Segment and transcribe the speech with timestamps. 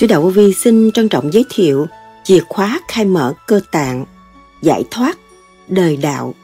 [0.00, 1.86] Sư Đạo Vi xin trân trọng giới thiệu
[2.24, 4.04] chìa khóa khai mở cơ tạng,
[4.62, 5.18] giải thoát,
[5.68, 6.34] đời đạo.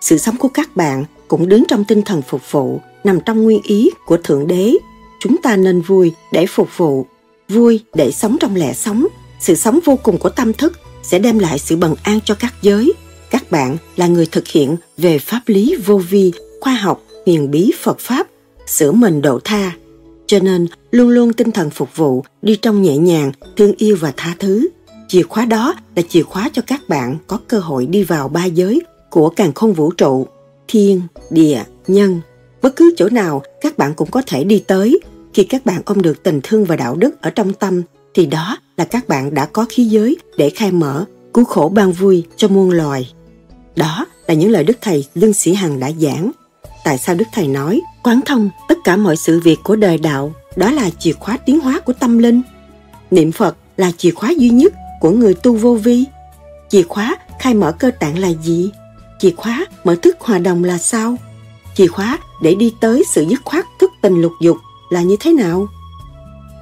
[0.00, 3.60] Sự sống của các bạn cũng đứng trong tinh thần phục vụ, nằm trong nguyên
[3.62, 4.74] ý của Thượng Đế.
[5.20, 7.06] Chúng ta nên vui để phục vụ,
[7.48, 9.06] vui để sống trong lẽ sống.
[9.40, 12.54] Sự sống vô cùng của tâm thức sẽ đem lại sự bần an cho các
[12.62, 12.92] giới.
[13.30, 17.72] Các bạn là người thực hiện về pháp lý vô vi, khoa học, huyền bí
[17.82, 18.26] Phật Pháp,
[18.66, 19.72] sửa mình độ tha.
[20.28, 24.12] Cho nên, luôn luôn tinh thần phục vụ, đi trong nhẹ nhàng, thương yêu và
[24.16, 24.68] tha thứ.
[25.08, 28.44] Chìa khóa đó là chìa khóa cho các bạn có cơ hội đi vào ba
[28.44, 30.26] giới của càng không vũ trụ,
[30.68, 32.20] thiên, địa, nhân.
[32.62, 35.00] Bất cứ chỗ nào các bạn cũng có thể đi tới.
[35.34, 37.82] Khi các bạn ôm được tình thương và đạo đức ở trong tâm,
[38.14, 41.92] thì đó là các bạn đã có khí giới để khai mở, cứu khổ ban
[41.92, 43.12] vui cho muôn loài.
[43.76, 46.30] Đó là những lời Đức Thầy Lương Sĩ Hằng đã giảng.
[46.84, 50.32] Tại sao Đức Thầy nói, quán thông tất cả mọi sự việc của đời đạo,
[50.56, 52.42] đó là chìa khóa tiến hóa của tâm linh.
[53.10, 56.04] Niệm Phật là chìa khóa duy nhất của người tu vô vi.
[56.68, 58.70] Chìa khóa khai mở cơ tạng là gì?
[59.18, 61.16] Chìa khóa mở thức hòa đồng là sao?
[61.74, 64.56] Chìa khóa để đi tới sự dứt khoát thức tình lục dục
[64.90, 65.66] là như thế nào?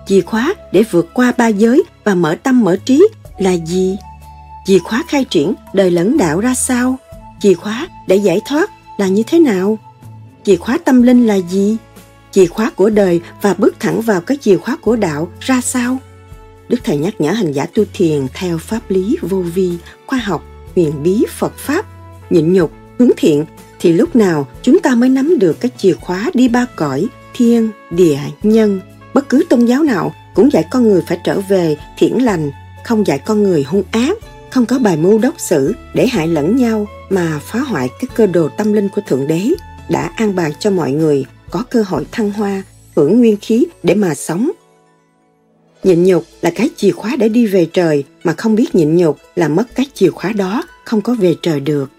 [0.07, 3.97] Chìa khóa để vượt qua ba giới và mở tâm mở trí là gì?
[4.67, 6.97] Chìa khóa khai triển đời lẫn đạo ra sao?
[7.41, 9.79] Chìa khóa để giải thoát là như thế nào?
[10.47, 11.77] Chìa khóa tâm linh là gì?
[12.31, 15.99] Chìa khóa của đời và bước thẳng vào cái chìa khóa của đạo ra sao?
[16.69, 19.71] Đức Thầy nhắc nhở hành giả tu thiền theo pháp lý vô vi,
[20.07, 20.45] khoa học,
[20.75, 21.87] huyền bí Phật Pháp,
[22.31, 23.45] nhịn nhục, hướng thiện
[23.81, 27.71] thì lúc nào chúng ta mới nắm được cái chìa khóa đi ba cõi thiên,
[27.91, 28.81] địa, nhân.
[29.15, 32.51] Bất cứ tôn giáo nào cũng dạy con người phải trở về thiện lành,
[32.85, 34.19] không dạy con người hung ác,
[34.51, 38.27] không có bài mưu đốc xử để hại lẫn nhau mà phá hoại cái cơ
[38.27, 39.51] đồ tâm linh của Thượng Đế
[39.89, 42.63] đã an bài cho mọi người có cơ hội thăng hoa,
[42.97, 44.51] hưởng nguyên khí để mà sống.
[45.85, 49.19] Nhịn nhục là cái chìa khóa để đi về trời mà không biết nhịn nhục
[49.37, 51.91] là mất cái chìa khóa đó, không có về trời được.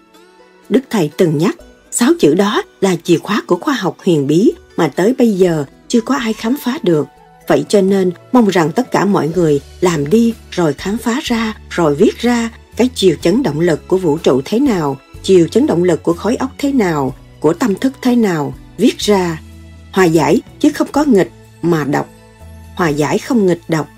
[0.68, 1.56] Đức Thầy từng nhắc,
[1.90, 5.64] sáu chữ đó là chìa khóa của khoa học huyền bí mà tới bây giờ
[5.88, 7.06] chưa có ai khám phá được.
[7.48, 11.60] Vậy cho nên mong rằng tất cả mọi người làm đi rồi khám phá ra,
[11.70, 15.66] rồi viết ra cái chiều chấn động lực của vũ trụ thế nào, chiều chấn
[15.66, 19.40] động lực của khối óc thế nào, của tâm thức thế nào, viết ra.
[19.92, 21.30] Hòa giải chứ không có nghịch
[21.62, 22.08] mà đọc.
[22.76, 23.88] Hòa giải không nghịch đọc.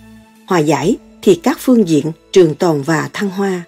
[0.46, 3.62] Hòa giải thì các phương diện trường tồn và thăng hoa.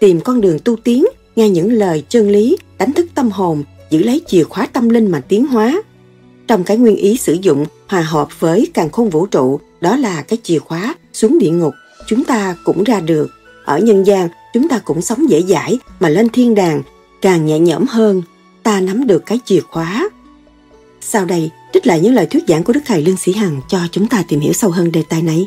[0.00, 1.04] Tìm con đường tu tiến,
[1.36, 5.10] nghe những lời chân lý, đánh thức tâm hồn, giữ lấy chìa khóa tâm linh
[5.10, 5.82] mà tiến hóa.
[6.46, 10.22] Trong cái nguyên ý sử dụng hòa hợp với càng khôn vũ trụ, đó là
[10.22, 11.74] cái chìa khóa xuống địa ngục,
[12.06, 13.30] chúng ta cũng ra được.
[13.64, 16.82] Ở nhân gian, chúng ta cũng sống dễ dãi mà lên thiên đàng,
[17.22, 18.22] càng nhẹ nhõm hơn,
[18.68, 20.08] ta nắm được cái chìa khóa.
[21.00, 23.78] Sau đây, trích lại những lời thuyết giảng của Đức Thầy Lương Sĩ Hằng cho
[23.92, 25.46] chúng ta tìm hiểu sâu hơn đề tài này.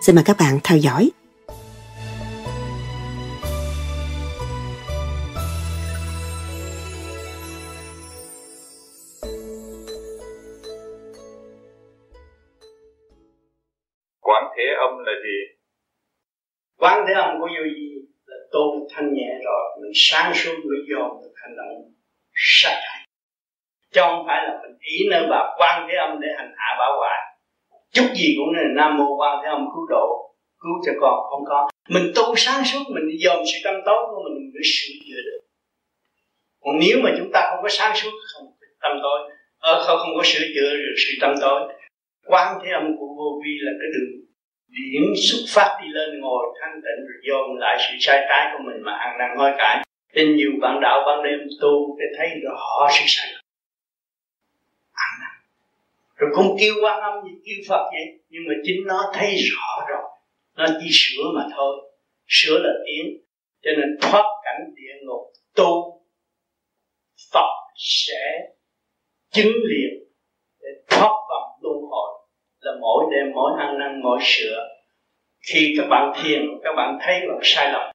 [0.00, 1.10] Xin mời các bạn theo dõi.
[14.20, 15.38] Quán thế âm là gì?
[16.78, 17.90] Quán thế âm của vô gì
[18.26, 21.97] là tu thanh nhẹ rồi mình sáng suốt mới dồn được hành động
[22.38, 23.04] sai trái
[23.94, 26.98] chứ không phải là mình ý nơi bà quan thế âm để hành hạ bảo
[26.98, 27.18] hoại
[27.92, 30.28] chút gì cũng là nam mô quan thế âm cứu độ
[30.60, 31.68] cứu cho con không có.
[31.88, 35.40] Mình tu sáng suốt mình dòm sự tâm tối của mình mới sửa chữa được.
[36.64, 39.18] Còn nếu mà chúng ta không có sáng suốt không có tâm tối
[39.58, 41.60] ờ, không không có sửa chữa được sự tâm tối
[42.26, 44.10] quan thế âm của vô vi là cái đường
[44.68, 48.62] điểm xuất phát đi lên ngồi thanh tịnh rồi dồn lại sự sai trái của
[48.66, 52.28] mình mà ăn năn hối cải nên nhiều bạn đạo ban đêm tu để thấy
[52.42, 53.42] rõ sự sai lầm.
[54.92, 55.42] Ăn năn.
[56.16, 58.20] Rồi cũng kêu quan âm gì, kêu phật vậy.
[58.28, 60.10] Nhưng mà chính nó thấy rõ rồi.
[60.56, 61.90] Nó chỉ sửa mà thôi.
[62.26, 63.18] Sửa là tiến.
[63.62, 66.02] Cho nên thoát cảnh địa ngục, tu.
[67.32, 68.48] Phật sẽ
[69.30, 70.04] chứng liền
[70.60, 72.28] để thoát vòng luân hồi.
[72.60, 74.68] Là mỗi đêm, mỗi ăn năn, mỗi sửa.
[75.40, 77.92] Khi các bạn thiền, các bạn thấy bạn sai lầm,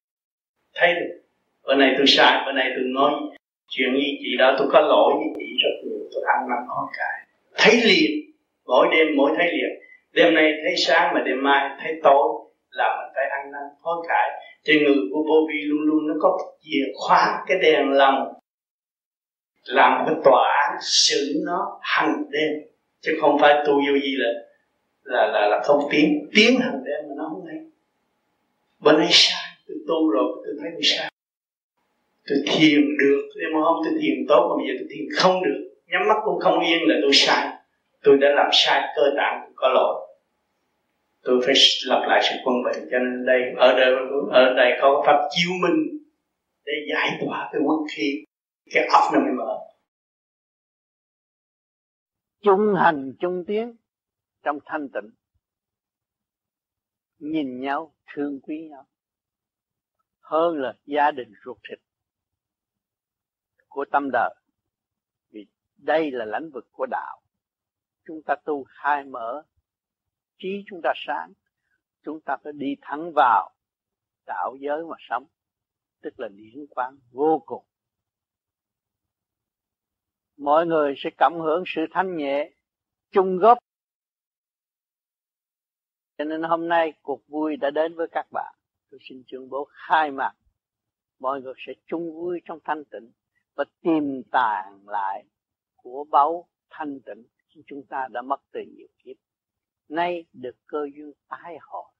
[0.73, 1.22] thấy được
[1.65, 3.11] bữa nay tôi sai, bữa nay tôi nói
[3.69, 6.87] chuyện như chị đó, tôi có lỗi với chị rất nhiều, tôi ăn năn hối
[6.97, 7.27] cải.
[7.57, 8.11] Thấy liền,
[8.65, 9.79] mỗi đêm mỗi thấy liền.
[10.11, 12.27] Đêm nay thấy sáng mà đêm mai thấy tối
[12.69, 14.29] là mình phải ăn năn hối cải.
[14.63, 18.33] Trên người của vô vi luôn luôn nó có chìa khóa, cái đèn lòng
[19.65, 22.49] làm cái tòa án xử nó hàng đêm.
[23.01, 24.29] Chứ không phải tu vô gì là
[25.03, 27.57] là là là không tiến tiến hàng đêm mà nó không hay.
[28.79, 31.12] Bữa nay sai, tôi tu rồi, tôi thấy tôi sai
[32.27, 35.43] tôi thiền được, nhưng mà không, tôi thiền tốt, mà bây giờ tôi thiền không
[35.43, 35.69] được.
[35.87, 37.57] Nhắm mắt cũng không yên là tôi sai.
[38.03, 40.09] Tôi đã làm sai cơ tạng có lỗi.
[41.23, 41.53] Tôi phải
[41.87, 43.93] lập lại sự quân bình, cho nên đây, ở đây
[44.31, 46.03] ở đây có pháp chiếu minh
[46.65, 48.25] để giải tỏa cái quốc khi
[48.71, 49.59] cái óc nó mới mở.
[52.41, 53.75] Chung hành chung tiến
[54.43, 55.11] trong thanh tịnh.
[57.19, 58.85] Nhìn nhau, thương quý nhau.
[60.19, 61.79] Hơn là gia đình ruột thịt
[63.73, 64.35] của tâm đời.
[65.29, 65.47] Vì
[65.77, 67.21] đây là lãnh vực của đạo.
[68.05, 69.43] Chúng ta tu khai mở,
[70.37, 71.33] trí chúng ta sáng,
[72.03, 73.49] chúng ta phải đi thẳng vào
[74.25, 75.25] đạo giới mà sống,
[76.01, 77.65] tức là điển quang vô cùng.
[80.37, 82.51] Mọi người sẽ cảm hưởng sự thanh nhẹ,
[83.11, 83.57] chung góp.
[86.17, 88.55] Cho nên hôm nay cuộc vui đã đến với các bạn.
[88.89, 90.33] Tôi xin tuyên bố khai mạc.
[91.19, 93.11] Mọi người sẽ chung vui trong thanh tịnh
[93.55, 95.23] và tìm tàng lại
[95.75, 97.23] của báu thanh tịnh
[97.67, 99.15] chúng ta đã mất từ nhiều kiếp.
[99.89, 101.93] Nay được cơ duyên tái hồi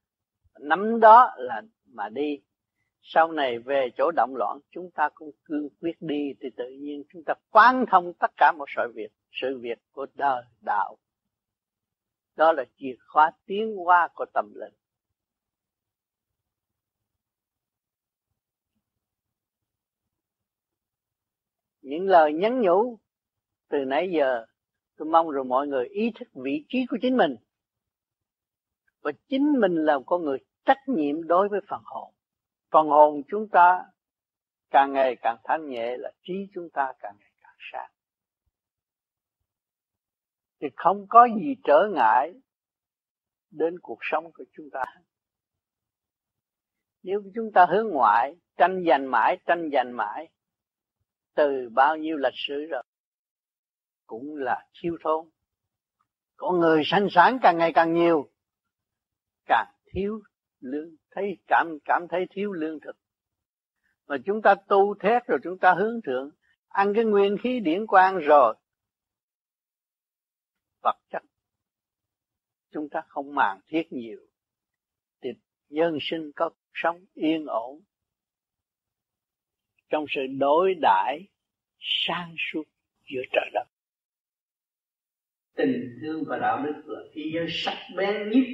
[0.60, 1.62] nắm đó là
[1.92, 2.40] mà đi.
[3.02, 7.04] Sau này về chỗ động loạn, chúng ta cũng cương quyết đi thì tự nhiên
[7.12, 10.96] chúng ta quán thông tất cả một sự việc sự việc của đời đạo.
[12.36, 14.72] Đó là chìa khóa tiến hóa của tâm linh.
[21.84, 22.98] Những lời nhắn nhủ
[23.68, 24.46] từ nãy giờ,
[24.96, 27.36] tôi mong rồi mọi người ý thức vị trí của chính mình.
[29.02, 32.14] Và chính mình là con người trách nhiệm đối với phần hồn.
[32.70, 33.84] Phần hồn chúng ta
[34.70, 37.90] càng ngày càng thanh nhẹ là trí chúng ta càng ngày càng sáng.
[40.60, 42.32] Thì không có gì trở ngại
[43.50, 44.84] đến cuộc sống của chúng ta.
[47.02, 50.28] Nếu chúng ta hướng ngoại, tranh giành mãi, tranh giành mãi
[51.34, 52.82] từ bao nhiêu lịch sử rồi,
[54.06, 55.28] cũng là thiếu thốn.
[56.36, 58.30] Con người sanh sản càng ngày càng nhiều,
[59.46, 60.20] càng thiếu
[60.60, 62.96] lương, thấy cảm cảm thấy thiếu lương thực.
[64.06, 66.30] Mà chúng ta tu thét rồi chúng ta hướng thượng,
[66.68, 68.54] ăn cái nguyên khí điển quang rồi,
[70.82, 71.22] vật chất,
[72.70, 74.18] chúng ta không màng thiết nhiều.
[75.22, 75.30] Thì
[75.68, 77.80] dân sinh có sống yên ổn
[79.94, 81.26] trong sự đối đãi
[81.78, 82.62] sang suốt
[83.10, 83.64] giữa trời đất.
[85.56, 88.44] Tình thương và đạo đức là thế giới sắc bén nhất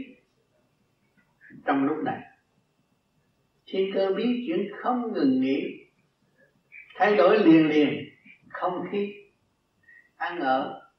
[1.67, 2.21] trong lúc này.
[3.67, 5.87] Thiên cơ biến chuyển không ngừng nghỉ,
[6.95, 8.09] thay đổi liền liền,
[8.49, 9.15] không khí,
[10.17, 10.91] ăn ở,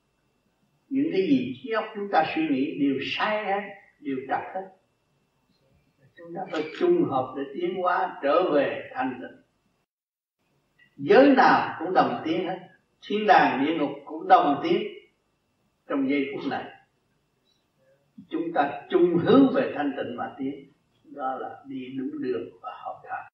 [0.89, 3.61] những cái gì trí óc chúng ta suy nghĩ đều sai hết,
[3.99, 4.67] đều trật hết.
[6.17, 9.40] Chúng ta phải trung hợp để tiến hóa trở về thành tịnh
[11.01, 12.57] giới nào cũng đồng tiếng, hết.
[13.07, 14.83] Thiên đàng địa ngục cũng đồng tiếng
[15.89, 16.63] trong giây phút này.
[18.29, 20.53] Chúng ta chung hướng về thanh tịnh mà tiến.
[21.15, 23.29] Đó là đi đúng đường và học đạo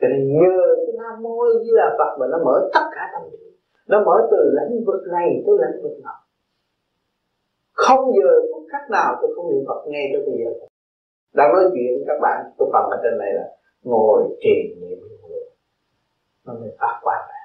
[0.00, 3.48] Tình nhờ cái nam mô di là phật mà nó mở tất cả tâm trí
[3.88, 6.18] nó mở từ lãnh vực này tới lãnh vực nào
[7.72, 10.50] không giờ phút khắc nào tôi không niệm phật ngay tới bây giờ.
[11.34, 13.46] Đang nói chuyện các bạn tôi phần ở trên này là
[13.82, 14.98] ngồi trì niệm
[16.48, 17.38] nó mới phát quang ra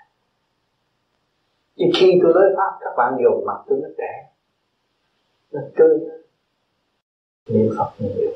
[1.77, 4.29] chứ khi tôi nói pháp, các bạn dùng mặt tôi nó trẻ.
[5.51, 5.99] Nó tươi
[7.47, 8.31] niệm phật nhiều.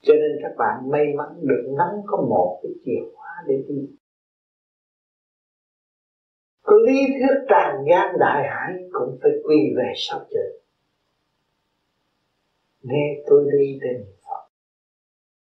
[0.00, 3.88] Cho nên các bạn may mắn được nắm có một cái chìa khóa để đi.
[6.62, 10.60] Có lý thuyết tràn gian đại hải cũng phải quy về sau trời.
[12.82, 14.48] Nghe tôi đi đến Phật,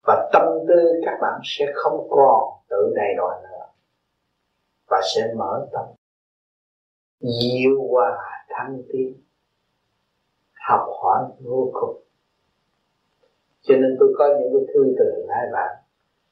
[0.07, 3.56] và tâm tư các bạn sẽ không còn tự đầy đọa nữa
[4.91, 5.85] và sẽ mở tâm.
[7.21, 9.23] Diệu hòa thăng tiến,
[10.69, 12.03] học hỏi vô cùng.
[13.61, 15.77] Cho nên tôi có những cái thư từ hai bạn.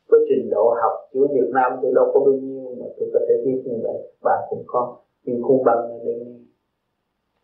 [0.08, 3.20] Với trình độ học chữ Việt Nam tôi đâu có bao nhiêu mà tôi có
[3.28, 4.12] thể viết như vậy.
[4.22, 6.14] Bạn cũng có, nhưng không bằng là để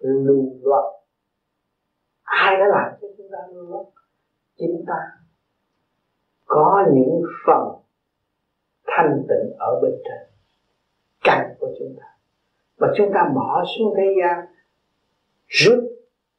[0.00, 1.00] lưu loạn
[2.30, 3.84] ai đã làm cho chúng ta lưu loạn
[4.58, 4.98] chúng ta.
[6.46, 7.68] Có những phần
[8.86, 10.29] thanh tịnh ở bên trên
[11.24, 12.06] căn của chúng ta.
[12.78, 14.46] Và chúng ta bỏ xuống thế gian
[15.46, 15.78] rút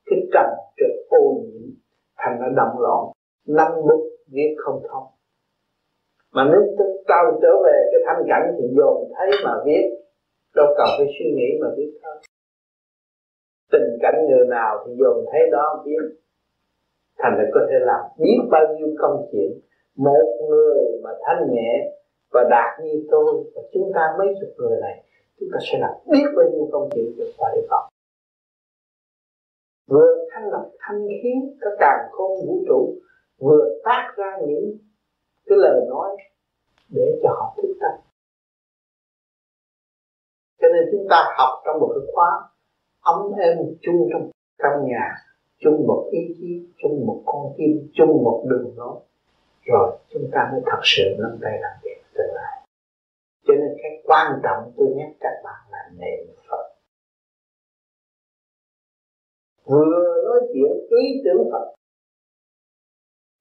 [0.05, 1.69] cái à, trần trượt ô nhiễm,
[2.17, 3.03] thành nó động loạn
[3.47, 5.07] năm bút viết không thông.
[6.31, 6.61] Mà nếu
[7.07, 9.83] ta trở về cái thanh cảnh thì dồn thấy mà viết
[10.55, 12.15] đâu cần phải suy nghĩ mà viết thôi.
[13.71, 16.21] Tình cảnh người nào thì dồn thấy đó viết
[17.17, 19.59] thành ra có thể làm biết bao nhiêu công chuyện
[19.95, 22.00] một người mà thanh nhẹ
[22.31, 25.03] và đạt như tôi, và chúng ta mấy chục người này,
[25.39, 27.91] chúng ta sẽ làm biết bao nhiêu công chuyện vượt qua để Phật
[29.91, 32.95] vừa thanh lọc thanh khí các càng khôn vũ trụ,
[33.37, 34.77] vừa phát ra những
[35.45, 36.17] cái lời nói
[36.89, 38.05] để cho họ thức tâm.
[40.61, 42.49] Cho nên chúng ta học trong một cái khóa
[43.01, 45.15] ấm êm chung trong căn nhà,
[45.59, 48.99] chung một ý chí, chung một con tim, chung một đường lối.
[49.65, 52.67] Rồi chúng ta mới thật sự nâng tay làm việc tương lai.
[53.45, 56.65] Cho nên cái quan trọng tôi nhắc các bạn là niệm phật.
[59.65, 61.75] Vừa nói chuyện ý tưởng phật,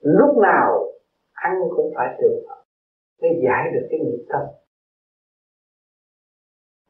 [0.00, 0.92] lúc nào
[1.32, 2.60] ăn cũng phải tưởng phật
[3.22, 4.42] mới giải được cái nghiệp tâm.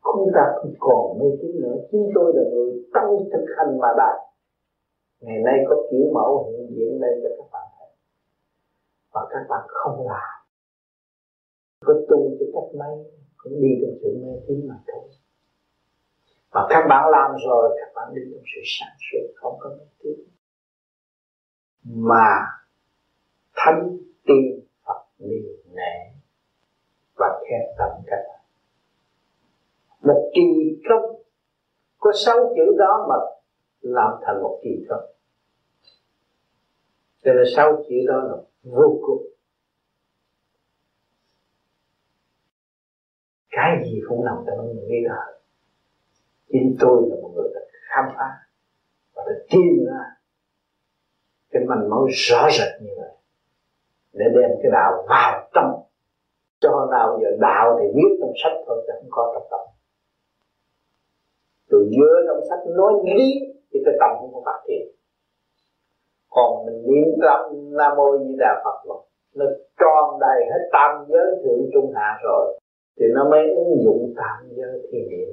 [0.00, 1.76] Không ta không còn mê tín nữa.
[1.90, 4.16] Chính tôi là người tăng thực hành mà đạt
[5.20, 7.88] ngày nay có kiểu mẫu hiện diện đây cho các bạn thấy.
[9.12, 10.39] Và các bạn không làm
[11.84, 15.10] có tu cho cách mấy cũng đi trong sự mê tín mà thôi
[16.50, 19.84] và các bạn làm rồi, các bạn đi trong sự sáng suốt, không có mê
[19.98, 20.14] tín.
[21.84, 22.28] Mà
[23.56, 23.96] thánh
[24.26, 26.20] tiên Phật liền nể
[27.16, 28.40] và khen tặng các bạn.
[30.02, 30.42] Một kỳ
[30.88, 31.22] công,
[31.98, 33.14] có sáu chữ đó mà
[33.80, 35.04] làm thành một kỳ công.
[37.24, 39.26] Cho nên sáu chữ đó là vô cùng.
[43.50, 45.22] Cái gì cũng nằm trong nghi ngờ.
[46.48, 48.28] Chính tôi là một người đã khám phá
[49.14, 50.04] và đã tìm ra
[51.50, 53.10] cái manh mối rõ rệt như vậy
[54.12, 55.82] để đem cái đạo vào trong
[56.60, 59.60] cho nào giờ đạo thì viết trong sách thôi chứ không có trong tâm.
[61.70, 63.40] Tôi nhớ trong sách nói lý
[63.72, 64.88] thì cái tâm không có phát triển.
[66.30, 67.40] Còn mình niệm tâm,
[67.76, 69.02] nam mô di đà phật rồi
[69.34, 69.44] nó
[69.78, 72.59] tròn đầy hết tam giới thượng trung hạ rồi
[73.00, 75.26] thì nó mới ứng dụng tạm giới thiền địa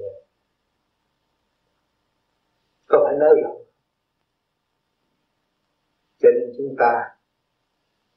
[2.87, 3.61] có phải nói rộng
[6.17, 6.91] cho nên chúng ta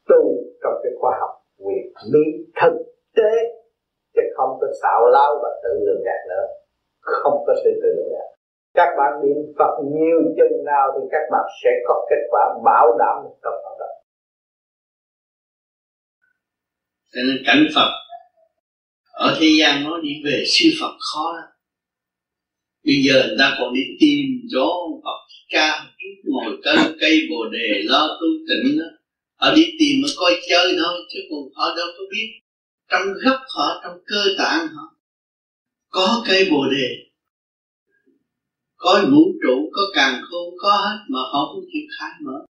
[0.08, 2.76] tu trong cái khoa học quyền lý thực
[3.16, 3.32] tế,
[4.14, 6.46] chứ không có xạo lao và tự lường gạt nữa.
[7.00, 8.30] Không có sự tự lường gạt
[8.74, 12.86] các bạn niệm Phật nhiều chân nào thì các bạn sẽ có kết quả bảo
[12.98, 13.92] đảm một trăm phần trăm
[17.12, 17.90] cho nên cảnh Phật
[19.20, 21.48] ở thế gian nói đi về siêu Phật khó lắm.
[22.84, 25.86] Bây giờ người ta còn đi tìm chỗ Phật ca
[26.24, 28.84] ngồi cây cây bồ đề lo tu tịnh đó.
[29.36, 32.40] Họ đi tìm mà coi chơi thôi, chứ còn họ đâu có biết.
[32.90, 34.94] Trong gốc họ, trong cơ tạng họ,
[35.90, 36.88] có cây bồ đề.
[38.76, 42.46] Có vũ trụ, có càng khôn, có hết mà họ không chịu khai mở.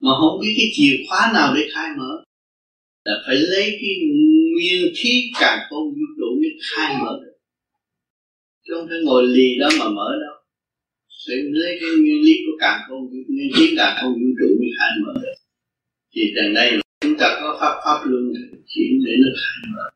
[0.00, 2.24] Mà không biết cái chìa khóa nào để khai mở
[3.04, 3.94] là phải lấy cái
[4.52, 7.36] nguyên khí càng khôn vũ trụ mới khai mở được.
[8.64, 10.36] Chứ không phải ngồi lì đó mà mở đâu.
[11.26, 14.70] Phải lấy cái nguyên lý của càng khôn nguyên khí càng khôn vũ trụ mới
[14.78, 15.34] khai mở được.
[16.12, 18.32] Thì đằng đây chúng ta có pháp pháp luân
[18.66, 19.90] chuyển để nó khai mở.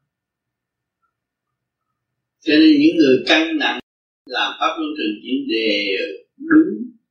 [2.41, 3.81] Cho nên những người căng nặng
[4.27, 5.99] làm pháp luân thường chuyển đều
[6.37, 6.69] đúng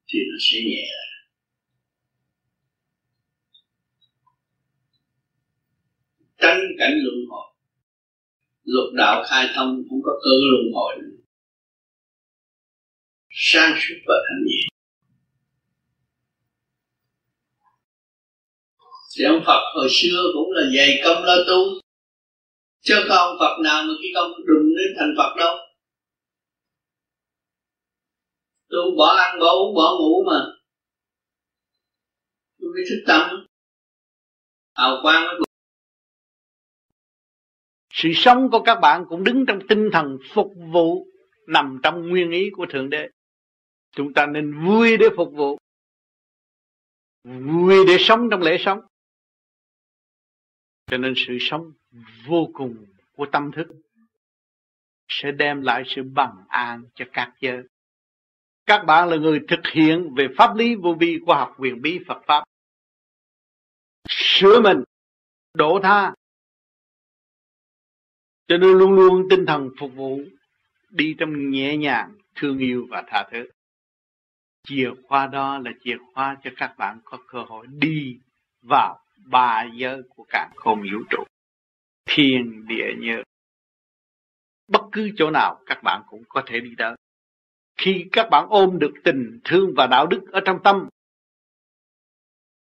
[0.08, 1.15] thì nó sẽ nhẹ lại.
[6.46, 7.54] Tránh cảnh luân hồi.
[8.64, 11.18] Lục đạo khai thông cũng có cơ luân hồi nữa.
[13.30, 14.62] Sang suốt và thanh nhẹ.
[19.18, 21.82] Thì ông Phật hồi xưa cũng là dày công lo tu.
[22.82, 25.58] Chứ không ông Phật nào mà khi công đụng đến thành Phật đâu.
[28.70, 30.40] Tu bỏ ăn, bỏ uống, bỏ ngủ mà.
[32.60, 33.46] Tu cái thức tâm.
[34.74, 35.45] Hào quang mới
[37.96, 41.08] sự sống của các bạn cũng đứng trong tinh thần phục vụ
[41.48, 43.10] nằm trong nguyên ý của thượng đế
[43.92, 45.58] chúng ta nên vui để phục vụ
[47.24, 48.80] vui để sống trong lễ sống
[50.88, 51.72] cho nên sự sống
[52.28, 52.86] vô cùng
[53.16, 53.68] của tâm thức
[55.08, 57.64] sẽ đem lại sự bằng an cho các giới.
[58.66, 62.00] Các bạn là người thực hiện về pháp lý vô vi của học quyền bí
[62.08, 62.44] Phật Pháp.
[64.10, 64.84] Sửa mình,
[65.54, 66.14] đổ tha.
[68.48, 70.22] Cho nên luôn luôn tinh thần phục vụ,
[70.90, 73.50] đi trong nhẹ nhàng, thương yêu và tha thứ.
[74.68, 78.20] Chìa khóa đó là chìa khóa cho các bạn có cơ hội đi
[78.62, 81.24] vào ba giới của cả không vũ trụ
[82.06, 83.24] thiên địa như
[84.68, 86.96] bất cứ chỗ nào các bạn cũng có thể đi tới
[87.78, 90.88] khi các bạn ôm được tình thương và đạo đức ở trong tâm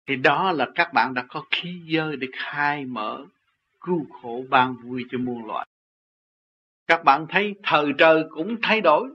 [0.06, 3.24] thì đó là các bạn đã có khí giới để khai mở
[3.86, 5.66] cứu khổ ban vui cho muôn loài.
[6.86, 9.08] các bạn thấy thời trời cũng thay đổi.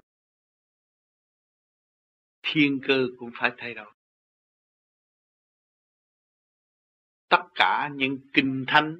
[2.43, 3.91] Thiên cơ cũng phải thay đổi.
[7.29, 8.99] Tất cả những kinh thánh,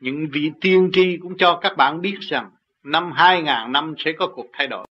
[0.00, 2.50] những vị tiên tri cũng cho các bạn biết rằng
[2.82, 4.86] năm 2000 năm sẽ có cuộc thay đổi.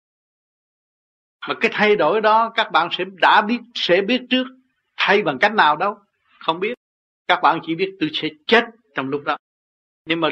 [1.48, 4.46] Mà cái thay đổi đó các bạn sẽ đã biết, sẽ biết trước.
[4.98, 5.98] Thay bằng cách nào đâu?
[6.40, 6.74] Không biết.
[7.28, 8.66] Các bạn chỉ biết tôi sẽ chết
[8.96, 9.38] trong lúc đó
[10.10, 10.30] nhưng mà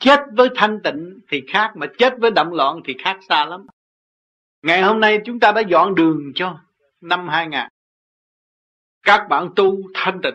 [0.00, 3.66] chết với thanh tịnh thì khác mà chết với động loạn thì khác xa lắm.
[4.62, 6.60] Ngày hôm nay chúng ta đã dọn đường cho
[7.00, 7.60] năm 2000
[9.02, 10.34] các bạn tu thanh tịnh.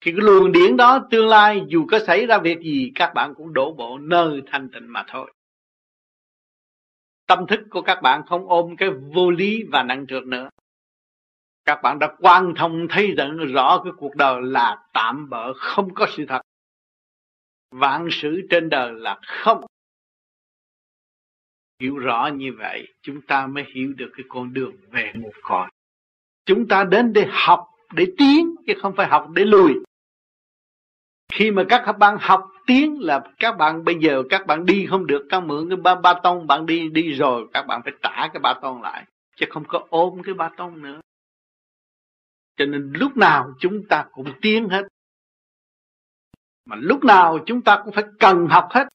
[0.00, 3.34] Thì cái luồng điển đó tương lai dù có xảy ra việc gì các bạn
[3.34, 5.32] cũng đổ bộ nơi thanh tịnh mà thôi.
[7.26, 10.48] Tâm thức của các bạn không ôm cái vô lý và nặng trược nữa.
[11.64, 15.94] Các bạn đã quan thông thấy rằng rõ cái cuộc đời là tạm bỡ không
[15.94, 16.40] có sự thật
[17.70, 19.64] vạn sự trên đời là không.
[21.80, 25.70] Hiểu rõ như vậy chúng ta mới hiểu được cái con đường về một cõi.
[26.46, 29.72] Chúng ta đến để học để tiến chứ không phải học để lùi.
[31.32, 35.06] Khi mà các bạn học tiến là các bạn bây giờ các bạn đi không
[35.06, 38.28] được các mượn cái ba, ba tông bạn đi đi rồi các bạn phải trả
[38.32, 39.04] cái ba tông lại
[39.36, 41.00] chứ không có ôm cái ba tông nữa.
[42.56, 44.82] Cho nên lúc nào chúng ta cũng tiến hết
[46.68, 48.88] mà lúc nào chúng ta cũng phải cần học hết.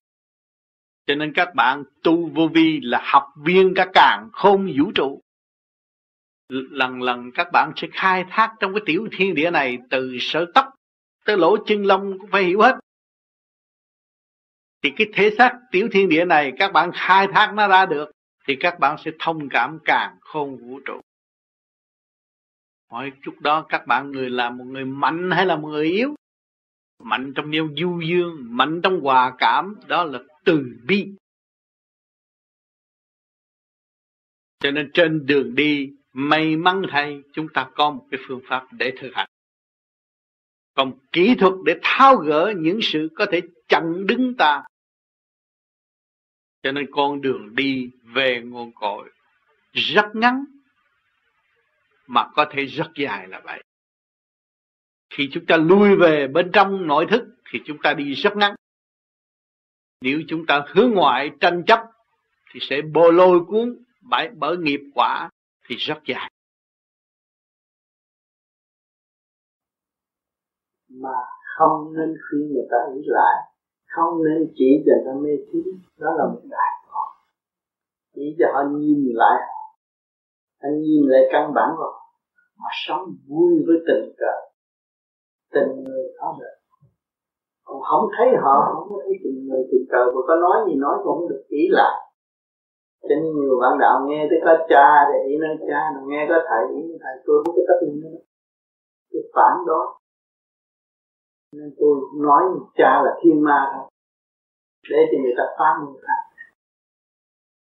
[1.08, 5.22] Cho nên các bạn tu vô vi là học viên cả càng không vũ trụ.
[6.50, 10.46] Lần lần các bạn sẽ khai thác trong cái tiểu thiên địa này từ sở
[10.53, 10.74] tóc
[11.25, 12.75] tới lỗ chân lông cũng phải hiểu hết.
[14.83, 18.12] Thì cái thế xác tiểu thiên địa này các bạn khai thác nó ra được
[18.48, 21.01] thì các bạn sẽ thông cảm càng không vũ trụ.
[22.92, 26.16] Hỏi chút đó các bạn người là một người mạnh hay là một người yếu?
[27.03, 31.07] Mạnh trong nêu du dương, mạnh trong hòa cảm, đó là từ bi.
[34.59, 38.68] Cho nên trên đường đi, may mắn thay chúng ta có một cái phương pháp
[38.72, 39.29] để thực hành.
[40.74, 44.63] Còn kỹ thuật để tháo gỡ những sự có thể chặn đứng ta.
[46.63, 49.11] Cho nên con đường đi về nguồn cội
[49.72, 50.46] rất ngắn,
[52.07, 53.63] mà có thể rất dài là vậy
[55.17, 58.55] khi chúng ta lui về bên trong nội thức thì chúng ta đi rất ngắn.
[60.01, 61.79] Nếu chúng ta hướng ngoại tranh chấp
[62.53, 65.29] thì sẽ bô lôi cuốn bởi, bởi nghiệp quả
[65.67, 66.31] thì rất dài.
[70.89, 71.09] Mà
[71.57, 73.53] không nên khuyên người ta ý lại
[73.95, 75.63] không nên chỉ cho ta mê tín
[75.97, 77.09] đó là một đại tội.
[78.15, 79.41] chỉ cho họ nhìn lại
[80.59, 81.93] anh nhìn lại căn bản rồi
[82.57, 84.52] mà sống vui với tình cờ
[85.53, 86.55] tình người đó được
[87.66, 90.75] còn không thấy họ, không có thấy tình người thì cờ mà có nói gì
[90.75, 92.03] nói cũng không được ý lại
[93.03, 96.37] cho nên nhiều bạn đạo nghe tới có cha để ý nói cha nghe có
[96.50, 98.20] thầy, ý thầy, tôi không có tất nhiên nữa.
[99.11, 100.00] Cái phản đó.
[101.55, 102.44] Nên tôi nói
[102.75, 103.85] cha là thiên ma thôi.
[104.92, 106.16] Để cho người ta phá người ta.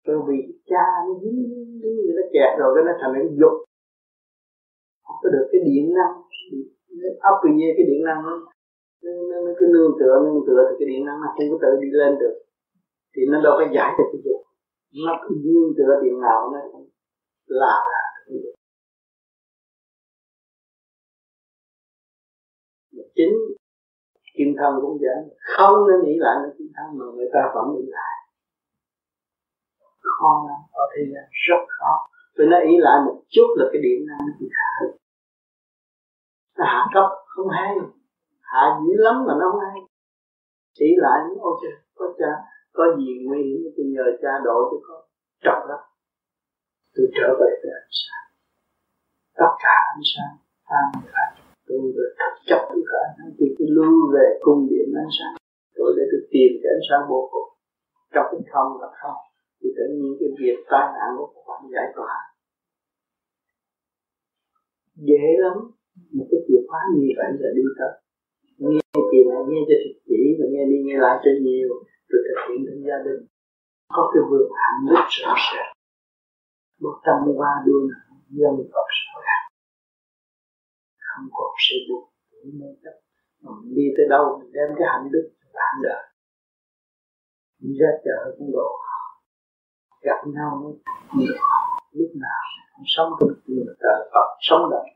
[0.05, 0.38] Rồi vì
[0.70, 1.38] cha nó dính
[1.83, 3.57] dính người ta kẹt rồi, cái nó thành cái dục.
[5.05, 6.14] Không có được cái điện năng
[7.30, 8.35] ốc vì nhiên cái điện năng nó
[9.02, 9.12] nó,
[9.44, 11.88] nó, cứ nương tựa nương tựa thì cái điện năng nó không có tự đi
[12.00, 12.37] lên được.
[13.14, 14.40] Thì nó đâu có giải được cái dục.
[15.06, 16.59] Nó cứ nương tựa điện nào nó
[17.46, 17.74] là
[23.16, 23.35] chính
[24.37, 25.18] kim thân cũng vậy.
[25.56, 28.14] Không nên nghĩ lại nó kim thân mà người ta vẫn nghĩ lại.
[30.16, 30.61] Khó lắm.
[30.72, 31.92] Ở thế gian rất khó.
[32.38, 34.70] Vì nó ý lại một chút là cái điện năng nó hạ
[36.59, 37.71] nó hạ cấp, không hay.
[38.40, 39.79] Hạ dữ lắm mà nó không hay.
[40.79, 41.62] Chỉ lại ok,
[41.95, 42.33] có cha,
[42.73, 45.03] có gì nguy hiểm tôi nhờ cha độ cho con.
[45.45, 45.81] Trọng lắm.
[46.95, 48.27] Tôi trở về với ánh sáng
[49.40, 50.35] tất cả ánh sáng
[50.79, 51.31] an lạc
[51.66, 55.35] tôi được thật chấp với cả ánh sáng tôi lưu về cung điện ánh sáng
[55.77, 57.49] tôi để tôi tìm cái ánh sáng vô cùng.
[58.14, 59.21] Trong cái không là không.
[59.61, 62.14] Thì tự nhiên cái việc tai nạn của các bạn giải tỏa.
[65.09, 65.57] Dễ lắm
[66.16, 67.92] một cái chìa khóa như vậy là đi tới.
[68.59, 68.80] Nghe
[69.11, 71.70] chị này, nghe cho thật chỉ và nghe đi nghe lại cho nhiều,
[72.11, 73.20] rồi thực hiện trong gia đình.
[73.94, 75.72] Có cái vườn hạnh đức rõ ràng.
[76.82, 77.80] Một trăm qua đua
[78.38, 79.46] dân tộc sợ ràng
[81.06, 82.04] không còn sự buồn
[82.61, 82.96] mê chấp.
[83.42, 86.02] Mà mình đi tới đâu, mình đem cái hạnh đức cho bạn đời.
[87.62, 88.68] Đi ra chợ cũng đồ.
[90.02, 90.50] Gặp nhau
[91.16, 91.35] nhiều
[91.92, 94.87] lúc nào cũng sống trong người trời Phật, sống đời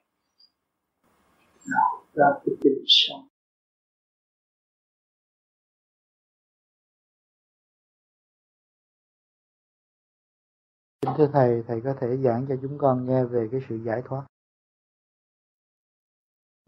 [1.71, 3.27] nào ra cái tình sống.
[11.01, 14.03] Kính thưa Thầy, Thầy có thể giảng cho chúng con nghe về cái sự giải
[14.05, 14.27] thoát.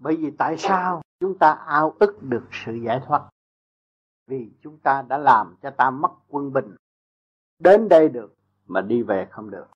[0.02, 3.28] bởi vì tại sao chúng ta ao ức được sự giải thoát?
[4.26, 6.76] Vì chúng ta đã làm cho ta mất quân bình.
[7.58, 8.34] Đến đây được
[8.66, 9.66] mà đi về không được.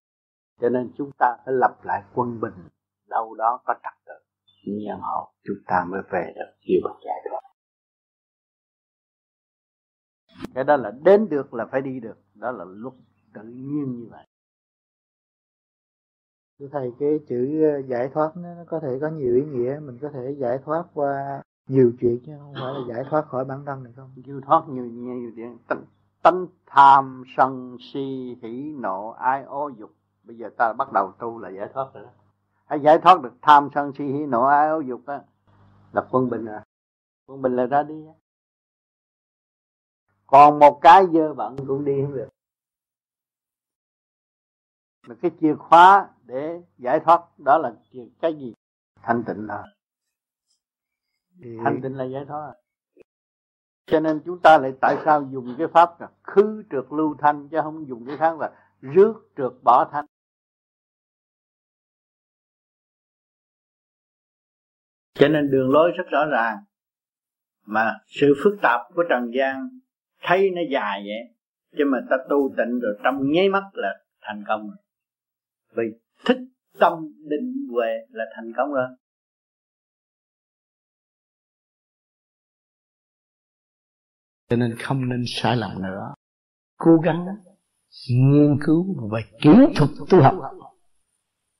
[0.60, 2.68] Cho nên chúng ta phải lập lại quân bình.
[3.08, 3.95] Đâu đó có trật
[4.66, 7.40] tự nhiên hậu chúng ta mới về được yêu bậc giải thoát.
[10.54, 12.18] Cái đó là đến được là phải đi được.
[12.34, 12.94] Đó là luật
[13.34, 14.26] tự nhiên như vậy.
[16.58, 19.78] Thưa thầy cái chữ ờ, giải thoát nó có thể có nhiều ý nghĩa.
[19.82, 23.44] Mình có thể giải thoát qua nhiều chuyện chứ không phải là giải thoát khỏi
[23.44, 24.12] bản thân này không?
[24.16, 25.58] Giải thoát nhiều nhiều chuyện.
[25.68, 25.84] Tánh,
[26.22, 29.90] tánh tham sân si hỉ nộ ai ô dục.
[30.24, 32.10] Bây giờ ta bắt đầu tu là giải thoát rồi đó
[32.66, 35.22] hay giải thoát được tham sân si hỉ nộ ai ô dục á.
[35.92, 36.60] Là quân bình rồi
[37.26, 38.04] quân bình là ra đi
[40.26, 42.28] còn một cái dơ bẩn cũng đi không được.
[45.06, 47.74] Mà cái chìa khóa để giải thoát đó là
[48.20, 48.54] cái gì?
[49.02, 49.62] Thanh tịnh thôi
[51.64, 52.54] thanh tịnh là giải thoát
[53.86, 57.48] cho nên chúng ta lại tại sao dùng cái pháp là khứ trượt lưu thanh
[57.48, 60.06] chứ không dùng cái khác là rước trượt bỏ thanh
[65.18, 66.56] cho nên đường lối rất rõ ràng.
[67.66, 69.68] Mà sự phức tạp của trần gian
[70.22, 71.36] thấy nó dài vậy,
[71.78, 73.88] chứ mà ta tu tịnh rồi trong nháy mắt là
[74.20, 74.76] thành công rồi.
[75.76, 75.84] Vì
[76.24, 76.38] thích
[76.80, 76.92] tâm
[77.28, 78.88] định huệ là thành công rồi.
[84.48, 86.14] Cho nên không nên sai lầm nữa.
[86.76, 87.26] Cố gắng
[88.10, 90.34] nghiên cứu và kỹ thuật tu học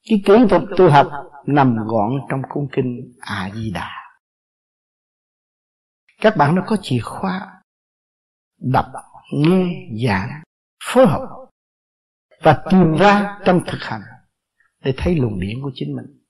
[0.07, 1.07] cái kỹ thuật tu học
[1.47, 3.91] nằm gọn trong cung kinh a di đà
[6.21, 7.57] các bạn nó có chìa khóa
[8.59, 8.87] đọc,
[9.33, 10.43] nghe, giảng,
[10.85, 11.49] phối hợp
[12.43, 14.01] và tìm ra trong thực hành
[14.85, 16.25] để thấy luồng điển của chính mình.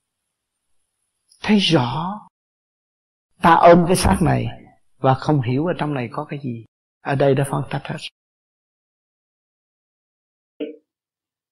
[1.41, 2.19] Thấy rõ
[3.41, 4.47] ta ôm cái xác này
[4.97, 6.65] và không hiểu ở trong này có cái gì.
[7.01, 7.97] Ở đây đã phân tách hết.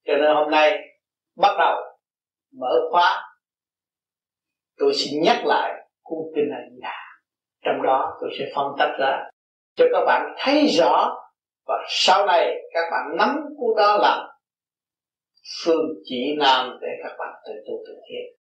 [0.05, 0.71] Cho nên hôm nay
[1.35, 1.94] bắt đầu
[2.59, 3.23] mở khóa.
[4.77, 6.97] Tôi xin nhắc lại cuốn kinh A Di Đà.
[7.65, 9.29] Trong đó tôi sẽ phân tách ra
[9.75, 11.15] cho các bạn thấy rõ
[11.67, 14.27] và sau này các bạn nắm cuốn đó làm
[15.63, 18.35] phương chỉ nam để các bạn tự tu tự thiện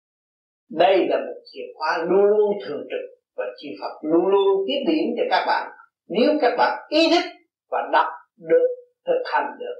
[0.71, 4.83] đây là một chìa khóa luôn luôn thường trực và chư Phật luôn luôn tiếp
[4.87, 5.71] điểm cho các bạn.
[6.07, 7.29] Nếu các bạn ý thức
[7.71, 8.67] và đọc được,
[9.05, 9.75] thực hành được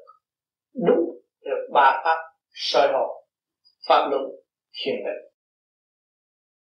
[0.86, 2.18] đúng được ba pháp
[2.54, 3.21] soi hồn
[3.88, 4.24] pháp luận
[4.74, 5.32] thiền định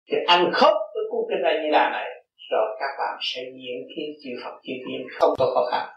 [0.09, 2.09] thì ăn khớp với cuốn kinh A Di Đà này,
[2.51, 5.89] rồi các bạn sẽ diễn kiến chư Phật, chư Thiên không có khó khăn.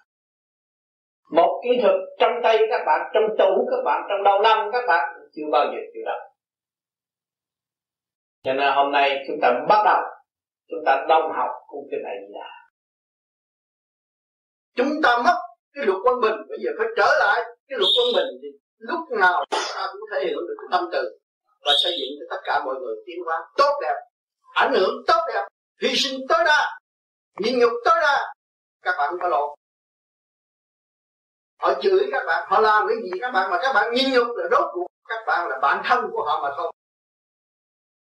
[1.31, 4.83] Một kỹ thuật trong tay các bạn, trong tủ các bạn, trong đầu năm các
[4.88, 5.03] bạn
[5.36, 6.21] chưa bao giờ chịu đọc.
[8.43, 10.01] Cho nên hôm nay chúng ta bắt đầu,
[10.69, 12.49] chúng ta đồng học cuốn kinh này là.
[14.75, 15.38] Chúng ta mất
[15.73, 18.47] cái luật quân bình, bây giờ phải trở lại cái luật quân bình thì
[18.89, 21.03] lúc nào ta cũng thể hiện được cái tâm từ
[21.65, 23.95] và xây dựng cho tất cả mọi người tiến hóa tốt đẹp,
[24.53, 25.47] ảnh hưởng tốt đẹp,
[25.81, 26.79] hy sinh tối đa,
[27.39, 28.33] nhịn nhục tối đa.
[28.81, 29.49] Các bạn có lộn.
[31.61, 34.27] Họ chửi các bạn, họ làm cái gì các bạn mà các bạn nhịn nhục
[34.35, 36.73] là đốt cuộc các bạn là bản thân của họ mà thôi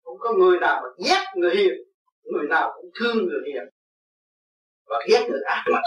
[0.05, 1.73] không có người nào mà ghét người hiền,
[2.23, 3.65] người nào cũng thương người hiền
[4.87, 5.79] và ghét người ác mà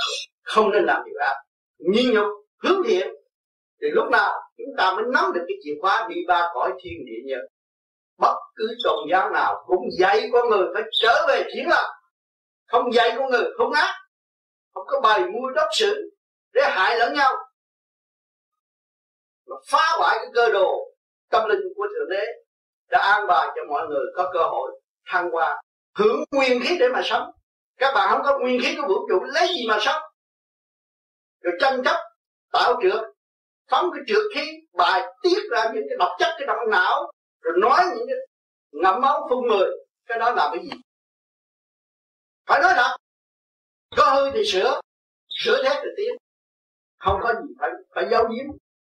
[0.43, 1.35] không nên làm điều ác.
[1.77, 2.27] Nhịn nhục,
[2.63, 3.07] hướng thiện
[3.81, 7.05] thì lúc nào chúng ta mới nắm được cái chìa khóa đi ba cõi thiên
[7.05, 7.41] địa nhân
[8.17, 11.97] bất cứ tôn giáo nào cũng dạy con người phải trở về thiện lành
[12.67, 13.95] không dạy con người không ác,
[14.73, 16.11] không có bày mua đốc sự
[16.53, 17.35] để hại lẫn nhau.
[19.47, 20.77] Mà phá hoại cái cơ đồ,
[21.29, 22.25] tâm linh của thượng đế
[22.89, 25.61] đã an bài cho mọi người có cơ hội thăng hoa,
[25.95, 27.31] hưởng nguyên khí để mà sống.
[27.77, 30.01] Các bạn không có nguyên khí của vũ trụ lấy gì mà sống?
[31.41, 31.95] Rồi tranh chấp,
[32.51, 33.01] tạo trượt
[33.71, 37.53] phóng cái trượt khí, bài tiết ra những cái độc chất, cái động não, rồi
[37.57, 38.17] nói những cái
[38.71, 39.69] ngậm máu phun người
[40.05, 40.81] cái đó là cái gì?
[42.45, 42.97] Phải nói là
[43.97, 44.81] có hư thì sửa
[45.29, 46.15] sửa thế thì tiến.
[46.99, 48.45] Không có gì phải phải giấu giếm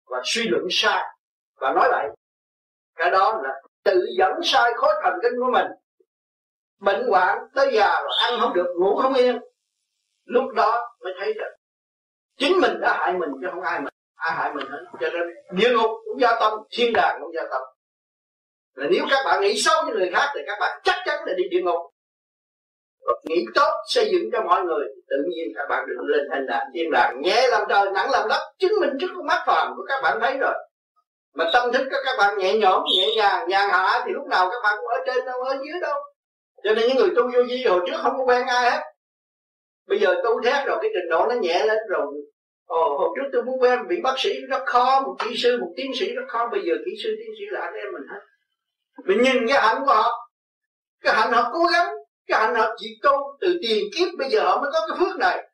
[0.07, 1.05] và suy luận sai.
[1.57, 2.09] Và nói lại,
[2.97, 5.67] cái đó là tự dẫn sai khối thần kinh của mình.
[6.79, 9.39] Bệnh hoạn tới già rồi ăn không được, ngủ không yên.
[10.25, 11.57] Lúc đó mới thấy được
[12.37, 13.93] chính mình đã hại mình chứ không ai mình
[14.29, 17.43] ai hại mình hết cho nên địa ngục cũng gia tâm, thiên đàng cũng gia
[17.51, 17.63] tâm.
[18.75, 21.33] Là nếu các bạn nghĩ xấu với người khác thì các bạn chắc chắn là
[21.37, 21.79] đi địa ngục.
[23.25, 26.67] Nghĩ tốt, xây dựng cho mọi người tự nhiên các bạn được lên thành đàn
[26.75, 29.83] thiên đàng, nhẹ làm trời, nặng làm đất, chứng minh trước con mắt phàm của
[29.89, 30.55] các bạn thấy rồi.
[31.35, 34.51] Mà tâm thức các các bạn nhẹ nhõm, nhẹ nhàng, nhàn hạ thì lúc nào
[34.51, 35.95] các bạn cũng ở trên đâu, ở dưới đâu.
[36.65, 38.81] Cho nên những người tu vô vi hồi trước không có quen ai hết.
[39.87, 42.07] Bây giờ tu thét rồi, cái trình độ nó nhẹ lên rồi
[42.69, 45.59] Ờ, Ồ, hôm trước tôi muốn quen vị bác sĩ rất khó một kỹ sư
[45.61, 46.49] một tiến sĩ rất khó.
[46.53, 48.21] Bây giờ kỹ sư tiến sĩ là anh em mình hết.
[49.05, 50.31] Mình nhìn cái hạnh của họ.
[51.03, 51.87] Cái hạnh họ cố gắng
[52.27, 55.17] cái hạnh họ chỉ tu từ tiền kiếp bây giờ họ mới có cái phước
[55.19, 55.49] này.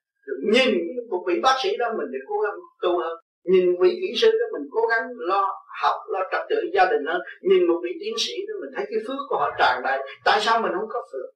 [0.52, 0.70] Nhìn
[1.10, 3.16] một vị bác sĩ đó mình để cố gắng tu hơn.
[3.44, 5.48] Nhìn vị kỹ sư đó mình cố gắng lo
[5.82, 7.20] học lo trật tự gia đình hơn.
[7.40, 9.98] Nhìn một vị tiến sĩ đó mình thấy cái phước của họ tràn đầy.
[10.24, 11.30] Tại sao mình không có phước?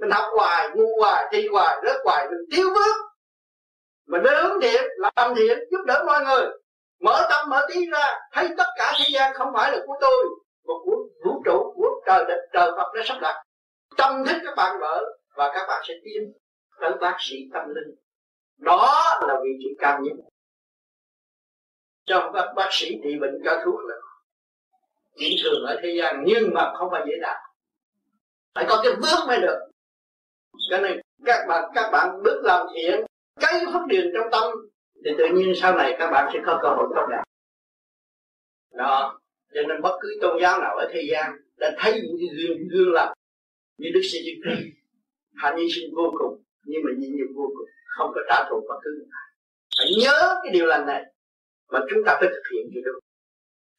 [0.00, 2.96] Mình học hoài ngu hoài thi hoài rớt hoài mình thiếu phước
[4.06, 6.50] mình nên hướng thiện, làm thiện, giúp đỡ mọi người.
[7.00, 10.24] Mở tâm, mở trí ra, thấy tất cả thế gian không phải là của tôi,
[10.64, 13.42] mà của vũ trụ, của trời đất, trời Phật đã sắp đặt.
[13.96, 15.00] Tâm thức các bạn mở,
[15.34, 16.32] và các bạn sẽ tiến
[16.80, 17.94] tới bác sĩ tâm linh.
[18.58, 20.12] Đó là vị trí cao nhất.
[22.06, 23.94] Trong các bác sĩ trị bệnh cho thuốc là
[25.18, 27.36] chuyện thường ở thế gian, nhưng mà không phải dễ đạt.
[28.54, 29.58] Phải có cái bước mới được.
[30.70, 33.05] Cho nên các bạn các bạn bước làm thiện
[33.40, 34.52] cái phát điền trong tâm,
[35.04, 37.22] thì tự nhiên sau này các bạn sẽ có cơ hội tốt đẹp
[38.76, 39.20] đó,
[39.54, 42.92] cho nên bất cứ tôn giáo nào ở thế gian đã thấy những gương gương
[42.92, 43.14] lập
[43.78, 44.40] như đức sĩ Di
[45.34, 47.68] hạnh hy sinh vô cùng, nhưng mà nhịn nhục vô cùng,
[47.98, 49.06] không có trả thù bất cứ người
[49.78, 51.02] phải nhớ cái điều lành này,
[51.68, 52.98] mà chúng ta phải thực hiện cho được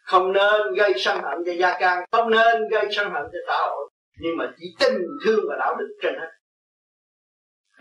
[0.08, 3.58] không nên gây sân hận cho gia can, không nên gây sân hận cho xã
[3.58, 3.89] hội,
[4.20, 6.32] nhưng mà chỉ tình thương và đạo đức trên hết.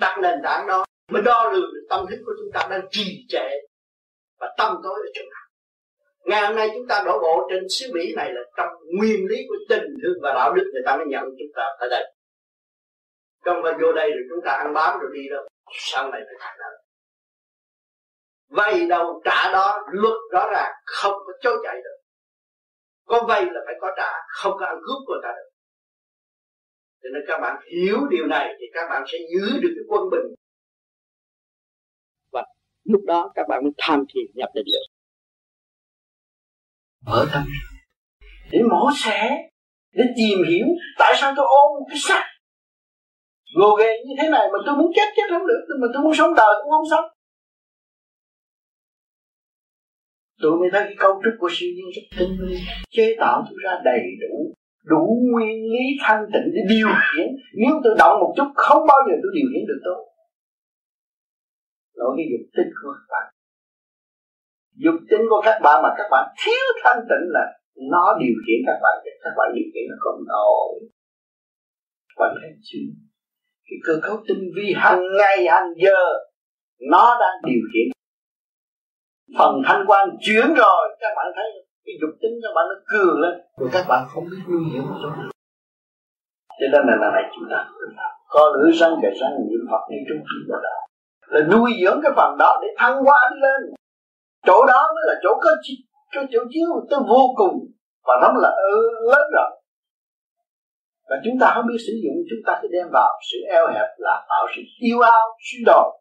[0.01, 3.27] Đặt nền tảng đó mới đo lường được tâm thức của chúng ta đang trì
[3.29, 3.51] trệ
[4.41, 5.47] và tâm tối ở chỗ nào.
[6.25, 9.37] Ngày hôm nay chúng ta đổ bộ trên xứ Mỹ này là trong nguyên lý
[9.49, 10.71] của tình thương và đạo đức.
[10.73, 12.13] Người ta mới nhận chúng ta ở đây.
[13.45, 15.49] Trong mà vô đây rồi chúng ta ăn bám rồi đi đâu.
[15.73, 16.77] Sau này phải thành nợ
[18.49, 21.97] vay đâu trả đó, luật rõ ràng, không có chối chạy được.
[23.07, 25.51] Có vay là phải có trả, không có ăn cướp của người ta được.
[27.03, 30.03] Cho nên các bạn hiểu điều này thì các bạn sẽ giữ được cái quân
[30.11, 30.35] bình
[32.87, 34.87] lúc đó các bạn mới tham thiền nhập định được.
[37.07, 37.45] Mở tâm.
[38.51, 39.49] Để mổ xẻ.
[39.93, 40.67] Để tìm hiểu
[40.99, 42.25] tại sao tôi ôm cái xác.
[43.57, 45.77] Gồ ghề như thế này mà tôi muốn chết chết không được.
[45.81, 47.05] Mà tôi muốn sống đời cũng không sống.
[50.43, 52.57] Tôi mới thấy cái cấu trúc của siêu nhiên rất tinh vi.
[52.91, 57.27] Chế tạo tôi ra đầy đủ đủ nguyên lý thanh tịnh để điều khiển.
[57.55, 59.99] Nếu tôi động một chút, không bao giờ tôi điều khiển được tôi
[61.99, 63.27] lỗi cái dục tính của các bạn.
[64.85, 67.45] Dục tính của các bạn mà các bạn thiếu thanh tịnh là
[67.93, 70.73] nó điều khiển các bạn các bạn điều khiển nó không nổi.
[72.19, 72.89] Bạn thấy chưa?
[73.69, 76.01] Cái cơ cấu tinh vi hàng ngày, hàng giờ,
[76.91, 77.87] nó đang điều khiển.
[79.39, 81.45] Phần thanh quan chuyển rồi, các bạn thấy
[81.85, 84.83] cái dục tính các bạn nó cường lên, rồi các bạn không biết nguy hiểm
[85.03, 85.31] chỗ nào
[86.61, 87.71] cho nên là này chúng ta
[88.29, 90.86] có lửa răng kề răng, niệm Phật đi trung tâm vào đạo
[91.29, 93.75] là nuôi dưỡng cái phần đó để thăng hoa đi lên.
[94.47, 95.51] Chỗ đó mới là chỗ có
[96.15, 97.57] có chỗ chiếu tới vô cùng
[98.07, 98.51] và nó là
[99.11, 99.51] lớn rồi
[101.09, 103.89] và chúng ta không biết sử dụng, chúng ta cứ đem vào sự eo hẹp
[103.99, 105.97] là tạo sự yêu ao suy đồi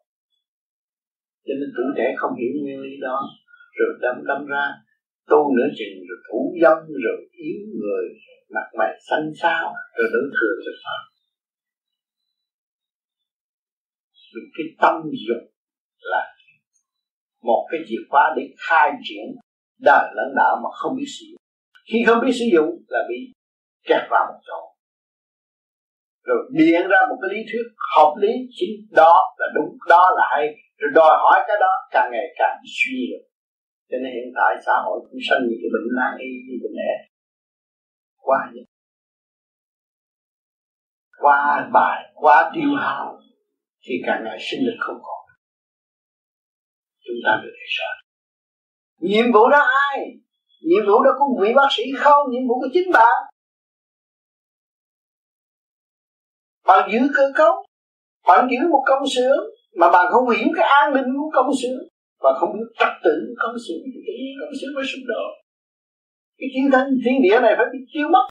[1.46, 3.18] cho nên tuổi trẻ không hiểu nguyên lý đó,
[3.78, 4.64] rồi đâm đâm ra
[5.30, 8.04] tu nửa chừng, rồi thủ dâm, rồi yếu người,
[8.54, 11.02] mặt mày xanh xao, rồi tưởng thừa cho Phật.
[14.34, 14.94] Vì cái tâm
[15.26, 15.42] dục
[16.00, 16.22] là
[17.42, 19.26] một cái chìa khóa để khai triển
[19.80, 21.40] đời lãnh đạo mà không biết sử dụng.
[21.92, 23.32] Khi không biết sử dụng là bị
[23.88, 24.60] kẹt vào một chỗ.
[26.24, 30.22] Rồi biện ra một cái lý thuyết hợp lý chính đó là đúng, đó là
[30.30, 30.46] hay.
[30.78, 33.26] Rồi đòi hỏi cái đó càng ngày càng suy được
[33.90, 36.76] cho nên hiện tại xã hội cũng sanh những cái bệnh nan y như bệnh
[36.76, 36.92] nẻ
[38.16, 38.66] quá vậy
[41.18, 43.20] quá bài quá tiêu hao
[43.86, 45.22] thì càng ngày sinh lực không còn.
[47.04, 48.06] Chúng ta được thấy sợ
[49.00, 49.98] nhiệm vụ đó ai?
[50.60, 52.30] Nhiệm vụ đó của vị bác sĩ không?
[52.30, 53.16] Nhiệm vụ của chính bạn.
[56.66, 57.52] Bạn giữ cơ cấu.
[58.26, 59.38] Bạn giữ một công xưởng
[59.76, 61.80] mà bạn không hiểu cái an ninh của công xưởng.
[62.20, 65.24] Và không biết trật tự công xưởng thì tự nhiên công xưởng mới sụp đổ.
[66.38, 68.28] Cái chiến thắng thiên địa này phải bị tiêu mất.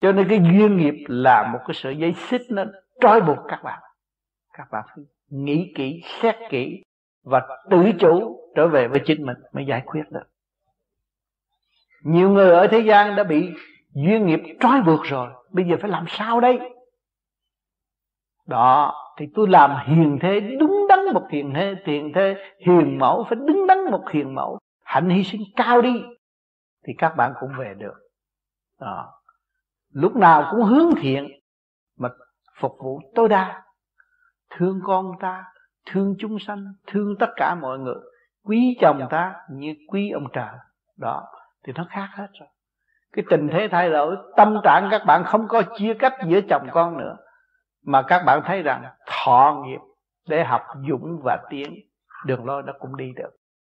[0.00, 2.64] Cho nên cái duyên nghiệp là một cái sợi dây xích nó
[3.00, 3.80] trói buộc các bạn.
[4.52, 6.82] Các bạn phải nghĩ kỹ, xét kỹ
[7.24, 10.26] và tự chủ trở về với chính mình mới giải quyết được.
[12.02, 13.50] Nhiều người ở thế gian đã bị
[13.92, 16.58] duyên nghiệp trói buộc rồi, bây giờ phải làm sao đây?
[18.46, 23.26] Đó, thì tôi làm hiền thế, đúng đắn một hiền thế hiền thế, hiền mẫu,
[23.28, 24.58] phải đứng đắn một hiền mẫu.
[24.84, 26.02] Hạnh hy sinh cao đi,
[26.86, 27.94] thì các bạn cũng về được.
[28.80, 29.17] Đó
[29.92, 31.28] lúc nào cũng hướng thiện
[31.98, 32.08] mà
[32.60, 33.62] phục vụ tối đa.
[34.50, 35.44] Thương con ta,
[35.90, 37.94] thương chúng sanh, thương tất cả mọi người.
[38.44, 40.52] Quý chồng ta như quý ông trời.
[40.96, 41.24] Đó,
[41.64, 42.48] thì nó khác hết rồi.
[43.12, 46.66] Cái tình thế thay đổi, tâm trạng các bạn không có chia cách giữa chồng
[46.72, 47.16] con nữa.
[47.84, 49.80] Mà các bạn thấy rằng thọ nghiệp
[50.28, 51.74] để học dũng và tiến,
[52.26, 53.30] đường lối đó cũng đi được.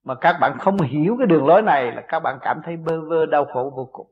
[0.05, 3.01] Mà các bạn không hiểu cái đường lối này là các bạn cảm thấy bơ
[3.01, 4.07] vơ, đau khổ vô cùng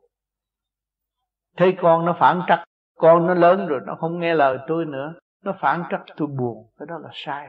[1.56, 2.64] thấy con nó phản trắc,
[2.98, 6.70] con nó lớn rồi nó không nghe lời tôi nữa, nó phản trắc tôi buồn,
[6.78, 7.48] cái đó là sai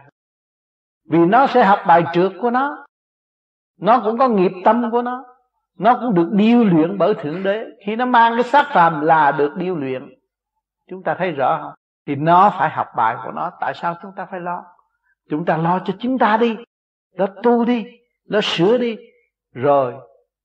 [1.10, 2.86] vì nó sẽ học bài trượt của nó
[3.80, 5.26] nó cũng có nghiệp tâm của nó
[5.82, 7.66] nó cũng được điêu luyện bởi thượng đế.
[7.86, 10.10] Khi nó mang cái xác phàm là được điêu luyện,
[10.88, 11.74] chúng ta thấy rõ không?
[12.08, 14.64] Thì nó phải học bài của nó, tại sao chúng ta phải lo?
[15.30, 16.58] Chúng ta lo cho chúng ta đi,
[17.16, 17.86] nó tu đi,
[18.30, 18.98] nó sửa đi,
[19.54, 19.96] rồi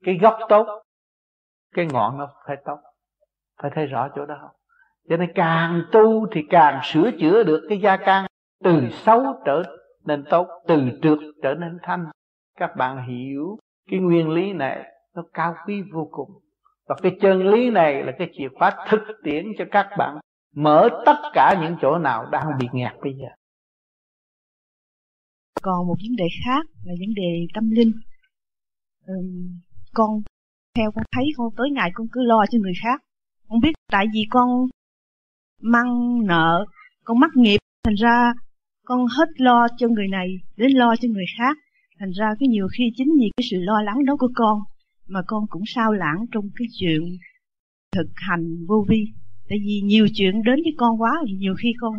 [0.05, 0.83] cái gốc tốt,
[1.75, 2.79] cái ngọn nó phải tốt
[3.63, 4.57] phải thấy rõ chỗ đó không?
[5.09, 8.27] Cho nên càng tu thì càng sửa chữa được cái gia can.
[8.65, 9.63] Từ xấu trở
[10.05, 12.05] nên tốt từ trượt trở nên thanh.
[12.59, 13.59] Các bạn hiểu
[13.91, 16.31] cái nguyên lý này nó cao quý vô cùng.
[16.89, 20.19] Và cái chân lý này là cái chìa khóa thực tiễn cho các bạn
[20.55, 23.29] mở tất cả những chỗ nào đang bị nghẹt bây giờ.
[25.63, 27.93] Còn một vấn đề khác là vấn đề tâm linh.
[29.07, 29.15] Ừ,
[29.95, 30.11] con
[30.75, 33.01] theo con thấy con tới ngày con cứ lo cho người khác
[33.49, 34.67] không biết tại vì con
[35.63, 36.67] mang nợ,
[37.05, 38.33] con mắc nghiệp, thành ra
[38.85, 41.57] con hết lo cho người này đến lo cho người khác.
[41.99, 44.61] Thành ra cái nhiều khi chính vì cái sự lo lắng đó của con
[45.07, 47.03] mà con cũng sao lãng trong cái chuyện
[47.93, 49.05] thực hành vô vi.
[49.49, 51.95] Tại vì nhiều chuyện đến với con quá, nhiều khi con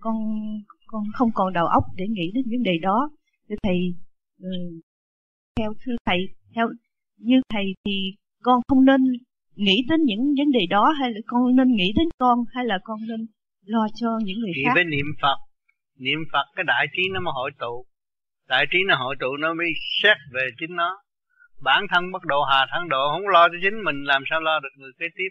[0.00, 0.16] con
[0.86, 3.10] con không còn đầu óc để nghĩ đến vấn đề đó.
[3.48, 3.94] Thưa thầy
[4.42, 4.48] ừ,
[5.56, 6.18] theo thưa thầy,
[6.54, 6.68] theo,
[7.18, 9.00] như thầy thì con không nên
[9.56, 12.78] nghĩ đến những vấn đề đó hay là con nên nghĩ đến con hay là
[12.84, 13.26] con nên
[13.66, 14.72] lo cho những người nghĩ khác?
[14.74, 15.36] với niệm phật.
[15.98, 17.86] Niệm phật cái đại trí nó mới hội tụ.
[18.48, 19.66] Đại trí nó hội tụ nó mới
[20.02, 20.96] xét về chính nó.
[21.62, 24.60] Bản thân bất độ hà thân độ không lo cho chính mình làm sao lo
[24.60, 25.30] được người kế tiếp?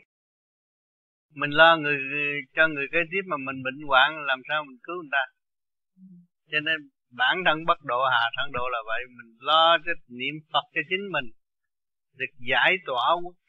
[1.36, 1.98] Mình lo người
[2.56, 5.24] cho người kế tiếp mà mình bệnh hoạn làm sao mình cứu người ta?
[6.52, 6.78] Cho nên
[7.18, 9.02] bản thân bất độ hà thân độ là vậy.
[9.18, 11.26] Mình lo cho niệm phật cho chính mình
[12.18, 13.06] được giải tỏa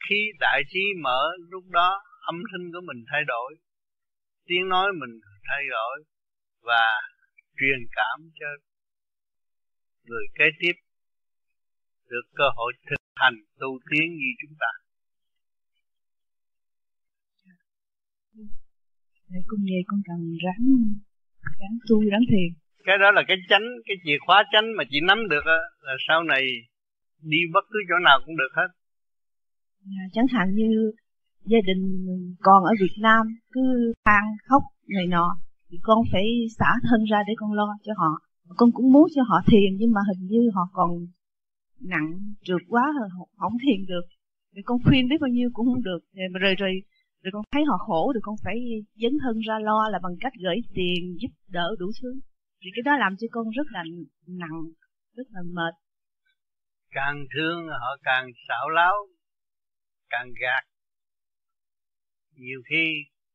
[0.09, 3.55] khí đại trí mở lúc đó âm thanh của mình thay đổi
[4.45, 6.03] tiếng nói mình thay đổi
[6.61, 6.85] và
[7.59, 8.47] truyền cảm cho
[10.03, 10.73] người kế tiếp
[12.09, 14.71] được cơ hội thực hành tu tiến như chúng ta.
[19.29, 20.65] Để con về con cần ráng
[21.59, 22.49] ráng tu ráng thiền.
[22.85, 25.93] Cái đó là cái chánh cái chìa khóa chánh mà chị nắm được á, là
[26.07, 26.43] sau này
[27.33, 28.69] đi bất cứ chỗ nào cũng được hết.
[29.99, 30.69] À, chẳng hạn như
[31.51, 31.83] gia đình
[32.41, 35.27] còn ở Việt Nam cứ than khóc này nọ
[35.69, 36.25] thì con phải
[36.57, 38.11] xả thân ra để con lo cho họ.
[38.57, 40.89] Con cũng muốn cho họ thiền nhưng mà hình như họ còn
[41.81, 42.09] nặng
[42.45, 44.05] trượt quá rồi không thiền được.
[44.55, 45.99] Thì con khuyên biết bao nhiêu cũng không được.
[46.13, 46.73] Rồi rồi rồi,
[47.23, 48.57] rồi con thấy họ khổ rồi con phải
[49.01, 52.19] dấn thân ra lo là bằng cách gửi tiền giúp đỡ đủ thứ.
[52.61, 53.83] Thì cái đó làm cho con rất là
[54.27, 54.61] nặng
[55.15, 55.73] rất là mệt
[56.95, 58.95] càng thương họ càng xảo láo,
[60.09, 60.63] càng gạt.
[62.31, 62.85] Nhiều khi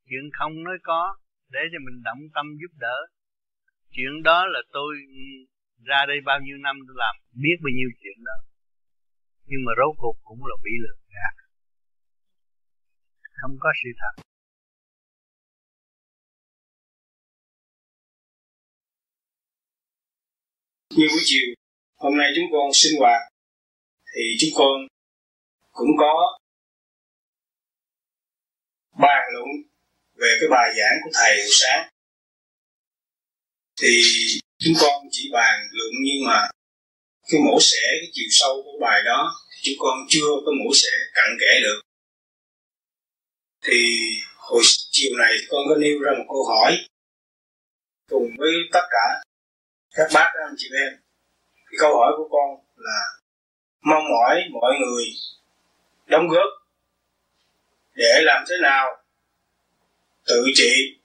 [0.09, 1.16] chuyện không nói có
[1.49, 2.97] để cho mình động tâm giúp đỡ.
[3.91, 4.95] Chuyện đó là tôi
[5.85, 8.37] ra đây bao nhiêu năm tôi làm biết bao nhiêu chuyện đó.
[9.45, 11.35] Nhưng mà rốt cuộc cũng là bị lừa gạt.
[13.41, 14.22] Không có sự thật.
[20.97, 21.55] Như buổi chiều
[21.97, 23.30] hôm nay chúng con sinh hoạt
[24.15, 24.87] thì chúng con
[25.73, 26.39] cũng có
[28.99, 29.49] bàn luận
[30.15, 31.89] về cái bài giảng của thầy buổi sáng.
[33.81, 34.01] Thì
[34.59, 36.49] chúng con chỉ bàn luận nhưng mà
[37.31, 40.71] cái mổ xẻ, cái chiều sâu của bài đó thì chúng con chưa có mổ
[40.75, 41.81] xẻ cặn kẽ được.
[43.63, 43.79] Thì
[44.37, 46.87] hồi chiều này con có nêu ra một câu hỏi
[48.09, 49.23] cùng với tất cả
[49.91, 51.01] các bác anh chị em.
[51.55, 53.20] Cái câu hỏi của con là
[53.81, 55.05] mong mỏi mọi người
[56.07, 56.51] đóng góp
[57.95, 58.87] để làm thế nào
[60.26, 61.01] tự trị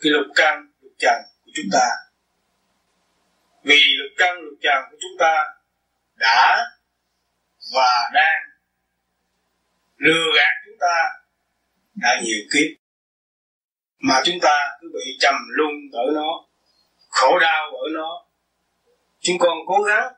[0.00, 1.86] cái lục căn, lục trần của chúng ta.
[3.62, 5.46] Vì lục căn, lục trần của chúng ta
[6.16, 6.58] đã
[7.74, 8.42] và đang
[9.96, 11.08] lừa gạt chúng ta
[11.94, 12.80] đã nhiều kiếp,
[13.98, 16.46] mà chúng ta cứ bị trầm luân ở nó,
[17.08, 18.26] khổ đau ở nó.
[19.20, 20.12] Chúng con cố gắng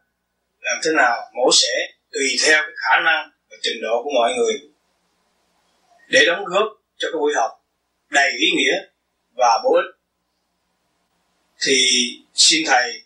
[0.62, 4.34] làm thế nào mổ xẻ tùy theo cái khả năng và trình độ của mọi
[4.34, 4.54] người.
[6.08, 7.50] Để đóng góp cho cái buổi học
[8.10, 8.76] đầy ý nghĩa
[9.36, 9.94] và bổ ích,
[11.60, 11.76] thì
[12.34, 13.02] xin thầy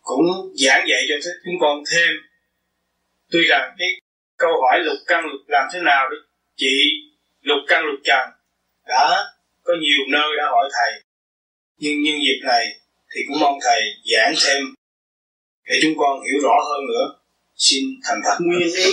[0.00, 2.08] cũng giảng dạy cho chúng con thêm.
[3.30, 3.88] Tuy rằng cái
[4.36, 6.16] câu hỏi lục căn lục làm thế nào để
[6.56, 7.02] chị
[7.40, 8.28] lục căn lục trần
[8.86, 9.24] đã
[9.62, 11.02] có nhiều nơi đã hỏi thầy.
[11.78, 12.80] Nhưng nhân dịp này
[13.14, 14.74] thì cũng mong thầy giảng thêm
[15.68, 17.04] để chúng con hiểu rõ hơn nữa,
[17.54, 18.36] xin thành thật.
[18.40, 18.90] Nguyên ý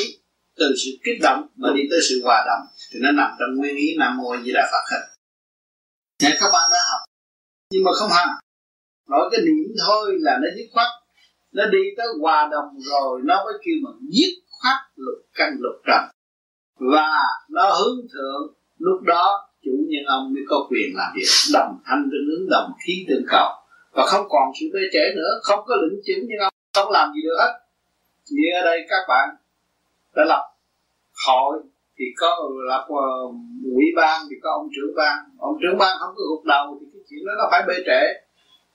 [0.60, 3.76] từ sự kích động mà đi tới sự hòa đồng, thì nó nằm trong nguyên
[3.76, 5.04] ý nam mô di đà phật hết.
[6.22, 7.02] Nhà các bạn đã học,
[7.72, 8.30] nhưng mà không hành
[9.10, 10.88] nói cái niệm thôi là nó dứt khoát.
[11.52, 15.82] Nó đi tới hòa đồng rồi, nó mới kêu mà dứt khoát lục căn lục
[15.88, 16.04] trần.
[16.94, 17.10] Và
[17.50, 21.30] nó hướng thượng, lúc đó chủ nhân ông mới có quyền làm việc.
[21.54, 23.50] Đồng thanh tương ứng đồng, khí tương cầu.
[23.92, 27.12] Và không còn sự bê trễ nữa, không có lĩnh chứng nhân ông không làm
[27.16, 27.54] gì được hết
[28.30, 29.30] như ở đây các bạn
[30.16, 30.56] đã lập
[31.28, 31.58] hội,
[31.98, 33.08] thì có lập ờ,
[33.76, 35.18] ủy ban, thì có ông trưởng ban.
[35.40, 38.02] Ông trưởng ban không có gục đầu thì cái chuyện đó nó phải bê trễ.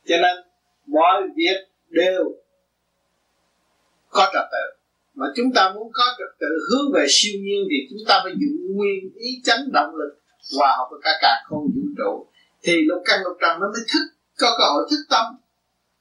[0.08, 0.36] Cho nên
[0.86, 2.24] mọi việc đều
[4.08, 4.82] có trật tự.
[5.14, 8.32] Mà chúng ta muốn có trật tự hướng về siêu nhiên thì chúng ta phải
[8.40, 10.18] giữ nguyên ý chánh động lực,
[10.58, 12.26] hòa hợp với cả cả không vũ trụ.
[12.62, 14.04] Thì lục căn lục trần nó mới thức,
[14.38, 15.24] có cơ hội thức tâm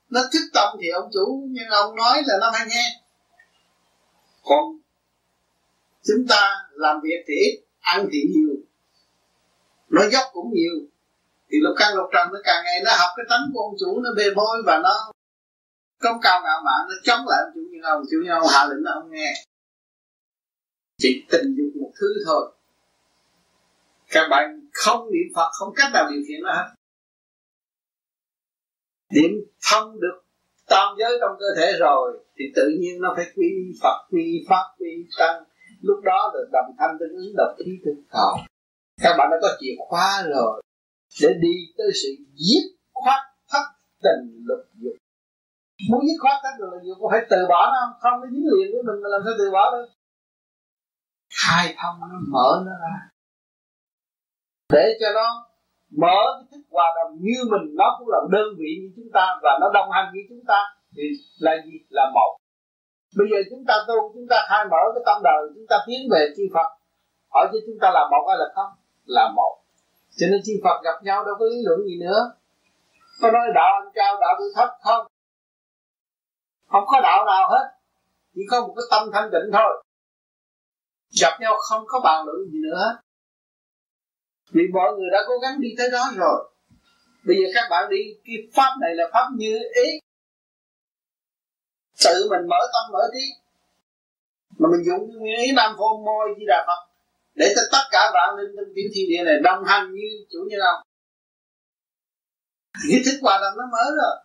[0.09, 3.01] nó thức tâm thì ông chủ, nhưng ông nói là nó phải nghe.
[4.43, 4.79] Còn
[6.03, 8.55] chúng ta làm việc thì ít, ăn thì nhiều.
[9.89, 10.73] Nó dốc cũng nhiều.
[11.51, 13.99] Thì lục căn lục trần nó càng ngày nó học cái tánh của ông chủ,
[13.99, 15.11] nó bê bối và nó
[15.99, 18.65] công cao ngạo mạn, nó chống lại ông chủ nhân ông chủ nhân ông, hạ
[18.69, 19.33] lệnh nó không nghe.
[20.97, 22.51] Chỉ tình dục một thứ thôi.
[24.07, 26.69] Các bạn không niệm phật, không cách nào điều khiển nó hết
[29.13, 29.31] điểm
[29.71, 30.17] thông được
[30.69, 33.49] tam giới trong cơ thể rồi, thì tự nhiên nó phải quy
[33.81, 35.43] phật, quy pháp, quy tăng.
[35.81, 38.37] Lúc đó là đồng thanh tương ứng độc khí tương cầu
[39.01, 40.61] các bạn đã có chìa khóa rồi.
[41.21, 43.65] Để đi tới sự giết khoát thất
[44.03, 44.93] tình lục dục.
[45.89, 47.93] Muốn giết khoát thất tình lục dục có phải từ bỏ nó không?
[48.01, 49.87] Không, nó dính liền với mình mà làm sao từ bỏ được?
[51.43, 52.95] Khai thông nó mở nó ra.
[54.73, 55.48] Để cho nó
[55.97, 59.25] mở cái thức hòa đồng như mình, nó cũng là đơn vị như chúng ta
[59.43, 60.59] và nó đồng hành với chúng ta,
[60.95, 61.03] thì
[61.39, 61.71] là gì?
[61.89, 62.37] Là một.
[63.17, 65.99] Bây giờ chúng ta tu, chúng ta khai mở cái tâm đời, chúng ta tiến
[66.11, 66.69] về chư Phật.
[67.33, 68.71] Hỏi cho chúng ta là một hay là không?
[69.05, 69.55] Là một.
[70.17, 72.31] Cho nên chư Phật gặp nhau đâu có lý luận gì nữa.
[73.21, 75.07] Có nói đạo anh cao, đạo tôi thấp không?
[76.67, 77.65] Không có đạo nào hết.
[78.35, 79.83] Chỉ có một cái tâm thanh định thôi.
[81.21, 82.79] Gặp nhau không có bàn luận gì nữa.
[82.85, 83.08] hết
[84.51, 86.51] vì mọi người đã cố gắng đi tới đó rồi.
[87.25, 89.99] Bây giờ các bạn đi, cái pháp này là pháp như ý.
[92.05, 93.25] Tự mình mở tâm mở trí.
[94.57, 96.81] Mà mình dùng cái nguyên ý nam phô môi di đà phật
[97.35, 100.39] để cho tất cả vạn linh trong tiểu thiên địa này đồng hành như chủ
[100.49, 100.81] nhân ông.
[102.89, 104.15] Những thức hòa đồng nó mới rồi.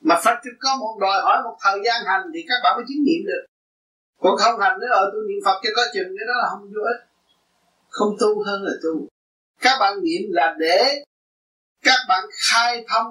[0.00, 3.04] Mà Phật có một đòi hỏi, một thời gian hành thì các bạn mới chứng
[3.04, 3.44] nghiệm được.
[4.20, 6.62] Còn không hành nữa, ở tôi niệm Phật cho có chừng, cái đó là không
[6.62, 7.00] vô ích
[7.94, 9.08] không tu hơn là tu.
[9.60, 11.04] Các bạn niệm là để
[11.82, 13.06] các bạn khai thông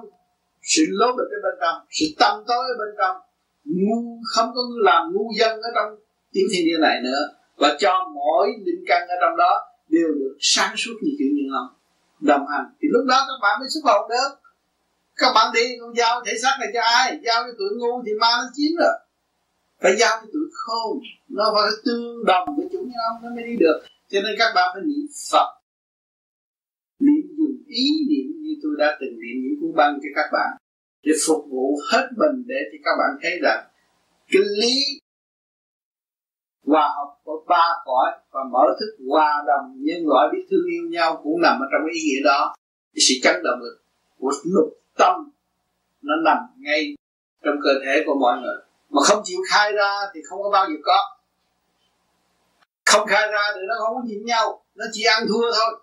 [0.62, 3.16] sự lố bịch ở bên trong, sự tâm tối ở bên trong.
[3.64, 5.98] Ngu, không có làm ngu dân ở trong
[6.32, 7.22] tiếng thiên địa này nữa.
[7.56, 11.42] Và cho mỗi linh căn ở trong đó đều được sáng suốt như chuyện như
[11.60, 11.78] ông
[12.20, 12.64] đồng hành.
[12.80, 14.30] Thì lúc đó các bạn mới xuất hồn được.
[15.16, 17.18] Các bạn đi, con giao thể xác này cho ai?
[17.24, 18.94] Giao cho tụi ngu thì ma nó chiếm rồi.
[19.82, 20.98] Phải giao cho tụi khôn.
[21.28, 23.82] Nó phải tương đồng với chúng như ông nó mới đi được
[24.14, 25.48] cho nên các bạn phải niệm phật.
[27.00, 30.50] Niệm dùng ý niệm như tôi đã từng niệm những cuốn băng cho các bạn,
[31.02, 33.60] để phục vụ hết mình, để cho các bạn thấy rằng
[34.32, 34.74] cái lý
[36.66, 40.82] hòa hợp của ba cõi và mở thức hòa đồng nhân loại biết thương yêu
[40.90, 42.54] nhau cũng nằm ở trong ý nghĩa đó.
[42.94, 43.82] Cái sự chấn động lực
[44.18, 45.30] của lục tâm
[46.02, 46.94] nó nằm ngay
[47.44, 48.56] trong cơ thể của mọi người.
[48.90, 51.13] Mà không chịu khai ra thì không có bao giờ có
[52.84, 55.80] không khai ra thì nó không có nhìn nhau, nó chỉ ăn thua thôi.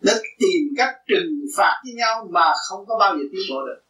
[0.00, 3.82] Nó tìm cách trừng phạt với nhau mà không có bao giờ tiến bộ được.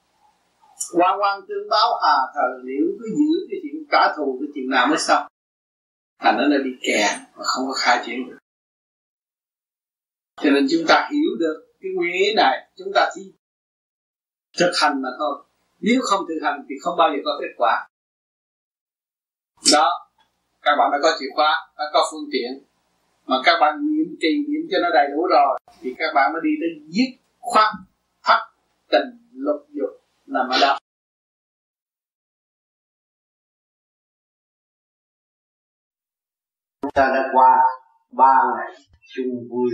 [0.92, 4.70] Quan quan tương báo à thờ liệu cứ giữ cái chuyện trả thù cái chuyện
[4.70, 5.26] nào mới xong?
[6.18, 8.38] Thành nó bị kẹt và không có khai triển được.
[10.42, 13.32] Cho nên chúng ta hiểu được cái nguyên lý này, chúng ta chỉ
[14.58, 15.44] thực hành mà thôi.
[15.80, 17.88] Nếu không thực hành thì không bao giờ có kết quả.
[19.72, 20.09] Đó
[20.70, 22.50] các bạn đã có chìa khóa, đã có phương tiện,
[23.26, 26.40] mà các bạn niệm trì niệm cho nó đầy đủ rồi, thì các bạn mới
[26.44, 27.10] đi tới dứt
[27.40, 27.74] khoát
[28.22, 28.40] thắt
[28.90, 29.90] tình lục dục
[30.26, 30.78] nằm ở đạo
[36.82, 37.56] chúng ta đã qua
[38.10, 38.76] ba ngày
[39.14, 39.70] chung vui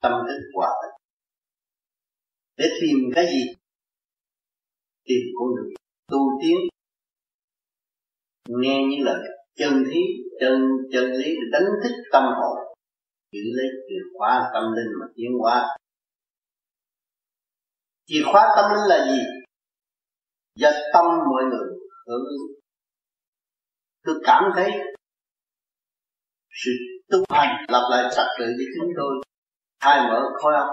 [0.00, 0.70] tâm thức quả
[2.56, 3.54] để tìm cái gì?
[5.04, 5.72] Tìm con đường
[6.06, 6.58] tu tiến.
[8.48, 10.00] Nghe những lời chân thí
[10.40, 12.58] chân chân lý để đánh thức tâm hồn.
[13.32, 15.76] Giữ lấy chìa khóa tâm linh mà tiến hóa.
[18.06, 19.22] Chìa khóa tâm linh là gì?
[20.54, 21.68] Do tâm mọi người
[22.06, 22.46] hưởng ứng.
[24.04, 24.70] Tôi cảm thấy
[26.64, 26.70] sự
[27.10, 29.22] tu hành lập lại trật tự với chúng tôi.
[29.80, 30.68] Thay mở khối óc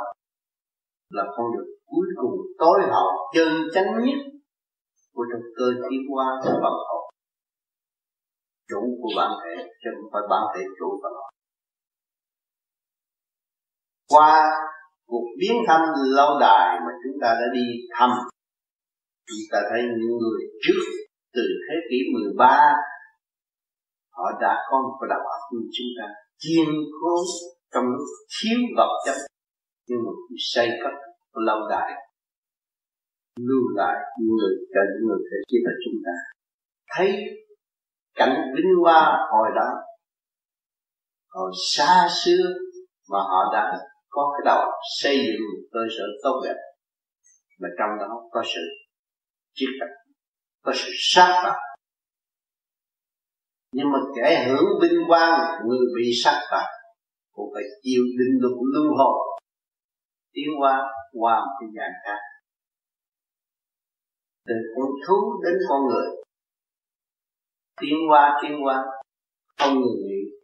[1.09, 4.19] là con đường cuối cùng tối hậu chân chánh nhất
[5.13, 6.94] của trong cơ tiến hóa và phần hồn
[8.69, 11.25] chủ của bản thể, chứ không phải bản thể chủ của nó.
[14.07, 14.33] qua
[15.05, 15.81] cuộc biến thăm
[16.17, 17.65] lâu đài mà chúng ta đã đi
[17.97, 18.09] thăm,
[19.27, 20.79] chúng ta thấy những người trước
[21.33, 22.59] từ thế kỷ 13
[24.15, 26.05] họ đã có một đạo óc như chúng ta
[26.37, 27.23] chiên khôn
[27.73, 29.15] trong lúc thiếu vật chất,
[29.87, 30.93] nhưng mà xây cất
[31.47, 31.91] lâu đài,
[33.39, 36.15] lưu lại những người, cho những người thế kia là chúng ta
[36.93, 37.09] thấy
[38.15, 39.67] cảnh vinh hoa hồi đó
[41.27, 42.53] hồi xa xưa
[43.09, 43.77] mà họ đã
[44.09, 46.59] có cái đầu xây dựng một cơ sở tốt đẹp,
[47.59, 48.61] mà trong đó có sự
[49.53, 49.87] chiết tập
[50.61, 51.59] có sự sát phạt.
[53.71, 56.67] Nhưng mà kẻ hưởng vinh quang người bị sát phạt,
[57.31, 59.39] cũng phải chịu định luật lưu hồi,
[60.33, 60.81] tiến hóa
[61.13, 62.19] qua một cái dạng khác.
[64.47, 66.24] Từ con thú đến con người
[67.81, 68.85] tiến qua tiến qua
[69.57, 70.35] không ngừng nghỉ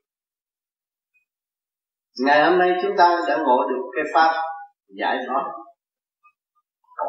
[2.26, 4.42] ngày hôm nay chúng ta đã ngộ được cái pháp
[4.88, 5.44] giải thoát,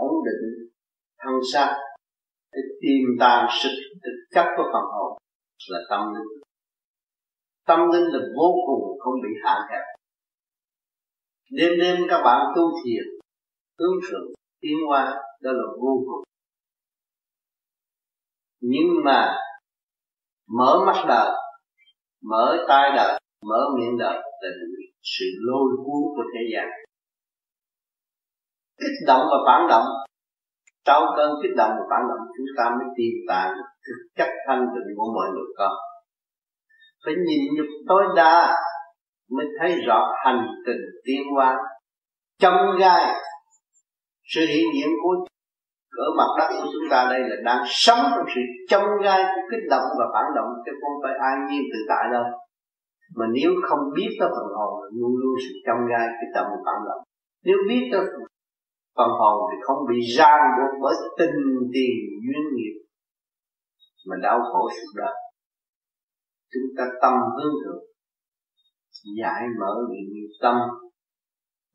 [0.00, 0.68] ổn định,
[1.18, 1.76] thân xác,
[2.52, 3.68] để tìm tàng sự
[4.02, 5.18] thực chất của phần hồn
[5.68, 6.42] là tâm linh.
[7.66, 9.82] Tâm linh là vô cùng không bị hạn hẹp.
[11.50, 13.04] Đêm đêm các bạn tu thiền,
[13.78, 15.04] hướng thượng, tiến qua
[15.40, 16.24] đó là vô cùng.
[18.60, 19.38] Nhưng mà
[20.58, 21.30] mở mắt đời,
[22.30, 24.48] mở tai đời, mở miệng đời là
[25.02, 26.68] sự lôi cuốn của thế gian.
[28.80, 29.86] Kích động và phản động.
[30.86, 33.52] Sau cơn kích động và phản động, chúng ta mới tìm tàng
[33.86, 35.72] thực chất thanh tịnh của mọi người con.
[37.04, 38.56] Phải nhìn nhục tối đa
[39.30, 41.56] mới thấy rõ hành trình tiến hóa.
[42.38, 43.14] Trong gai
[44.24, 45.26] sự hiện diện của
[45.96, 48.40] ở mặt đất của chúng ta đây là đang sống trong sự
[48.70, 52.04] trong gai của kích động và phản động, chứ không phải an nhiên tự tại
[52.12, 52.24] đâu.
[53.16, 56.58] Mà nếu không biết tới phần hồn, luôn luôn sự trong gai, kích động và
[56.66, 57.02] phản động.
[57.44, 58.00] Nếu biết tới
[58.96, 61.38] phần hồn thì không bị ràng buộc bởi tình
[61.74, 62.76] tiền duyên nghiệp,
[64.08, 65.14] mà đau khổ suốt đời.
[66.52, 67.84] Chúng ta tâm hướng thượng,
[69.18, 70.56] giải mở nghiệp tâm,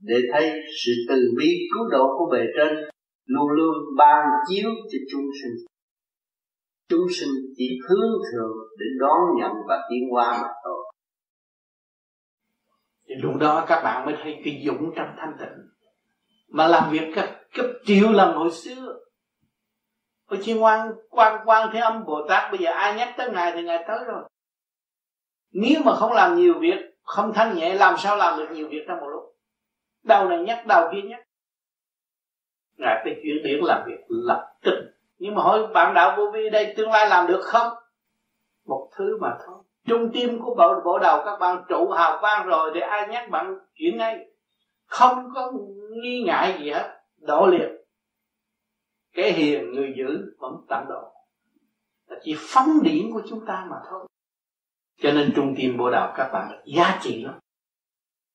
[0.01, 0.51] để thấy
[0.85, 2.96] sự từ bi cứu độ của bề trên
[3.27, 5.65] luôn luôn ban chiếu cho chúng sinh.
[6.89, 10.93] Chúng sinh chỉ hướng thượng để đón nhận và tiến hóa mà thôi.
[13.07, 15.69] Thì lúc đó các bạn mới thấy cái dũng trong thanh tịnh.
[16.47, 18.99] Mà làm việc các cấp triệu lần hồi xưa.
[20.25, 23.51] Hồi chi quan quan quan thế âm Bồ Tát, bây giờ ai nhắc tới ngài
[23.55, 24.29] thì ngài tới rồi.
[25.51, 28.83] Nếu mà không làm nhiều việc, không thanh nhẹ, làm sao làm được nhiều việc
[28.87, 29.23] trong một lúc?
[30.03, 31.26] Đầu này nhắc đầu kia nhắc
[32.77, 34.93] ngài phải chuyển điển làm việc lập tức.
[35.19, 37.73] Nhưng mà hỏi bạn đạo vô vi đây, tương lai làm được không?
[38.65, 39.57] Một thứ mà thôi.
[39.85, 43.29] Trung tim của bộ bộ đầu các bạn trụ hào quang rồi để ai nhắc
[43.29, 44.29] bạn chuyển ngay?
[44.85, 45.51] Không có
[46.01, 46.99] nghi ngại gì hết.
[47.17, 47.77] Đổ liền.
[49.13, 51.13] Cái hiền người giữ vẫn tận độ.
[52.07, 54.07] Là chỉ phóng điển của chúng ta mà thôi.
[55.01, 57.39] Cho nên trung tim bộ đạo các bạn, giá trị lắm.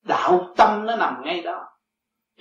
[0.05, 1.69] Đạo tâm nó nằm ngay đó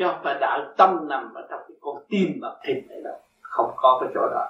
[0.02, 3.20] chứ không phải đạo tâm nằm ở trong cái con tim và thịt này đâu.
[3.41, 4.47] Không có cái chỗ đó.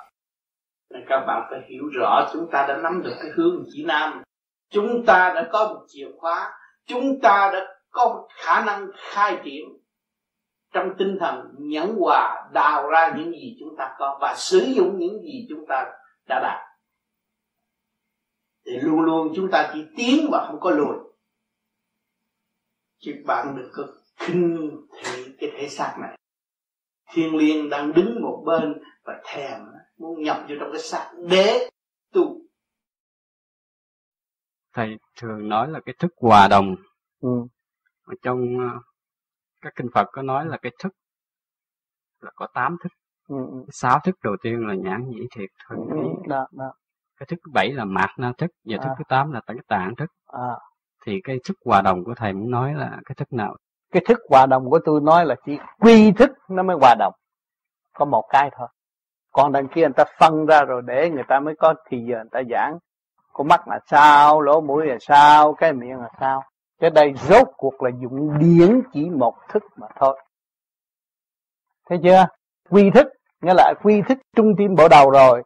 [0.89, 4.23] Nên các bạn phải hiểu rõ chúng ta đã nắm được cái hướng chỉ nam.
[4.69, 6.53] Chúng ta đã có một chìa khóa.
[6.85, 9.65] Chúng ta đã có một khả năng khai triển
[10.73, 14.99] trong tinh thần nhẫn hòa đào ra những gì chúng ta có và sử dụng
[14.99, 15.93] những gì chúng ta
[16.27, 16.61] đã đạt.
[18.65, 20.95] Thì luôn luôn chúng ta chỉ tiến và không có lùi.
[22.99, 23.83] Chứ bạn đừng có
[24.15, 24.71] khinh
[25.03, 26.17] thị cái thể xác này
[27.13, 29.59] thiên liêng đang đứng một bên và thèm
[29.97, 31.69] muốn nhập vô trong cái xác để
[32.13, 32.41] tu
[34.73, 36.75] thầy thường nói là cái thức hòa đồng
[37.21, 37.29] ừ.
[38.05, 38.79] ở trong ờ,
[39.61, 40.93] các kinh Phật có nói là cái thức
[42.19, 42.91] là có tám thức
[43.27, 43.35] ừ.
[43.51, 43.65] ừ.
[43.71, 45.97] sáu thức đầu tiên là nhãn nhĩ thiệt thôi ừ.
[46.27, 46.73] đó, đó.
[47.17, 48.83] cái thức thứ bảy là mạt na thức và à.
[48.83, 50.55] thức thứ tám là tấn tạng thức à.
[51.05, 53.57] thì cái thức hòa đồng của thầy muốn nói là cái thức nào
[53.91, 57.13] cái thức hòa đồng của tôi nói là chỉ quy thức nó mới hòa đồng.
[57.93, 58.67] Có một cái thôi.
[59.31, 62.15] Còn đằng kia người ta phân ra rồi để người ta mới có thì giờ
[62.15, 62.77] người ta giảng.
[63.33, 66.43] Con mắt là sao, lỗ mũi là sao, cái miệng là sao.
[66.79, 70.19] Cái đây rốt cuộc là dụng điển chỉ một thức mà thôi.
[71.89, 72.25] Thấy chưa?
[72.69, 73.07] Quy thức,
[73.41, 75.43] nghĩa là quy thức trung tim bộ đầu rồi.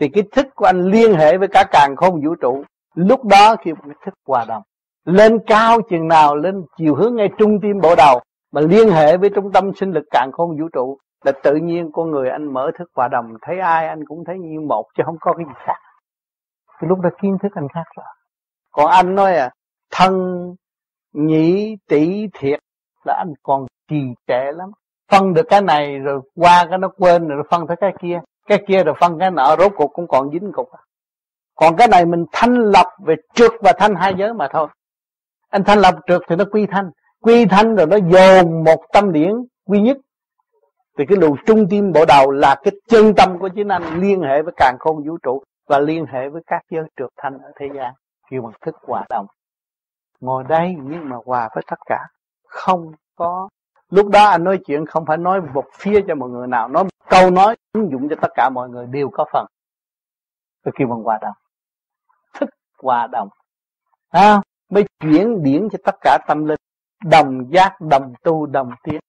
[0.00, 2.64] Thì cái thức của anh liên hệ với cả càng không vũ trụ.
[2.94, 4.62] Lúc đó khi cái thức hòa đồng
[5.06, 8.20] lên cao chừng nào, lên chiều hướng ngay trung tim bộ đầu,
[8.52, 11.90] mà liên hệ với trung tâm sinh lực càng khôn vũ trụ, là tự nhiên
[11.92, 13.34] con người anh mở thức hòa đồng.
[13.42, 15.78] Thấy ai anh cũng thấy như một, chứ không có cái gì khác.
[16.80, 18.06] Thì lúc đó kiến thức anh khác rồi.
[18.72, 19.50] Còn anh nói à
[19.92, 20.14] thân,
[21.12, 22.60] nhĩ tỷ thiệt,
[23.04, 24.70] là anh còn trì trệ lắm.
[25.12, 28.20] Phân được cái này rồi qua cái nó quên rồi, phân tới cái kia.
[28.46, 30.80] Cái kia rồi phân cái nợ rốt cuộc cũng còn dính cục à.
[31.54, 34.68] còn cái này mình thanh lập về trượt và thanh hai giới mà thôi
[35.48, 36.90] anh thanh lọc trượt thì nó quy thanh.
[37.20, 39.32] Quy thanh rồi nó dồn một tâm điển
[39.64, 39.96] quy nhất.
[40.98, 44.22] Thì cái luồng trung tim bộ đầu là cái chân tâm của chính anh liên
[44.22, 47.52] hệ với càng khôn vũ trụ và liên hệ với các giới trượt thanh ở
[47.56, 47.94] thế gian
[48.30, 49.26] kêu bằng thức hòa đồng.
[50.20, 51.98] Ngồi đây nhưng mà hòa với tất cả.
[52.48, 53.48] Không có.
[53.90, 56.68] Lúc đó anh nói chuyện không phải nói một phía cho mọi người nào.
[56.68, 59.46] Nói một câu nói ứng dụng cho tất cả mọi người đều có phần.
[60.64, 61.34] Tôi kêu bằng hòa đồng.
[62.34, 62.50] Thức
[62.82, 63.28] hòa đồng.
[64.08, 64.40] À,
[64.70, 66.58] mới chuyển điển cho tất cả tâm linh.
[67.04, 69.00] Đồng giác, đồng tu, đồng tiến.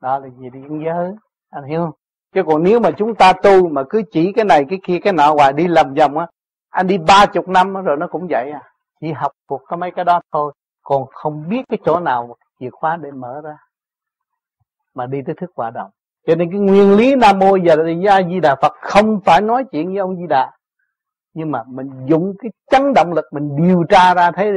[0.00, 1.14] Đó là gì điển giới
[1.50, 1.92] anh hiểu không?
[2.34, 5.12] Chứ còn nếu mà chúng ta tu mà cứ chỉ cái này, cái kia, cái
[5.12, 6.26] nọ hoài, đi lầm vòng á,
[6.70, 8.62] anh đi ba chục năm rồi nó cũng vậy à.
[9.00, 10.52] Chỉ học thuộc có mấy cái đó thôi.
[10.82, 13.56] Còn không biết cái chỗ nào chìa khóa để mở ra.
[14.94, 15.90] Mà đi tới thức hòa đồng.
[16.26, 17.76] Cho nên cái nguyên lý nam mô giờ
[18.08, 20.52] a di đà phật, không phải nói chuyện với ông di đà
[21.34, 24.50] nhưng mà mình dùng cái chấn động lực mình điều tra ra thấy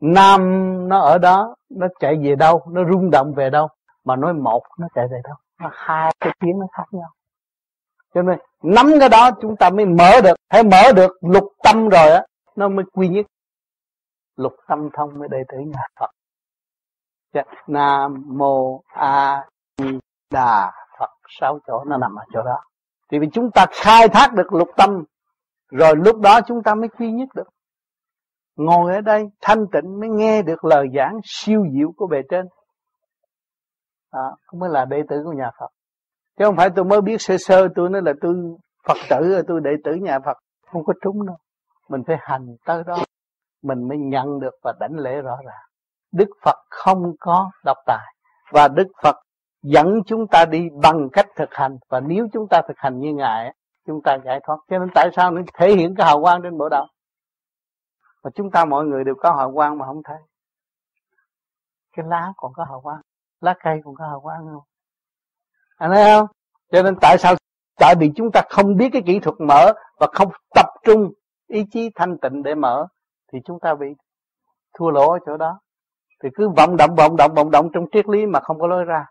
[0.00, 0.40] nam
[0.88, 3.68] nó ở đó, nó chạy về đâu, nó rung động về đâu,
[4.04, 5.34] mà nói một nó chạy về đâu.
[5.60, 7.10] Nó hai cái tiếng nó khác nhau.
[8.14, 11.88] Cho nên nắm cái đó chúng ta mới mở được hay mở được lục tâm
[11.88, 12.22] rồi á,
[12.56, 13.26] nó mới quy nhất.
[14.36, 16.10] Lục tâm thông mới đệ tử nhà Phật.
[17.34, 19.44] Dạ, nam Mô A
[19.78, 19.98] Di
[20.30, 21.10] Đà Phật.
[21.40, 22.60] Sáu chỗ nó nằm ở chỗ đó.
[23.10, 25.04] Thì vì chúng ta khai thác được lục tâm
[25.74, 27.48] rồi lúc đó chúng ta mới quy nhất được.
[28.56, 32.46] Ngồi ở đây thanh tịnh mới nghe được lời giảng siêu diệu của bề trên.
[34.10, 35.68] À không mới là đệ tử của nhà Phật.
[36.38, 38.34] Chứ không phải tôi mới biết sơ sơ, tôi nói là tôi
[38.88, 40.36] Phật tử, tôi đệ tử nhà Phật.
[40.72, 41.36] Không có trúng đâu.
[41.88, 42.98] Mình phải hành tới đó.
[43.62, 45.64] Mình mới nhận được và đánh lễ rõ ràng.
[46.12, 48.14] Đức Phật không có độc tài.
[48.52, 49.16] Và Đức Phật
[49.62, 51.76] dẫn chúng ta đi bằng cách thực hành.
[51.88, 53.54] Và nếu chúng ta thực hành như ngài
[53.86, 54.56] chúng ta giải thoát.
[54.68, 56.86] Cho nên tại sao nó thể hiện cái hào quang trên bộ đầu
[58.24, 60.18] mà chúng ta mọi người đều có hào quang mà không thấy.
[61.96, 63.00] Cái lá còn có hào quang.
[63.40, 64.62] Lá cây còn có hào quang không?
[65.76, 66.26] Anh thấy không?
[66.72, 67.34] Cho nên tại sao?
[67.76, 71.12] Tại vì chúng ta không biết cái kỹ thuật mở và không tập trung
[71.46, 72.86] ý chí thanh tịnh để mở,
[73.32, 73.86] thì chúng ta bị
[74.78, 75.60] thua lỗ ở chỗ đó.
[76.22, 78.84] Thì cứ vọng động vọng động vọng động trong triết lý mà không có lối
[78.84, 79.06] ra.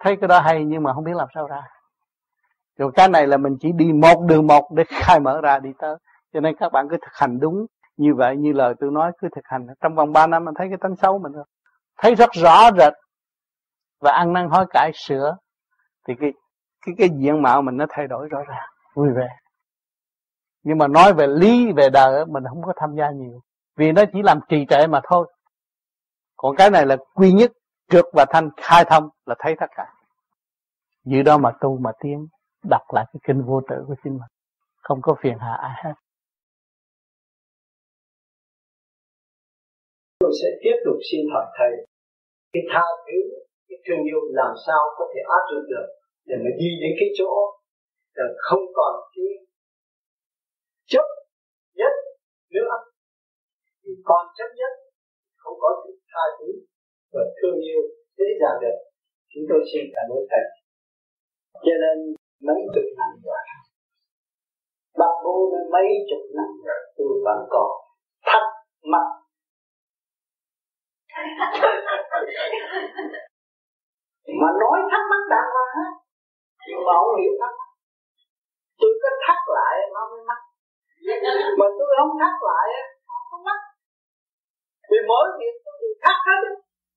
[0.00, 1.62] Thấy cái đó hay nhưng mà không biết làm sao ra
[2.78, 5.70] rồi cái này là mình chỉ đi một đường một để khai mở ra đi
[5.78, 5.96] tới.
[6.32, 7.66] Cho nên các bạn cứ thực hành đúng
[7.96, 9.66] như vậy, như lời tôi nói, cứ thực hành.
[9.80, 11.44] Trong vòng 3 năm mình thấy cái tánh xấu mình rồi
[11.98, 12.92] thấy rất rõ rệt
[14.00, 15.36] và ăn năn hối cải, sửa.
[16.08, 16.32] Thì cái
[16.86, 19.28] cái cái diện mạo mình nó thay đổi rõ ràng, vui vẻ.
[20.62, 23.40] Nhưng mà nói về lý, về đời mình không có tham gia nhiều.
[23.76, 25.32] Vì nó chỉ làm trì trệ mà thôi.
[26.36, 27.50] Còn cái này là quy nhất
[27.90, 29.86] trượt và thanh, khai thông là thấy tất cả.
[31.04, 32.26] Dự đó mà tu mà tiến
[32.64, 34.32] đọc lại cái kinh vô tử của chính mình.
[34.76, 35.94] Không có phiền hà ai hết.
[40.20, 41.72] Tôi sẽ tiếp tục xin hỏi thầy,
[42.52, 43.18] cái tha thứ,
[43.68, 45.86] cái thương yêu làm sao có thể áp dụng được
[46.28, 47.32] để mà đi đến cái chỗ
[48.14, 49.30] là không còn cái
[50.92, 51.06] chấp
[51.74, 51.92] nhất
[52.54, 52.74] nữa?
[53.82, 54.72] Thì còn chấp nhất,
[55.36, 56.50] không có sự tha thứ
[57.12, 57.82] và thương yêu
[58.18, 58.78] dễ dàng được.
[59.32, 60.44] Chúng tôi xin cảm ơn thầy.
[61.66, 61.96] Cho nên
[62.46, 63.42] mấy chục năm rồi.
[64.98, 67.70] Bắt vô đến mấy chục năm rồi tôi vẫn còn
[68.26, 68.42] thắc
[68.92, 69.06] mắc.
[74.40, 75.88] Mà nói thắc mắc đàng hoàng á
[76.68, 77.70] nhưng mà không hiểu thắc mắc.
[78.80, 80.40] Tôi có thắc lại nó mới mắc
[81.58, 82.66] mà tôi không thắc lại
[83.08, 83.60] không có mắc
[84.90, 86.40] vì mỗi việc tôi đều thắc hết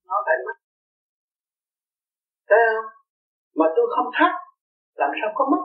[0.08, 0.56] nó phải mắc
[2.48, 2.88] thấy không?
[3.58, 4.32] Mà tôi không thắc
[5.00, 5.62] làm sao có mất?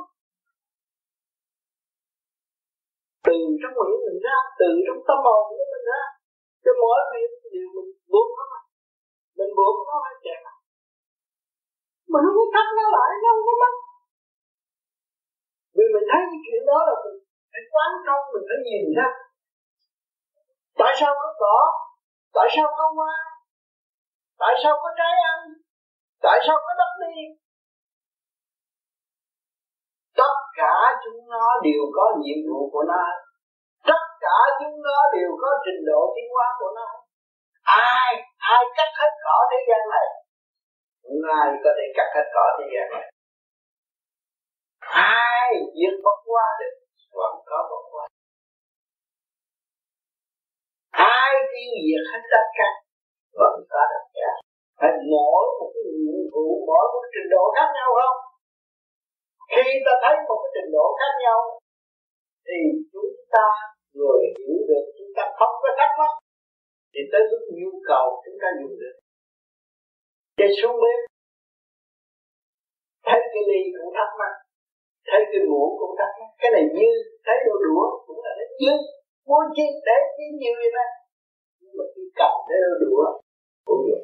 [3.28, 6.02] Từ trong miệng mình ra, từ trong tâm hồn của mình ra,
[6.64, 8.46] cho mỗi việc đều mình buộc nó
[9.38, 10.40] mình buộc nó phải chạy
[12.12, 13.74] mình không có tắt nó lại, nó không có mất.
[15.76, 17.18] Vì mình thấy cái chuyện đó là mình
[17.52, 19.10] phải quán công mình phải nhìn ra.
[20.80, 21.58] Tại sao có cỏ?
[22.36, 23.16] Tại sao có hoa?
[24.42, 25.40] Tại sao có trái ăn?
[26.26, 27.16] Tại sao có đất đi?
[30.20, 33.04] Tất cả chúng nó đều có nhiệm vụ của nó.
[33.90, 36.88] Tất cả chúng nó đều có trình độ tiến hóa của nó.
[37.64, 40.08] Ai ai cắt hết cỏ thế gian này?
[41.04, 43.06] Không ai có thể cắt hết cỏ thế gian này?
[45.24, 46.74] Ai diệt bất qua được?
[47.20, 48.06] Vẫn có bất qua.
[50.92, 52.70] Ai tiêu diệt hết tất cả?
[53.40, 54.32] Vẫn có tất cả.
[54.80, 58.27] Phải mỗi một cái nhiệm vụ, mỗi một trình độ khác nhau không?
[59.52, 61.40] Khi ta thấy một cái trình độ khác nhau,
[62.48, 62.60] thì
[62.94, 63.48] chúng ta
[63.98, 66.12] người hiểu được, chúng ta không có thắc mắc,
[66.94, 68.96] thì tới lúc nhu cầu chúng ta dùng được.
[70.40, 71.00] Để xuống bếp,
[73.08, 74.34] thấy cái ly cũng thắc mắc,
[75.10, 76.30] thấy cái muỗng cũng thắc mắc.
[76.42, 76.90] Cái này như
[77.26, 78.74] thấy đồ đũa cũng là đấy như.
[79.28, 80.86] Muốn chi để chi nhiều vậy ta
[81.60, 83.06] nhưng mà khi cầm thấy đồ đũa
[83.68, 84.04] cũng được.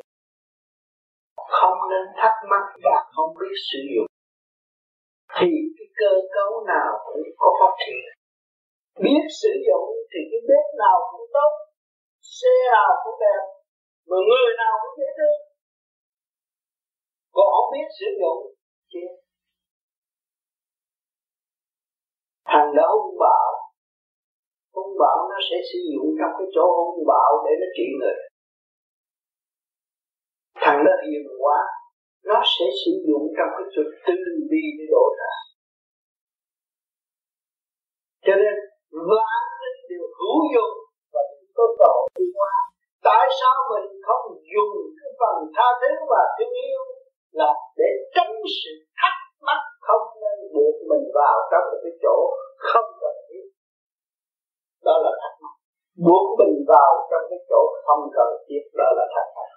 [1.58, 4.13] Không nên thắc mắc và không biết sử dụng
[5.38, 8.04] thì cái cơ cấu nào cũng có phát triển.
[9.04, 11.52] Biết sử dụng thì cái bếp nào cũng tốt,
[12.38, 13.44] xe nào cũng đẹp,
[14.10, 15.54] mà người nào cũng dễ thương
[17.36, 18.42] còn không biết sử dụng
[18.92, 19.00] thì
[22.46, 23.50] thằng đó hung bạo
[24.76, 28.18] hung bạo nó sẽ sử dụng trong cái chỗ hung bạo để nó trị người.
[30.56, 31.60] Thằng đó hiền quá
[32.30, 34.16] nó sẽ sử dụng trong cái sự tư
[34.50, 35.34] bi để độ ra
[38.26, 38.56] cho nên
[39.10, 40.76] vạn linh đều hữu dụng
[41.14, 41.22] và
[41.58, 42.54] có cơ đi qua.
[43.10, 46.84] Tại sao mình không dùng cái phần tha thứ và thương yêu
[47.40, 49.16] là để tránh sự thắc
[49.48, 52.18] mắc không nên buộc mình vào trong một cái chỗ
[52.70, 53.46] không cần thiết?
[54.86, 55.56] Đó là thắc mắc.
[56.06, 59.50] Buộc mình vào trong cái chỗ không cần thiết, đó là thắc mắc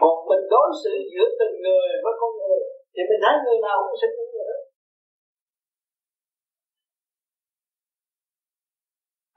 [0.00, 2.60] còn mình đối xử giữa từng người với con người
[2.94, 4.58] thì mình thấy người nào cũng sẽ cũng người đó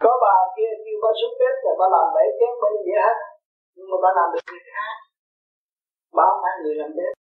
[0.03, 3.17] có bà kia kêu bà xuống bếp rồi bà làm bảy chén bên vậy hết
[3.75, 4.95] nhưng mà bà làm được người khác.
[6.15, 7.13] Bà không phải người làm bếp.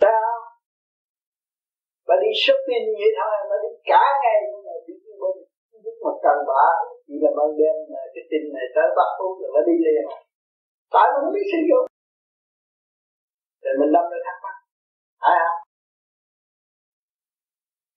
[0.00, 0.44] Thấy không?
[2.08, 5.36] Bà đi shopping vậy thôi, bà đi cả ngày nhưng mà đi bên
[5.84, 6.64] lúc mà cần bà
[7.06, 7.76] chỉ là ban đêm
[8.14, 10.04] cái tin này tới bắt uống rồi bà đi liền
[10.94, 11.86] tại mình không biết sử dụng
[13.62, 14.56] thì mình đâm ra thắc mắc
[15.20, 15.60] phải không?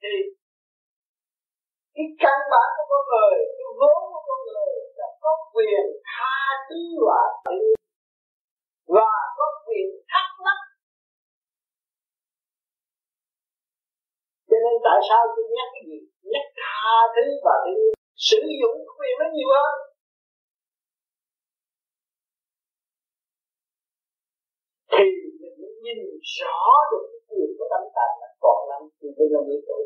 [0.02, 0.14] Thì
[1.96, 6.38] cái căn bản của con người, cái vốn của con người là có quyền tha
[6.68, 7.60] thứ và tự
[8.96, 10.60] và có quyền thắc mắc.
[14.50, 16.00] Cho nên tại sao tôi nhắc cái gì?
[16.34, 17.78] Nhắc tha thứ và tự
[18.30, 19.91] sử dụng quyền nó nhiều hơn.
[24.94, 25.08] Thì
[25.42, 26.00] mình mới nhìn
[26.38, 26.60] rõ
[26.92, 29.84] được cái quyền của tấm tạng là còn năm thì bây giờ mươi tuổi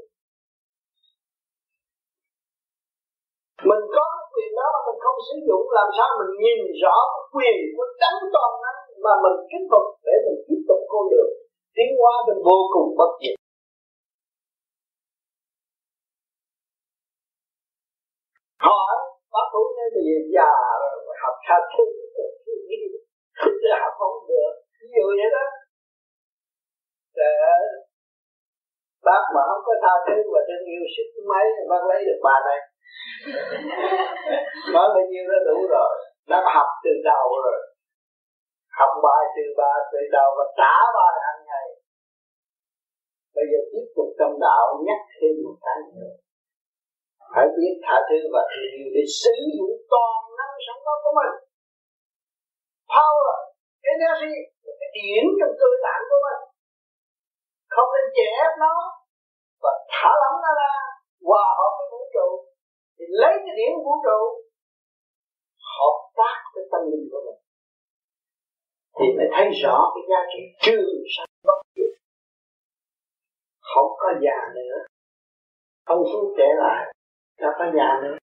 [3.70, 6.98] mình có cái quyền đó mà mình không sử dụng, làm sao mình nhìn rõ
[7.14, 11.04] cái quyền của tấm toàn năng mà mình kính phục để mình tiếp tục con
[11.12, 11.32] đường
[11.76, 13.36] tiến hóa đến vô cùng bất diệt.
[18.68, 18.94] Hỏi,
[19.34, 20.52] bác thủ nói bây giờ già
[20.82, 21.84] rồi học tha thứ
[23.84, 25.46] học không được ví dụ vậy đó.
[27.20, 27.34] Để
[29.08, 32.36] bác mà không có tha thứ và thương yêu sức mấy bác lấy được bà
[32.48, 32.60] này.
[34.74, 35.92] Nói bao nhiêu đó đủ rồi.
[36.30, 37.60] Nó học từ đầu rồi.
[38.80, 41.68] Học bài từ ba từ đầu và trả bài hàng ngày.
[43.36, 46.14] Bây giờ tiếp tục trong đạo nhắc thêm một cái nữa.
[47.34, 51.14] Phải biết tha thứ và thương yêu để sử dụng toàn năng sẵn có của
[51.20, 51.34] mình.
[52.94, 53.55] Power
[53.94, 54.36] energy
[54.80, 56.42] cái điển trong cơ bản của mình.
[57.74, 58.32] Không nên chẻ
[58.64, 58.76] nó.
[59.64, 60.74] Và thả lỏng nó ra.
[61.28, 62.28] Hòa hợp với vũ trụ.
[62.98, 64.20] Thì lấy cái điển vũ trụ.
[65.78, 67.40] Hợp tác với tâm linh của mình.
[68.98, 71.94] Thì mới thấy rõ cái giá trị trường sanh bất diệt.
[73.72, 74.76] Không có già nữa.
[75.86, 76.84] Không xuống trẻ lại.
[77.42, 78.18] Đã có già nữa.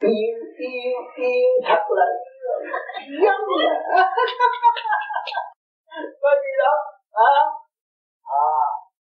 [0.00, 2.06] Yêu yêu yêu thật là
[3.22, 3.74] giống là
[6.22, 6.76] có gì đâu
[7.30, 7.32] à,
[8.44, 8.46] à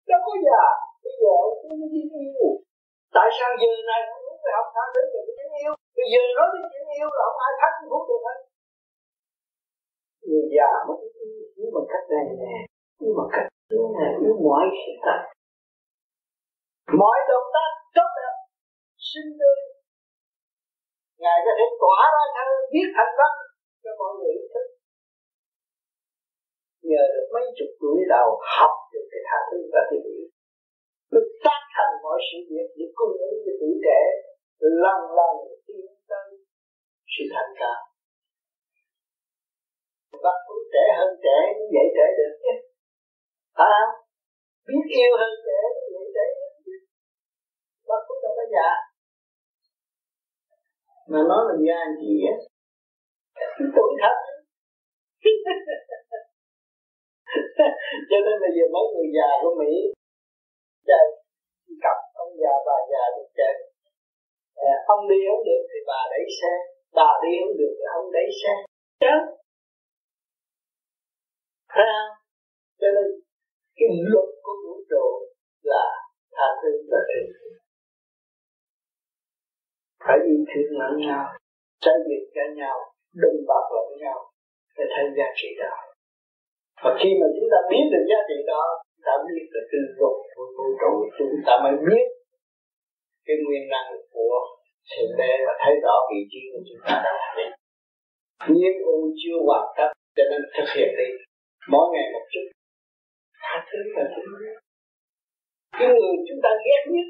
[0.08, 0.62] đâu có già
[1.04, 2.50] bây giờ cũng như yêu
[3.16, 5.72] tại sao giờ này không muốn phải học tha đến về tình yêu?
[5.96, 8.38] Bây giờ nói đến tình yêu là không ai thắt phút được hết.
[10.26, 10.98] Người già mới
[11.60, 12.54] yêu bằng cách này nè
[13.04, 15.18] yêu bằng cách yêu này yêu mọi sự thật.
[17.00, 18.34] Mọi động tác tốt đẹp
[19.10, 19.58] sinh tươi
[21.22, 23.32] ngài có thể tỏa ra thân, biết thành văn
[23.82, 24.66] cho mọi người thức.
[26.88, 30.26] Nhờ được mấy chục tuổi đầu học được cái tha thứ và tình yêu
[31.12, 34.00] được tác thành mọi sự việc để cung ứng cho tuổi trẻ,
[34.82, 35.34] lần lần
[35.66, 36.28] tiến tới
[37.12, 37.80] sự thành cao
[40.24, 42.54] bắt cũng trẻ hơn trẻ, như vậy trẻ được chứ.
[43.56, 43.92] Phải không?
[44.66, 46.76] Biết yêu hơn trẻ, như vậy trẻ được chứ.
[47.88, 48.68] Bắt cũng đâu có giờ
[51.08, 52.36] mà nói là già gì á?
[53.76, 54.16] Tuổi thật.
[58.10, 59.72] Cho nên bây giờ mấy người già của Mỹ
[60.88, 61.04] chơi
[61.84, 63.54] cặp ông già bà già được chơi
[64.70, 66.52] à, ông đi không được thì bà đẩy xe.
[66.98, 68.54] Bà đi không được thì ông đẩy xe.
[69.00, 69.14] Chứ?
[71.76, 71.92] Ha
[72.80, 73.06] cho nên
[73.76, 75.06] cái luật của vũ trụ
[75.62, 75.84] là
[76.32, 77.30] tha thứ và thương
[80.04, 81.24] phải yêu thương lẫn nhau
[81.84, 82.76] xây dựng cho nhau
[83.22, 84.18] đừng bạc lẫn nhau
[84.76, 85.74] để thấy giá trị đó
[86.82, 88.62] và khi mà chúng ta biết được giá trị đó
[89.06, 92.06] ta biết được tư dục của vũ trụ chúng ta mới biết
[93.26, 94.36] cái nguyên năng của
[94.90, 97.46] sự đế và thấy rõ vị trí của chúng ta đang đi
[98.48, 101.08] nhiên u chưa hoàn tất, cho nên thực hiện đi.
[101.72, 102.46] Mỗi ngày một chút.
[103.42, 104.32] Tha thứ và thương
[105.78, 107.06] cái người chúng ta ghét nhất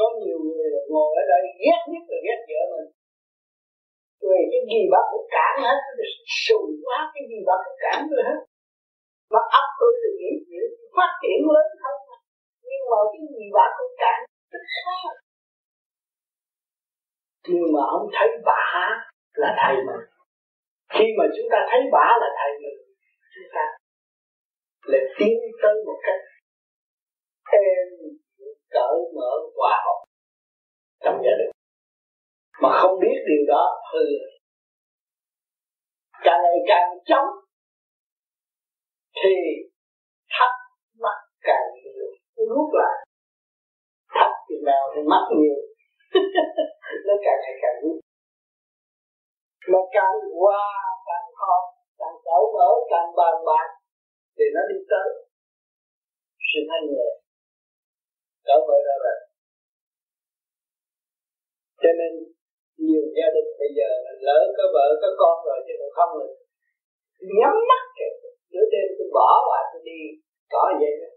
[0.00, 2.90] có nhiều người ngồi ở đây ghét nhất là ghét vợ mình.
[4.28, 5.78] Về cái gì bác cũng cản hết
[6.44, 8.40] sùng quá, cái gì bác cũng cản rồi hết.
[9.32, 11.98] Mà ấp tôi thì nghĩ chuyện, phát triển lớn hơn.
[12.68, 14.18] Nhưng mà cái gì bác cũng cản,
[14.52, 15.14] tức khác
[17.48, 18.64] nhưng mà không thấy bả
[19.42, 20.04] là thầy mình.
[20.94, 22.78] Khi mà chúng ta thấy bả là thầy mình,
[23.34, 23.64] chúng ta
[24.90, 26.20] lại tiến tới một cách
[27.52, 27.88] êm
[28.70, 30.00] cởi mở hòa hợp
[31.04, 31.52] trong gia đình.
[32.62, 34.04] Mà không biết điều đó thì
[36.24, 37.28] càng ngày càng chống
[39.22, 39.34] thì
[40.30, 40.52] thắc
[41.02, 42.06] mắc càng nhiều.
[42.48, 43.06] Rút lại.
[44.14, 45.58] Thắc thì nào thì mắc nhiều.
[47.06, 48.00] Nó càng ngày càng rút
[49.72, 50.62] mà càng qua,
[51.08, 51.64] càng học
[51.98, 53.68] càng cởi mở, càng bàn bạc
[54.36, 55.08] thì nó đi tới
[56.48, 57.08] sự thanh nhẹ
[58.50, 59.18] trở về ra rồi
[61.82, 62.12] cho nên,
[62.86, 66.28] nhiều gia đình bây giờ là lỡ có vợ, có con rồi chứ không rồi
[67.38, 68.12] nhắm mắt kìa.
[68.52, 70.00] Nửa đêm tôi bỏ và tôi đi,
[70.52, 71.10] có vậy đó.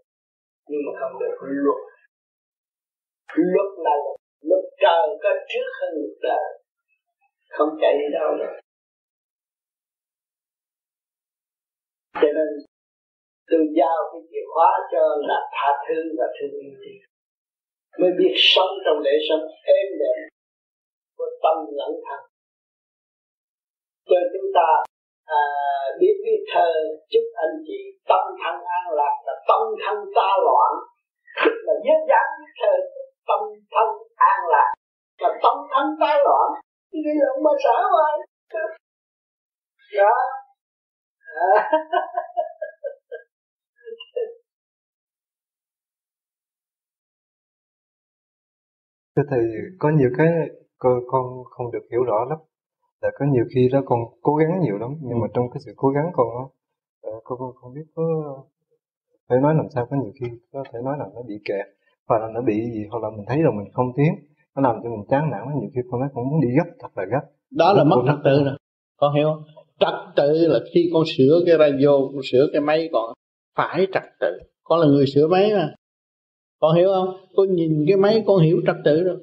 [0.68, 1.80] Nhưng mà không được luật.
[3.52, 3.94] Luật là
[4.48, 6.46] luật trời có trước hơn luật đời.
[7.56, 8.54] Không chạy đi đâu nữa.
[12.20, 12.48] Cho nên,
[13.50, 16.74] tôi giao cái chìa khóa cho là tha thứ và thương yêu
[18.00, 20.18] mới biết sống trong lễ sống êm đềm
[21.16, 22.20] của tâm lẫn thân
[24.08, 24.68] cho chúng ta
[25.26, 25.42] à,
[26.00, 26.70] biết viết thơ
[27.10, 27.78] chúc anh chị
[28.08, 30.72] tâm thân an lạc là tâm thân ta loạn.
[31.66, 32.74] Là viết dáng viết thơ
[33.28, 33.40] tâm
[33.74, 34.70] thân an lạc
[35.22, 36.48] là tâm thân ta loạn.
[36.92, 38.10] Đi lòng mà xã rồi
[39.96, 40.14] đó.
[41.36, 41.70] À.
[49.16, 49.40] Thưa thầy,
[49.78, 50.28] có nhiều cái
[50.78, 52.38] con, con không được hiểu rõ lắm.
[53.02, 55.72] Là có nhiều khi đó con cố gắng nhiều lắm, nhưng mà trong cái sự
[55.76, 56.26] cố gắng con
[57.02, 58.04] ờ, con, con không biết có
[59.28, 61.66] phải nói làm sao có nhiều khi có thể nói là nó bị kẹt
[62.08, 64.14] hoặc là nó bị gì hoặc là mình thấy rồi mình không tiến
[64.56, 66.88] nó làm cho mình chán nản nhiều khi con nói con muốn đi gấp thật
[66.96, 67.20] là gấp.
[67.50, 68.56] Đó là mất trật tự rồi
[68.96, 69.42] con hiểu không?
[69.78, 73.12] Trật tự là khi con sửa cái radio con sửa cái máy còn
[73.56, 74.38] phải trật tự.
[74.64, 75.74] Con là người sửa máy mà
[76.64, 77.16] con hiểu không?
[77.36, 79.16] Con nhìn cái máy con hiểu trật tự rồi.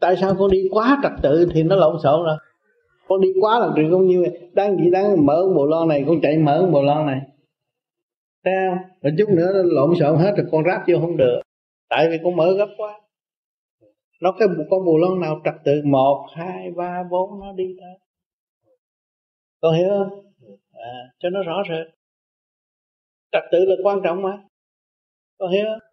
[0.00, 2.36] Tại sao con đi quá trật tự thì nó lộn xộn rồi?
[3.08, 6.20] Con đi quá là chuyện không như đang gì đang mở bộ lon này con
[6.22, 7.20] chạy mở bộ lon này.
[8.44, 8.78] Thấy không?
[9.02, 11.40] Rồi chút nữa nó lộn xộn hết rồi con ráp vô không được.
[11.88, 13.00] Tại vì con mở gấp quá.
[14.22, 15.72] Nó cái con bù lon nào trật tự?
[15.84, 17.98] Một hai ba bốn nó đi tới.
[19.60, 20.32] Con hiểu không?
[20.72, 21.94] À, cho nó rõ rệt.
[23.32, 24.38] Trật tự là quan trọng mà.
[25.38, 25.89] Con hiểu không?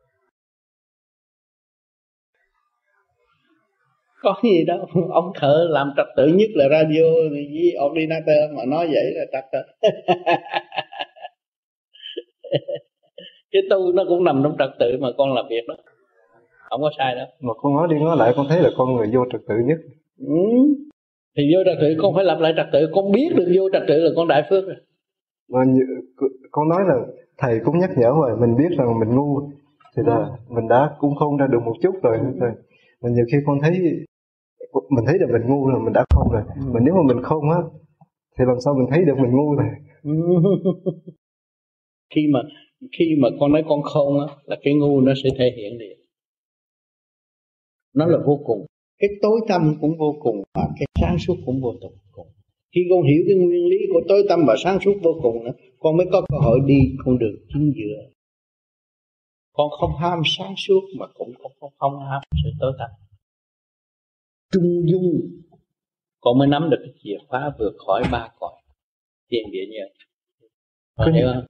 [4.21, 4.85] Có gì đâu.
[5.09, 9.45] Ông thợ làm trật tự nhất là radio với ordinator mà nói vậy là trật
[9.51, 9.59] tự.
[13.51, 15.75] Cái tu nó cũng nằm trong trật tự mà con làm việc đó.
[16.69, 17.25] Không có sai đâu.
[17.41, 19.77] Mà con nói đi nói lại con thấy là con người vô trật tự nhất.
[20.19, 20.33] Ừ.
[21.37, 22.89] thì vô trật tự con phải lập lại trật tự.
[22.93, 24.75] Con biết được vô trật tự là con đại phước rồi.
[25.49, 25.59] Mà
[26.51, 26.95] con nói là
[27.37, 29.41] thầy cũng nhắc nhở rồi mình biết rằng mình ngu.
[29.95, 32.51] Thì là mình đã cũng không ra được một chút rồi rồi
[33.01, 33.71] mà nhiều khi con thấy
[34.89, 36.41] mình thấy là mình ngu rồi mình đã không rồi.
[36.55, 36.71] Ừ.
[36.73, 37.59] mà nếu mà mình không á
[38.37, 39.67] thì làm sao mình thấy được mình ngu rồi?
[42.15, 42.39] Khi mà
[42.97, 45.99] khi mà con nói con không á là cái ngu nó sẽ thể hiện liền.
[47.95, 48.65] Nó là vô cùng.
[48.99, 52.27] Cái tối tâm cũng vô cùng và cái sáng suốt cũng vô cùng.
[52.75, 55.51] Khi con hiểu cái nguyên lý của tối tâm và sáng suốt vô cùng nữa
[55.79, 58.09] con mới có cơ hội đi con đường chính giữa
[59.57, 62.89] con không ham sáng suốt mà cũng không không, không ham sự tối tâm
[64.51, 65.41] trung dung.
[66.19, 68.61] Con mới nắm được cái chìa khóa vượt khỏi ba cõi.
[69.31, 69.87] Thiên địa nhân
[70.95, 71.45] con hiểu không?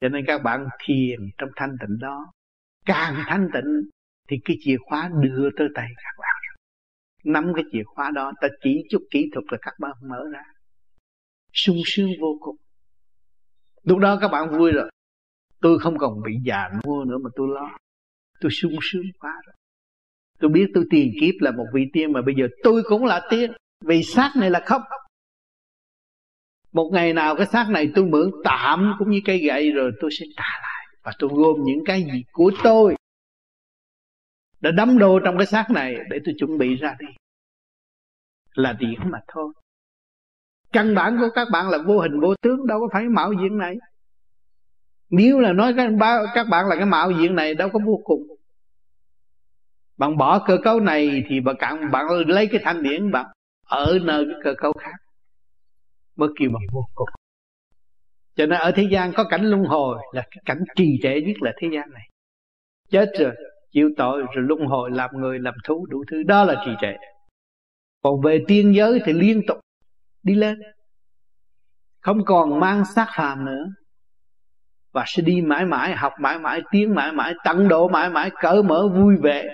[0.00, 2.32] Cho nên các bạn thiền trong thanh tịnh đó
[2.84, 3.90] càng thanh tịnh
[4.28, 6.42] thì cái chìa khóa đưa tới tay các bạn.
[7.24, 10.42] Nắm cái chìa khóa đó ta chỉ chút kỹ thuật là các bạn mở ra.
[11.52, 12.56] Sung sướng vô cùng
[13.86, 14.90] lúc đó các bạn vui rồi.
[15.60, 17.78] Tôi không còn bị già nua nữa mà tôi lo.
[18.40, 19.54] Tôi sung sướng quá rồi.
[20.38, 23.26] Tôi biết tôi tiền kiếp là một vị tiên mà bây giờ tôi cũng là
[23.30, 23.52] tiên.
[23.84, 24.82] Vì xác này là không.
[26.72, 30.10] Một ngày nào cái xác này tôi mượn tạm cũng như cây gậy rồi tôi
[30.18, 30.86] sẽ trả lại.
[31.02, 32.96] Và tôi gom những cái gì của tôi
[34.60, 37.06] đã đắm đô trong cái xác này để tôi chuẩn bị ra đi.
[38.54, 39.52] Là điển mà thôi
[40.76, 43.58] căn bản của các bạn là vô hình vô tướng đâu có phải mạo diện
[43.58, 43.76] này.
[45.10, 48.00] Nếu là nói các bạn, các bạn là cái mạo diện này đâu có vô
[48.04, 48.22] cùng.
[49.96, 53.26] Bạn bỏ cơ cấu này thì bạn cạn bạn lấy cái thanh điển bạn
[53.66, 54.96] ở nơi cái cơ cấu khác.
[56.16, 57.08] Mới kêu bằng vô cùng.
[58.34, 61.36] Cho nên ở thế gian có cảnh luân hồi là cái cảnh trì trệ nhất
[61.40, 62.08] là thế gian này.
[62.90, 63.32] Chết rồi
[63.72, 66.22] chịu tội rồi luân hồi làm người làm thú đủ thứ.
[66.22, 66.92] Đó là trì trệ.
[68.02, 69.58] Còn về tiên giới thì liên tục
[70.26, 70.58] đi lên.
[72.00, 73.64] Không còn mang xác phàm nữa.
[74.92, 78.30] Và sẽ đi mãi mãi, học mãi mãi, tiến mãi mãi, tận độ mãi mãi,
[78.40, 79.44] cởi mở vui vẻ.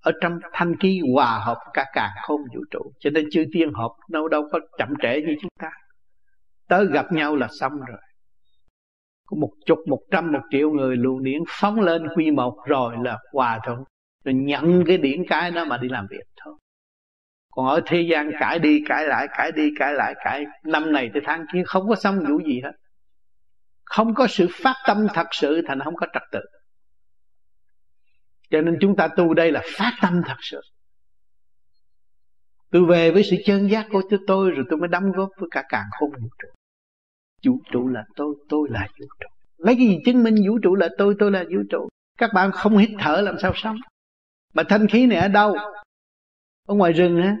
[0.00, 2.92] Ở trong thanh khí hòa hợp cả càng không vũ trụ.
[2.98, 5.70] Cho nên chư tiên hợp đâu đâu có chậm trễ như chúng ta.
[6.68, 8.00] Tới gặp nhau là xong rồi.
[9.26, 12.94] Có một chục, một trăm, một triệu người luồng điển phóng lên quy một rồi
[13.02, 13.78] là hòa thuận.
[14.24, 16.54] Rồi nhận cái điển cái đó mà đi làm việc thôi
[17.50, 21.10] còn ở thế gian cãi đi cãi lại, cãi đi cãi lại, cãi năm này
[21.12, 22.72] tới tháng kia không có xong vụ gì hết.
[23.84, 26.40] Không có sự phát tâm thật sự thành không có trật tự.
[28.50, 30.60] Cho nên chúng ta tu đây là phát tâm thật sự.
[32.70, 35.64] Tôi về với sự chân giác của tôi rồi tôi mới đóng góp với cả
[35.68, 36.48] càng không vũ trụ.
[37.46, 39.28] Vũ trụ là tôi tôi là vũ trụ.
[39.56, 41.88] Lấy cái gì chứng minh vũ trụ là tôi tôi là vũ trụ?
[42.18, 43.76] Các bạn không hít thở làm sao sống?
[44.54, 45.54] Mà thanh khí này ở đâu?
[46.70, 47.36] Ở ngoài rừng á.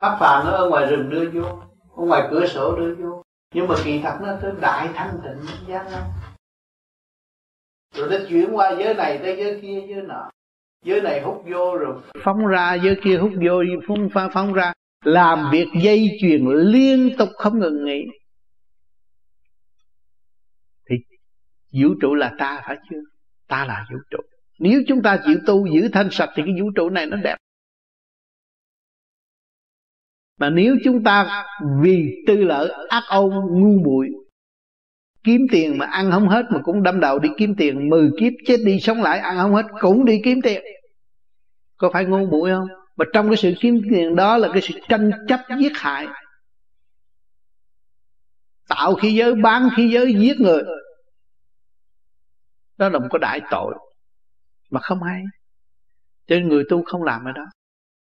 [0.00, 1.48] Pháp phàm nó ở ngoài rừng đưa vô
[1.96, 3.22] ở ngoài cửa sổ đưa vô.
[3.54, 6.02] Nhưng mà kỳ thật nó tới đại thanh tịnh giác lắm
[7.94, 10.30] rồi nó chuyển qua giới này tới giới kia giới nọ.
[10.84, 14.72] Giới này hút vô rồi phóng ra giới kia hút vô phóng phóng, phóng ra.
[15.04, 18.04] Làm việc dây chuyền liên tục không ngừng nghỉ.
[20.90, 20.96] Thì
[21.82, 23.00] vũ trụ là ta phải chưa?
[23.48, 24.18] Ta là vũ trụ
[24.62, 27.36] nếu chúng ta chịu tu giữ thanh sạch thì cái vũ trụ này nó đẹp.
[30.38, 31.46] Mà nếu chúng ta
[31.82, 34.08] vì tư lợi ác ôn, ngu muội,
[35.24, 38.32] kiếm tiền mà ăn không hết mà cũng đâm đầu đi kiếm tiền, mười kiếp
[38.46, 40.62] chết đi sống lại, ăn không hết cũng đi kiếm tiền.
[41.76, 42.68] Có phải ngu muội không?
[42.96, 46.06] Mà trong cái sự kiếm tiền đó là cái sự tranh chấp giết hại.
[48.68, 50.62] Tạo khí giới, bán khí giới, giết người.
[52.76, 53.74] Đó là một cái đại tội
[54.72, 55.22] mà không hay
[56.26, 57.46] cho nên người tu không làm ở đó.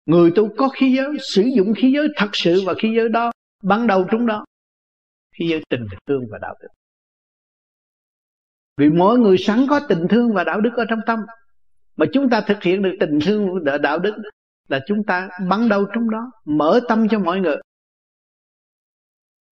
[0.06, 3.32] Người tu có khí giới, sử dụng khí giới thật sự và khí giới đó,
[3.64, 4.46] ban đầu chúng đó.
[5.40, 6.68] Khí giới tình thương và đạo đức.
[8.78, 11.20] Vì mỗi người sẵn có tình thương và đạo đức ở trong tâm,
[11.96, 14.16] mà chúng ta thực hiện được tình thương và đạo đức
[14.68, 17.58] là chúng ta bắn đầu trong đó, mở tâm cho mọi người.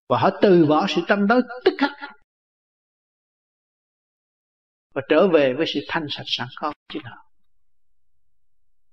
[0.10, 1.92] Và họ từ bỏ sự tâm đó tức khắc
[4.98, 7.32] và trở về với sự thanh sạch sẵn có của chính họ.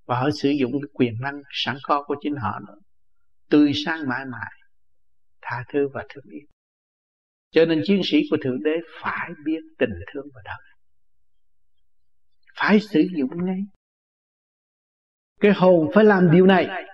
[0.04, 2.78] Và họ sử dụng cái quyền năng sẵn có của chính họ nữa.
[3.50, 4.52] Tươi sáng mãi mãi,
[5.42, 6.46] tha thứ và thương yêu.
[7.50, 10.58] Cho nên chiến sĩ của thượng đế phải biết tình thương và đạo
[12.54, 13.60] phải sử dụng ngay.
[15.40, 16.86] Cái hồn phải làm điều này.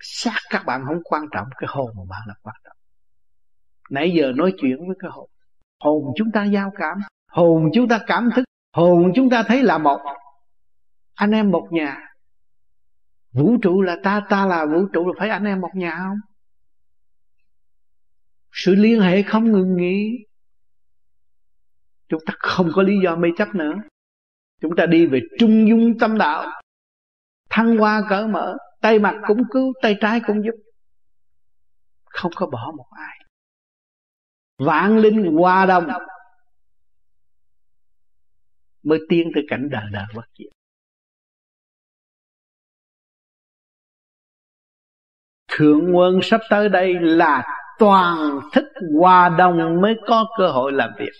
[0.00, 2.76] Xác các bạn không quan trọng cái hồn của bạn là quan trọng.
[3.90, 5.31] Nãy giờ nói chuyện với cái hồn
[5.84, 6.98] hồn chúng ta giao cảm.
[7.28, 8.44] Hồn chúng ta cảm thức.
[8.72, 10.00] Hồn chúng ta thấy là một.
[11.14, 12.08] Anh em một nhà.
[13.32, 16.18] Vũ trụ là ta ta là vũ trụ, là phải anh em một nhà không?
[18.52, 20.26] Sự liên hệ không ngừng nghỉ.
[22.08, 23.74] Chúng ta không có lý do mê chấp nữa.
[24.60, 26.60] Chúng ta đi về trung dung tâm đạo.
[27.50, 28.56] Thăng hoa cỡ mở.
[28.80, 30.54] Tay mặt cũng cứu, tay trái cũng giúp.
[32.04, 33.21] Không có bỏ một ai
[34.66, 35.88] vạn linh hòa đồng
[38.82, 40.52] mới tiến tới cảnh đời đời bất diệt
[45.52, 47.44] thượng quân sắp tới đây là
[47.78, 48.64] toàn thức
[48.98, 51.12] hòa đồng mới có cơ hội làm việc,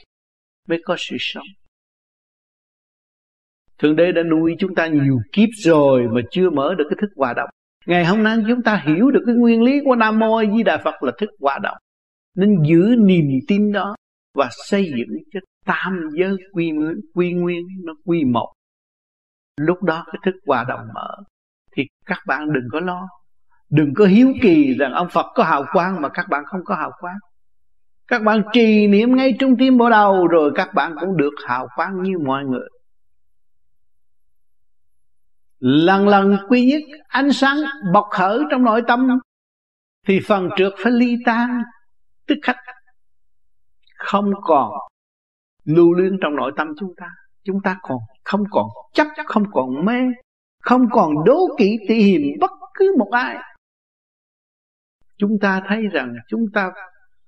[0.68, 1.46] mới có sự sống
[3.78, 7.10] Thượng Đế đã nuôi chúng ta nhiều kiếp rồi mà chưa mở được cái thức
[7.16, 7.48] hòa đồng.
[7.86, 10.78] Ngày hôm nay chúng ta hiểu được cái nguyên lý của Nam Mô Di Đà
[10.84, 11.76] Phật là thức hòa đồng.
[12.34, 13.94] Nên giữ niềm tin đó
[14.34, 18.52] và xây dựng cho tam giới quy nguyên, quy nguyên nó quy một.
[19.60, 21.16] Lúc đó cái thức hòa đồng mở
[21.76, 23.08] thì các bạn đừng có lo.
[23.70, 26.74] Đừng có hiếu kỳ rằng ông Phật có hào quang mà các bạn không có
[26.74, 27.16] hào quang.
[28.08, 31.68] Các bạn trì niệm ngay trung tim bộ đầu rồi các bạn cũng được hào
[31.76, 32.68] quang như mọi người
[35.62, 37.56] lần lần quy nhất ánh sáng
[37.92, 39.08] bộc khởi trong nội tâm
[40.06, 41.62] thì phần trượt phải ly tan
[42.26, 42.56] tức khắc.
[43.96, 44.72] Không còn
[45.64, 47.06] lưu luyến trong nội tâm chúng ta.
[47.44, 49.98] Chúng ta còn không còn chấp không còn mê,
[50.62, 53.36] không còn đố kỵ, tỉ hiềm bất cứ một ai.
[55.16, 56.70] Chúng ta thấy rằng chúng ta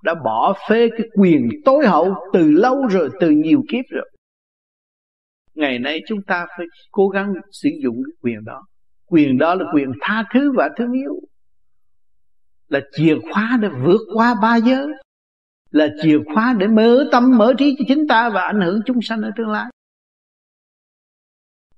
[0.03, 4.11] đã bỏ phê cái quyền tối hậu từ lâu rồi, từ nhiều kiếp rồi.
[5.55, 8.63] Ngày nay chúng ta phải cố gắng sử dụng cái quyền đó.
[9.07, 11.15] Quyền đó là quyền tha thứ và thương yêu
[12.69, 14.87] là chìa khóa để vượt qua ba giới,
[15.71, 19.03] là chìa khóa để mở tâm, mở trí cho chính ta và ảnh hưởng chúng
[19.03, 19.67] sanh ở tương lai.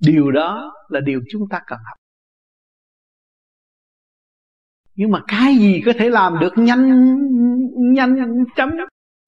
[0.00, 1.96] Điều đó là điều chúng ta cần học.
[4.94, 7.16] Nhưng mà cái gì có thể làm được nhanh
[7.94, 8.70] nhanh, chấm,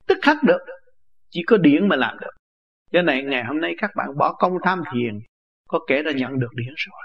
[0.06, 0.60] tức khắc được?
[1.30, 2.30] Chỉ có điển mà làm được.
[2.92, 5.20] Cho này, ngày hôm nay các bạn bỏ công tham thiền,
[5.68, 7.02] có kẻ đã nhận được điển rồi.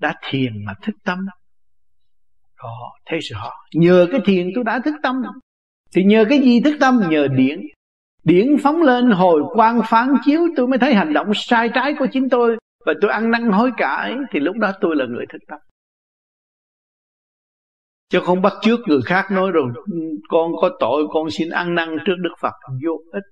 [0.00, 1.18] Đã thiền mà thức tâm
[2.56, 5.22] họ thấy rõ nhờ cái thiền tôi đã thức tâm.
[5.94, 7.00] Thì nhờ cái gì thức tâm?
[7.08, 7.60] Nhờ điển.
[8.24, 12.06] Điển phóng lên hồi quang phán chiếu, tôi mới thấy hành động sai trái của
[12.12, 12.56] chính tôi.
[12.86, 15.58] Và tôi ăn năn hối cải, thì lúc đó tôi là người thức tâm.
[18.08, 21.74] Chứ không bắt trước người khác nói rồi ừ, con có tội, con xin ăn
[21.74, 22.52] năn trước đức phật.
[22.86, 23.22] Vô ích.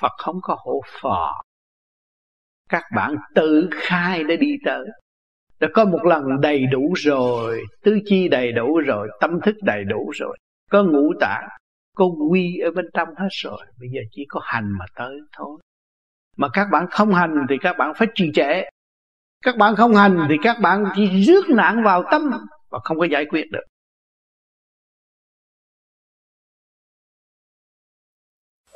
[0.00, 1.42] Phật không có hộ phò.
[2.68, 4.86] Các bạn tự khai để đi tới.
[5.60, 9.84] Đã có một lần đầy đủ rồi, Tứ chi đầy đủ rồi, Tâm thức đầy
[9.84, 10.38] đủ rồi.
[10.70, 11.48] Có ngũ tạng,
[11.94, 13.66] Có quy ở bên trong hết rồi.
[13.80, 15.58] Bây giờ chỉ có hành mà tới thôi.
[16.36, 18.62] Mà các bạn không hành thì các bạn phải trì trệ.
[19.44, 22.30] Các bạn không hành thì các bạn chỉ rước nạn vào tâm
[22.70, 23.64] Và không có giải quyết được.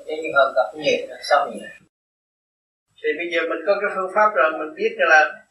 [0.06, 1.80] Nhưng hơn tập nhẹ xong nhẹ
[3.02, 5.44] thì bây giờ mình có cái phương pháp rồi, mình biết là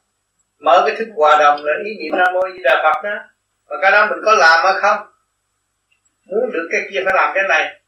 [0.60, 3.15] mở cái thức hòa đồng là ý niệm nam mô di đà phật đó.
[3.65, 5.07] Và cái đó mình có làm hay không?
[6.26, 7.81] Muốn được cái kia phải làm cái này.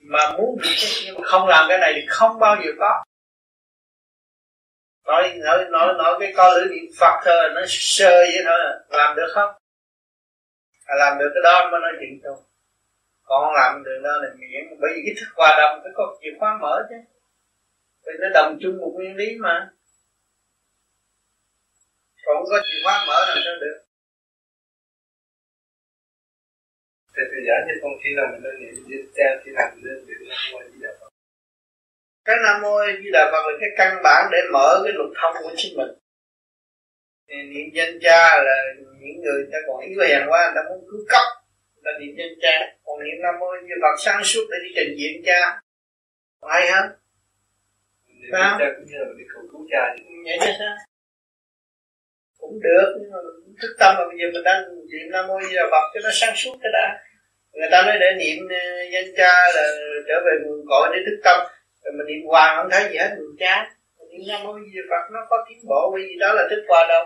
[0.00, 3.04] Mà muốn được cái kia mà không làm cái này thì không bao giờ có.
[5.04, 8.58] Nói nói nói nói cái con lưỡi niệm phật thôi nó sơ vậy thôi.
[8.88, 9.50] Làm được không?
[10.86, 12.36] À, làm được cái đó mới nói chuyện thôi.
[13.24, 16.30] Còn làm được đó là miệng bởi vì cái thức hòa đồng phải có chìa
[16.38, 16.96] khóa mở chứ.
[18.06, 19.70] Vì nó đồng chung một nguyên lý mà
[22.26, 23.76] còn không có chìa khóa mở làm sao được?
[27.14, 29.84] Thì tôi giải cho con khi nào mình lên niệm với cha khi nào mình
[29.86, 31.10] lên niệm nam mô di đà phật.
[32.24, 35.34] Cái nam mô di đà phật là cái căn bản để mở cái luật thông
[35.42, 35.92] của chính mình.
[37.28, 38.56] Thì niệm danh cha là
[39.00, 41.26] những người ta còn yếu hèn quá người ta muốn cứu cấp
[41.84, 42.76] ta niệm danh cha.
[42.84, 45.60] Còn niệm nam mô như phật sáng suốt để đi trình diện cha.
[46.50, 46.86] Hay hơn
[48.32, 48.58] sao?
[48.60, 50.76] cha cũng như là đi cầu cứu cha vậy chứ sao
[52.48, 53.18] cũng được nhưng mà
[53.60, 54.60] thức tâm mà bây giờ mình đang
[54.90, 56.86] niệm nam mô di đà phật cho nó sáng suốt cái đã.
[57.52, 58.62] Người ta nói để niệm ờ,
[58.92, 59.64] danh cha là
[60.08, 61.38] trở về nguồn cội để thức tâm.
[61.82, 63.68] Rồi mình niệm hoàng không thấy gì hết mình chán.
[63.98, 66.42] Mình niệm nam mô di đà phật nó có tiến bộ bởi vì đó là
[66.50, 67.02] thức qua đâu.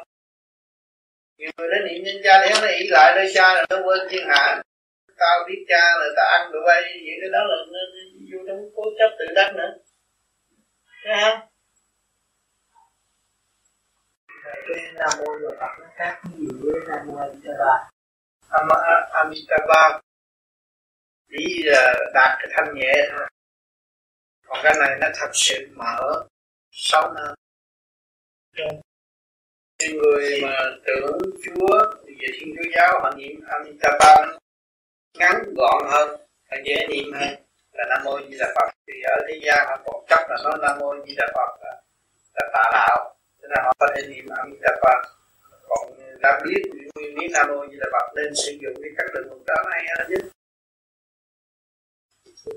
[1.38, 4.00] Nhiều người nói niệm danh cha để nó ý lại nơi cha là nó quên
[4.10, 4.62] thiên hạ.
[5.18, 7.78] Tao biết cha là tao ăn được bay vậy cái đó là nó,
[8.32, 9.72] vô trong cố chấp tự đắc nữa.
[11.04, 11.49] Thấy không?
[14.68, 17.90] Cái nam mô là phật nó khác gì với nam mô amitabha
[19.12, 20.00] Amitabha
[21.28, 23.26] chỉ là đạt cái thanh nhẹ thôi
[24.46, 26.24] còn cái này nó thật sự mở
[26.70, 27.34] sâu hơn
[29.78, 34.16] những người mà tưởng Chúa về Thiên Chúa giáo họ niệm Amitabha
[35.18, 36.20] ngắn gọn hơn
[36.50, 37.34] và dễ niệm hơn
[37.72, 40.56] là Nam Mô Di Đà Phật thì ở thế gian họ còn chấp là nó
[40.56, 41.82] Nam Mô Di Đà Phật là,
[42.34, 44.94] là tà đạo cho nên họ có thể niệm Amitabha
[45.68, 45.92] còn
[46.22, 46.62] đã biết
[46.94, 49.84] nguyên lý Mô Di Đà Phật nên sử dụng cái các lượng một đó này
[49.98, 50.30] hơn chứ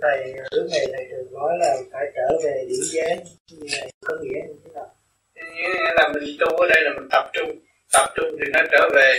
[0.01, 3.18] thầy hướng này thầy thường nói là phải trở về điểm giới
[3.51, 4.95] như này có nghĩa như thế nào?
[5.35, 7.60] Nghĩa là mình tu ở đây là mình tập trung.
[7.93, 9.18] Tập trung thì nó trở về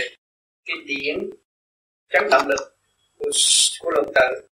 [0.65, 1.29] cái điển
[2.09, 2.77] chấn động lực
[3.19, 3.31] của,
[3.79, 4.47] của lục tự.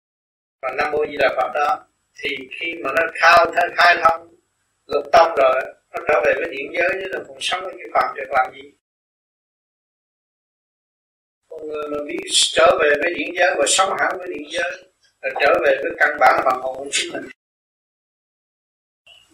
[0.63, 1.87] Và nam mô di đà phật đó
[2.19, 3.47] thì khi mà nó khai
[3.77, 4.35] khai thông
[4.87, 7.89] lục tông rồi nó trở về với điện giới chứ là còn sống ở cái
[7.95, 8.71] phạm được làm gì?
[11.49, 12.21] Con người mà biết
[12.53, 15.93] trở về với điện giới và sống hẳn với điện giới là trở về với
[15.99, 17.23] căn bản bằng hồn của chính mình.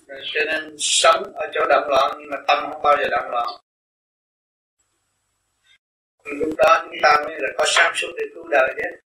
[0.09, 3.47] Cho nên sống ở chỗ động loạn nhưng mà tâm không bao giờ động loạn.
[6.25, 9.07] Lúc đó chúng ta mới là có sáng suốt để cứu đời chứ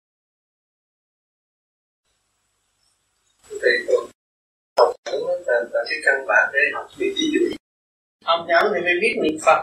[3.63, 4.14] thầy còn
[4.77, 7.57] học nhẫn là, là cái căn bản để học biết ví dụ
[8.25, 9.61] ông nhẫn thì phải biết niệm phật.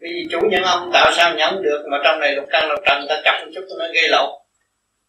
[0.00, 3.06] Vì chủ nhân ông tạo sao nhẫn được mà trong này lục căn lục trần
[3.08, 4.30] ta chặt một chút nó gây lộn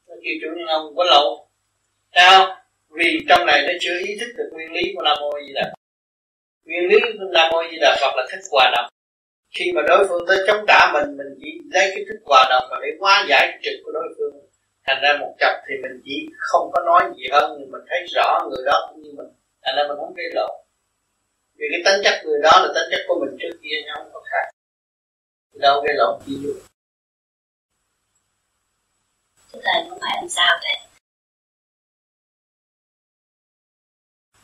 [0.08, 1.40] nó kêu chủ nhân ông có lộn
[2.16, 5.54] sao vì trong này nó chưa ý thức được nguyên lý của nam mô di
[5.54, 5.74] đà.
[6.66, 8.86] Nguyên lý của nam mô di đà phật là thích hòa đồng.
[9.56, 12.64] Khi mà đối phương tới chống trả mình mình chỉ lấy cái thức hòa đồng
[12.72, 14.43] và để hóa giải trực của đối phương
[14.86, 18.40] thành ra một chập thì mình chỉ không có nói gì hơn mình thấy rõ
[18.50, 19.28] người đó cũng như mình.
[19.64, 20.56] Thành ra mình không gây lộn.
[21.58, 24.14] Vì cái tính chất người đó là tính chất của mình trước kia nhau không
[24.14, 24.46] có khác.
[25.54, 26.58] Đâu gây lộn gì luôn
[29.54, 30.76] Thưa Thầy, không phải làm sao thế?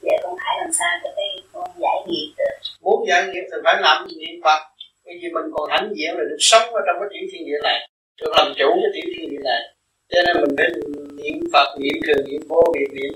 [0.02, 2.56] Vậy con phải làm sao cho cái con giải nghiệp được?
[2.82, 4.60] Muốn giải nghiệp thì phải làm niệm Phật?
[5.06, 7.60] Bởi vì mình còn hãnh diện là được sống ở trong cái tiểu thiên địa
[7.64, 7.90] này
[8.22, 9.62] Được làm chủ cái tiểu thiên địa này
[10.10, 10.70] cho nên mình phải
[11.18, 13.14] niệm Phật, niệm thường, niệm vô niệm niệm.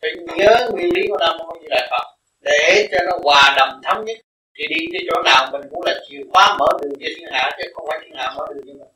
[0.00, 2.06] Phải nhớ nguyên lý của Nam Mô Di Đà Phật
[2.40, 4.18] Để cho nó hòa đồng thống nhất.
[4.54, 7.50] Thì đi tới chỗ nào mình cũng là chìa khóa mở đường cho thiên hạ
[7.58, 8.92] Chứ không phải thiên hạ mở đường cho mình.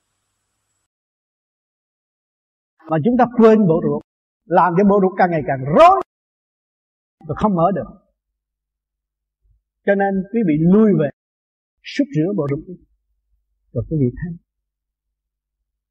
[2.90, 4.03] Mà chúng ta quên bộ ruột
[4.44, 6.01] làm cho bộ ruột càng ngày càng rối
[7.28, 7.90] và không mở được.
[9.86, 11.09] Cho nên quý vị lui về
[11.82, 12.74] súc rửa bộ ruột đi
[13.73, 14.32] rồi quý vị thấy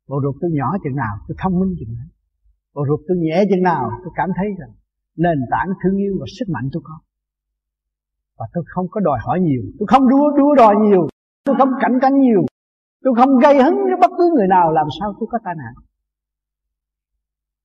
[0.10, 2.08] bộ ruột tôi nhỏ chừng nào, tôi thông minh chừng nào.
[2.76, 4.72] Bộ ruột tôi nhẹ chừng nào, tôi cảm thấy rằng
[5.18, 6.96] nền tảng thương yêu và sức mạnh tôi có.
[8.38, 11.08] Và tôi không có đòi hỏi nhiều, tôi không đua đua đòi nhiều,
[11.46, 12.42] tôi không cạnh tranh nhiều,
[13.04, 15.74] tôi không gây hứng với bất cứ người nào, làm sao tôi có tai nạn.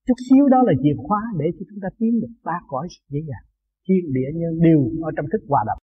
[0.06, 3.20] Chút xíu đó là chìa khóa để cho chúng ta tiến được ba cõi dễ
[3.28, 3.44] dàng,
[3.88, 5.78] thiên địa nhân đều ở trong thức hòa đồng.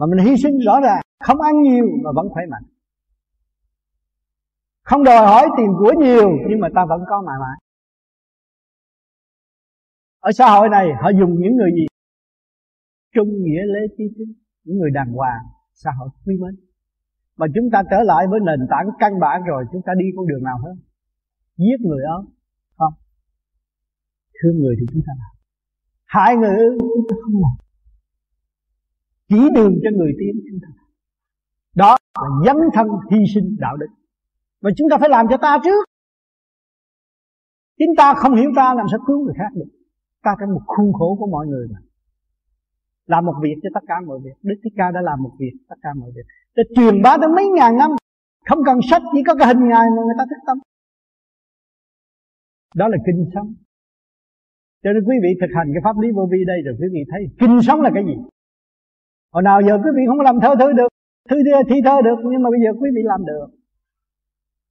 [0.00, 2.62] Mà mình hy sinh rõ ràng, không ăn nhiều mà vẫn khỏe mạnh
[4.88, 7.58] không đòi hỏi tiền của nhiều, nhưng mà ta vẫn có mãi mãi.
[10.20, 11.86] Ở xã hội này, họ dùng những người gì?
[13.14, 14.32] Trung nghĩa lễ trí tính,
[14.64, 15.42] những người đàng hoàng,
[15.74, 16.54] xã hội quý mến.
[17.36, 20.26] Mà chúng ta trở lại với nền tảng căn bản rồi, chúng ta đi con
[20.26, 20.76] đường nào hơn?
[21.56, 22.24] Giết người ơn
[22.76, 22.92] không.
[24.42, 25.32] Thương người thì chúng ta làm.
[26.04, 27.56] Hại người chúng ta không làm.
[29.28, 30.86] Chỉ đường cho người tiến chúng ta làm.
[31.74, 33.86] Đó là dấn thân hy sinh đạo đức
[34.62, 35.84] và chúng ta phải làm cho ta trước.
[37.78, 39.70] Chính ta không hiểu ta làm sao cứu người khác được.
[40.22, 41.78] Ta trong một khuôn khổ của mọi người mà.
[43.06, 44.36] Làm một việc cho tất cả mọi việc.
[44.42, 46.26] Đức thích ca đã làm một việc tất cả mọi việc.
[46.56, 47.90] Đã truyền bá tới mấy ngàn năm.
[48.48, 50.58] Không cần sách, chỉ có cái hình ngài mà người ta thức tâm.
[52.74, 53.54] Đó là kinh sống.
[54.82, 57.00] Cho nên quý vị thực hành cái pháp lý vô vi đây rồi quý vị
[57.10, 58.16] thấy kinh sống là cái gì?
[59.32, 60.88] Hồi nào giờ quý vị không làm thơ thơ được,
[61.30, 61.36] thư
[61.68, 63.46] thi thơ được, nhưng mà bây giờ quý vị làm được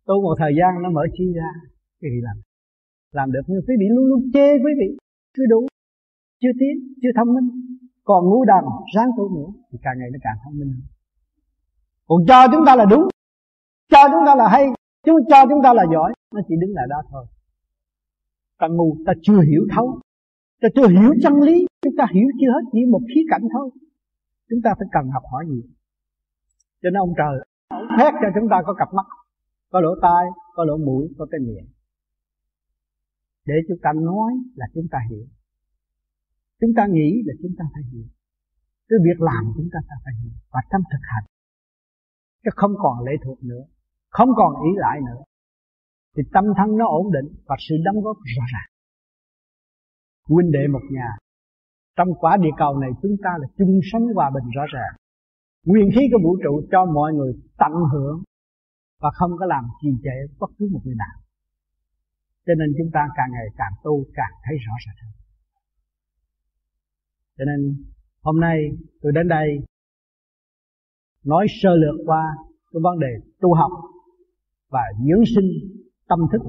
[0.07, 1.49] tu một thời gian nó mở chi ra.
[2.02, 2.38] Quý vị làm?
[3.11, 4.98] Làm được nhưng quý vị luôn luôn chê quý vị.
[5.38, 5.68] Chưa đủ
[6.41, 7.48] chưa tiến chưa thông minh.
[8.03, 8.64] Còn ngu đần
[8.95, 10.86] ráng tu nữa thì càng ngày nó càng thông minh hơn.
[12.07, 13.03] Còn cho chúng ta là đúng.
[13.91, 14.65] Cho chúng ta là hay.
[15.06, 17.26] Chúng cho chúng ta là giỏi, nó chỉ đứng lại đó thôi.
[18.60, 19.99] Ta ngu, ta chưa hiểu thấu.
[20.61, 21.65] Ta chưa hiểu chân lý.
[21.82, 23.69] Chúng ta hiểu chưa hết, chỉ một khía cạnh thôi.
[24.49, 25.64] Chúng ta phải cần học hỏi nhiều.
[26.82, 27.36] Cho nên ông trời
[27.98, 29.06] phép cho chúng ta có cặp mắt
[29.76, 30.26] có lỗ tai,
[30.56, 31.68] có lỗ mũi, có cái miệng.
[33.45, 35.26] Để chúng ta nói là chúng ta hiểu.
[36.61, 38.07] Chúng ta nghĩ là chúng ta phải hiểu.
[38.89, 41.26] Cái việc làm chúng ta phải hiểu và tâm thực hành.
[42.43, 43.64] Chứ không còn lệ thuộc nữa,
[44.10, 45.22] không còn ý lại nữa.
[46.15, 48.69] Thì tâm thân nó ổn định và sự đóng góp rõ ràng.
[50.30, 51.10] Huynh đệ một nhà,
[51.95, 54.93] trong quả địa cầu này chúng ta là chung sống hòa bình rõ ràng.
[55.65, 58.23] Nguyên khí của vũ trụ cho mọi người tận hưởng
[58.99, 61.17] và không có làm trì trệ bất cứ một người nào.
[62.45, 65.13] Cho nên chúng ta càng ngày càng tu, càng thấy rõ ràng hơn.
[67.38, 67.85] Cho nên
[68.22, 68.57] hôm nay
[69.01, 69.47] tôi đến đây
[71.23, 72.23] nói sơ lược qua
[72.72, 73.72] cái vấn đề tu học
[74.69, 75.49] và dưỡng sinh
[76.07, 76.41] tâm thức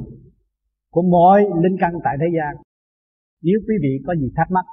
[0.91, 2.63] của mọi linh căn tại thế gian.
[3.43, 4.67] Nếu quý vị có gì thắc mắc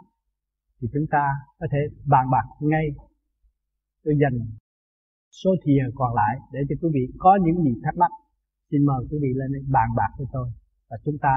[0.81, 1.27] thì chúng ta
[1.59, 2.87] có thể bàn bạc ngay.
[4.03, 4.39] Tôi dành
[5.41, 8.11] số thiền còn lại để cho quý vị có những gì thắc mắc
[8.71, 10.47] xin mời quý vị lên đây bàn bạc với tôi
[10.89, 11.35] và chúng ta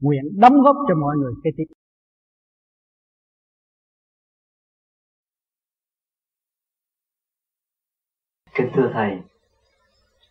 [0.00, 1.64] nguyện đóng góp cho mọi người kế tiếp
[8.54, 9.18] Kính thưa Thầy,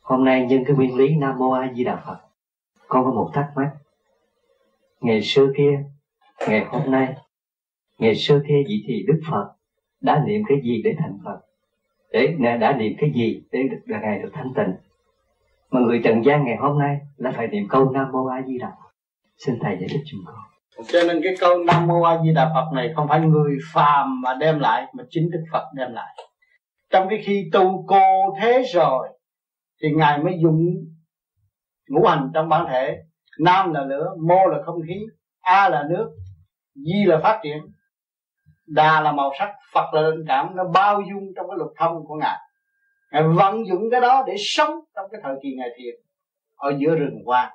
[0.02, 2.20] hôm nay nhân cái nguyên lý Nam Mô A Di Đà Phật,
[2.88, 3.72] con có một thắc mắc.
[5.00, 5.84] Ngày xưa kia,
[6.48, 7.16] ngày hôm nay,
[8.00, 9.56] ngày xưa kia vậy thì Đức Phật
[10.02, 11.51] đã niệm cái gì để thành Phật?
[12.12, 14.76] Để đã niệm cái gì để được là Ngài được thanh tịnh?
[15.72, 18.58] Mà người trần gian ngày hôm nay là phải niệm câu Nam Mô A Di
[18.58, 18.92] Đà Phật.
[19.38, 20.36] Xin Thầy giải thích chúng con.
[20.88, 24.22] Cho nên cái câu Nam Mô A Di Đà Phật này không phải người phàm
[24.22, 26.16] mà đem lại, mà chính Đức Phật đem lại
[26.92, 29.10] trong cái khi tu cô thế rồi,
[29.82, 30.66] thì ngài mới dùng
[31.90, 32.98] ngũ hành trong bản thể
[33.40, 35.00] nam là lửa, mô là không khí,
[35.42, 36.12] a là nước,
[36.76, 37.58] di là phát triển
[38.74, 42.06] đà là màu sắc, phật là linh cảm, nó bao dung trong cái lục thông
[42.08, 42.38] của ngài.
[43.12, 45.96] Ngài vận dụng cái đó để sống trong cái thời kỳ ngài thiền
[46.56, 47.54] ở giữa rừng hoa.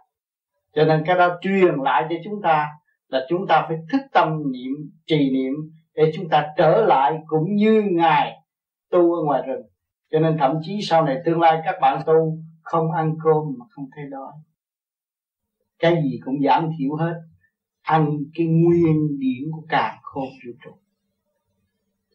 [0.75, 2.69] Cho nên cái đó truyền lại cho chúng ta
[3.09, 4.73] là chúng ta phải thức tâm niệm,
[5.07, 5.53] trì niệm
[5.95, 8.33] để chúng ta trở lại cũng như ngài
[8.91, 9.63] tu ở ngoài rừng.
[10.11, 13.67] Cho nên thậm chí sau này tương lai các bạn tu không ăn cơm mà
[13.71, 14.33] không thấy đói.
[15.79, 17.15] Cái gì cũng giảm thiểu hết.
[17.83, 20.71] Ăn cái nguyên điểm của càng khôn vũ trụ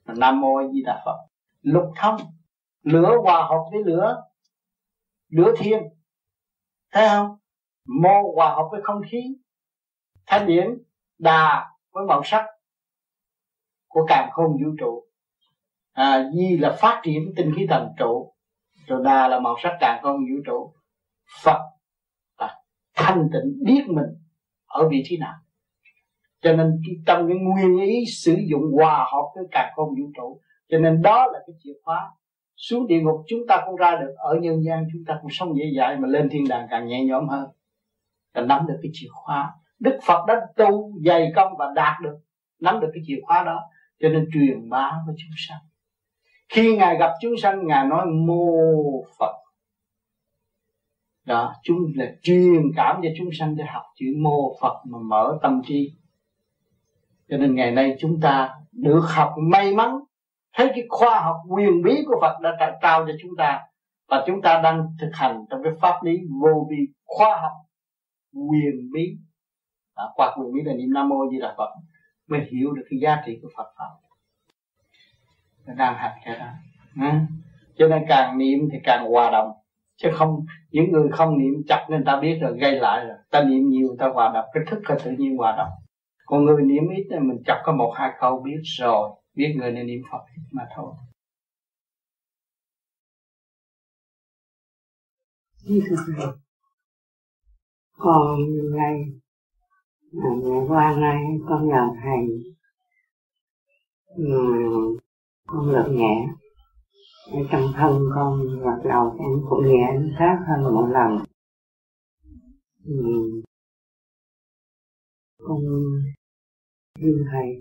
[0.05, 1.17] nam mô di đà phật.
[1.61, 2.17] Lục thông
[2.83, 4.23] lửa hòa hợp với lửa
[5.29, 5.83] lửa thiên
[6.91, 7.37] thấy không?
[7.85, 9.23] Mô hòa hợp với không khí.
[10.25, 10.83] Thanh điển
[11.17, 12.45] đà với màu sắc
[13.87, 15.07] của càng khôn vũ trụ.
[15.91, 18.33] À, di là phát triển tinh khí thần trụ
[18.87, 20.73] rồi đà là màu sắc càng không vũ trụ.
[21.43, 21.59] Phật
[22.37, 22.61] là
[22.93, 24.09] thanh tịnh biết mình
[24.65, 25.33] ở vị trí nào?
[26.41, 30.39] Cho nên trong cái nguyên ý sử dụng hòa hợp với cả không vũ trụ.
[30.69, 32.11] Cho nên đó là cái chìa khóa.
[32.55, 35.57] Xuống địa ngục chúng ta không ra được, ở nhân gian chúng ta cũng sống
[35.57, 37.49] dễ dãi mà lên thiên đàng càng nhẹ nhõm hơn.
[38.33, 39.53] Và nắm được cái chìa khóa.
[39.79, 42.17] Đức phật đã tu, dày công và đạt được,
[42.61, 43.59] nắm được cái chìa khóa đó.
[43.99, 45.59] Cho nên truyền bá với chúng sanh.
[46.49, 48.45] Khi ngài gặp chúng sanh, ngài nói, mô
[49.19, 49.35] phật.
[51.25, 55.39] Đó, chúng là truyền cảm cho chúng sanh để học chữ mô phật mà mở
[55.41, 55.93] tâm trí
[57.31, 59.99] cho nên ngày nay chúng ta được học may mắn.
[60.57, 63.61] Thấy cái khoa học quyền bí của Phật đã trao cho chúng ta
[64.09, 67.51] và chúng ta đang thực hành trong cái pháp lý vô vi khoa học
[68.33, 69.17] quyền bí.
[69.95, 71.69] À, qua quyền bí là niệm nam mô di đà phật
[72.27, 73.89] mới hiểu được cái giá trị của phật pháp
[75.75, 76.45] đang hành cái đó.
[77.01, 77.17] Ừ.
[77.77, 79.51] Cho nên càng niệm thì càng hòa đồng.
[79.95, 83.17] Chứ không những người không niệm chặt nên ta biết rồi gây lại rồi.
[83.31, 84.45] Ta niệm nhiều ta hòa đồng.
[84.53, 85.69] Cái thức là tự nhiên hòa đồng
[86.25, 89.71] còn người niệm ít thì mình chọc có một, hai câu biết rồi, biết người
[89.71, 90.93] nên niệm phật mà thôi.
[97.97, 98.39] Còn
[98.75, 99.01] ngày
[100.23, 102.27] à, ngày qua nay con nhờ thầy
[105.47, 106.27] con lực nhẹ.
[107.31, 111.23] Ở trong thân con gật đầu em cũng nhẹ khác hơn một lần.
[112.85, 113.41] Ừ
[115.43, 115.61] con
[116.99, 117.59] xin thầy.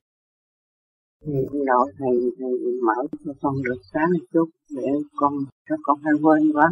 [1.26, 1.32] Thì
[1.66, 2.50] đạo thầy thầy
[2.86, 5.32] mở cho con được sáng một chút để con,
[5.68, 6.70] cho con hay quên quá.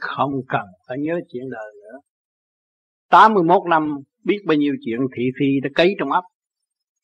[0.00, 1.98] Không cần phải nhớ chuyện đời nữa.
[3.08, 6.24] 81 năm biết bao nhiêu chuyện thị phi đã cấy trong ấp.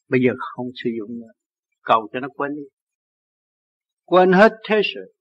[0.09, 1.33] Bây giờ không sử dụng nữa.
[1.83, 2.63] Cầu cho nó quên đi.
[4.05, 5.13] Quên hết thế sự.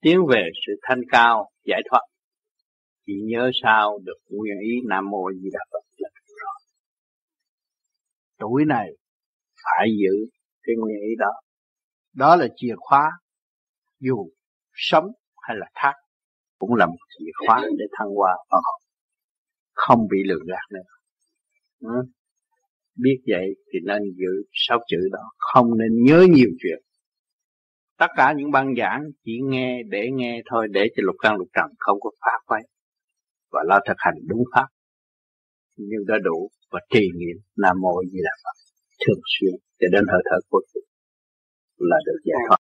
[0.00, 2.00] Tiến về sự thanh cao, giải thoát.
[3.06, 5.87] Chỉ nhớ sao được nguyên ý nam mô di đà phật
[8.38, 8.88] tuổi này
[9.64, 10.26] phải giữ
[10.62, 11.32] cái nguyên ý đó.
[12.14, 13.10] Đó là chìa khóa,
[14.00, 14.30] dù
[14.72, 15.06] sống
[15.42, 15.92] hay là thác
[16.58, 18.80] cũng là một chìa khóa để thăng hoa phần hồn
[19.78, 20.80] không bị lừa gạt nữa.
[21.80, 22.02] Ừ.
[22.96, 25.30] Biết vậy thì nên giữ sáu chữ đó.
[25.38, 26.82] Không nên nhớ nhiều chuyện.
[27.98, 31.48] Tất cả những băng giảng chỉ nghe để nghe thôi, để cho lục căn lục
[31.52, 32.62] trần không có phá quay
[33.50, 34.66] và lo thực hành đúng pháp.
[35.76, 38.56] Nhưng đã đủ và trì niệm nam mô di đà phật
[39.06, 40.84] thường xuyên cho đến hơi thở cuối cùng
[41.78, 42.58] là được giải thoát.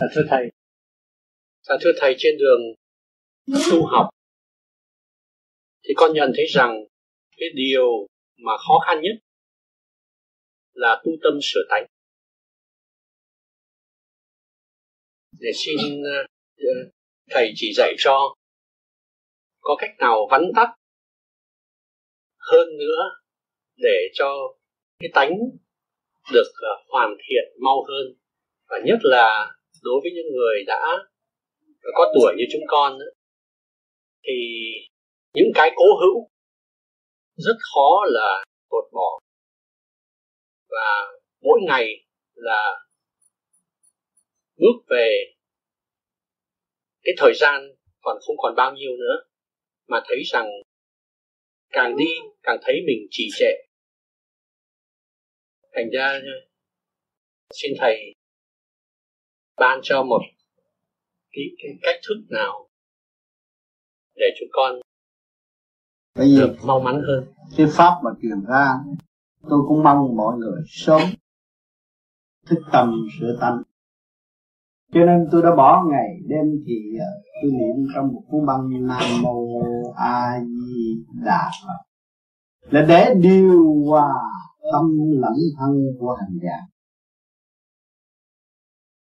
[0.00, 0.44] Dạ, thưa thầy.
[1.66, 2.60] À, thưa thầy trên đường
[3.70, 4.08] tu học
[5.84, 6.84] thì con nhận thấy rằng
[7.36, 9.16] cái điều mà khó khăn nhất
[10.72, 11.86] là tu tâm sửa tánh.
[15.38, 16.26] Để xin ờ,
[17.30, 18.34] thầy chỉ dạy cho
[19.68, 20.68] có cách nào vắn tắt
[22.38, 23.02] hơn nữa
[23.76, 24.34] để cho
[24.98, 25.30] cái tánh
[26.32, 28.06] được ờ, hoàn thiện mau hơn?
[28.68, 30.80] Và nhất là đối với những người đã
[31.94, 32.98] có tuổi như chúng con
[34.24, 34.32] thì
[35.34, 36.28] những cái cố hữu
[37.36, 39.20] rất khó là gột bỏ.
[40.68, 41.06] Và
[41.42, 41.86] mỗi ngày
[42.34, 42.86] là
[44.56, 45.24] bước về
[47.02, 47.62] cái thời gian
[48.02, 49.27] còn không còn bao nhiêu nữa
[49.88, 50.46] mà thấy rằng
[51.70, 52.10] càng đi
[52.42, 53.52] càng thấy mình trì trệ.
[55.72, 56.20] Thành ra
[57.54, 58.14] xin thầy
[59.56, 60.20] ban cho một
[61.30, 62.68] cái, cái cách thức nào
[64.14, 64.80] để chúng con
[66.14, 67.26] Bởi vì được mau mắn hơn.
[67.56, 68.74] cái pháp mà truyền ra
[69.42, 71.00] tôi cũng mong mọi người sớm
[72.46, 73.62] thức tâm sửa tâm
[74.92, 77.06] cho nên tôi đã bỏ ngày đêm thì ờ,
[77.42, 79.46] tôi niệm trong một cuốn băng nam mô
[79.96, 81.78] a di đà phật.
[82.70, 84.14] Là để điều hòa
[84.72, 84.84] tâm
[85.20, 85.70] lẫn thân
[86.00, 86.66] của hành giả.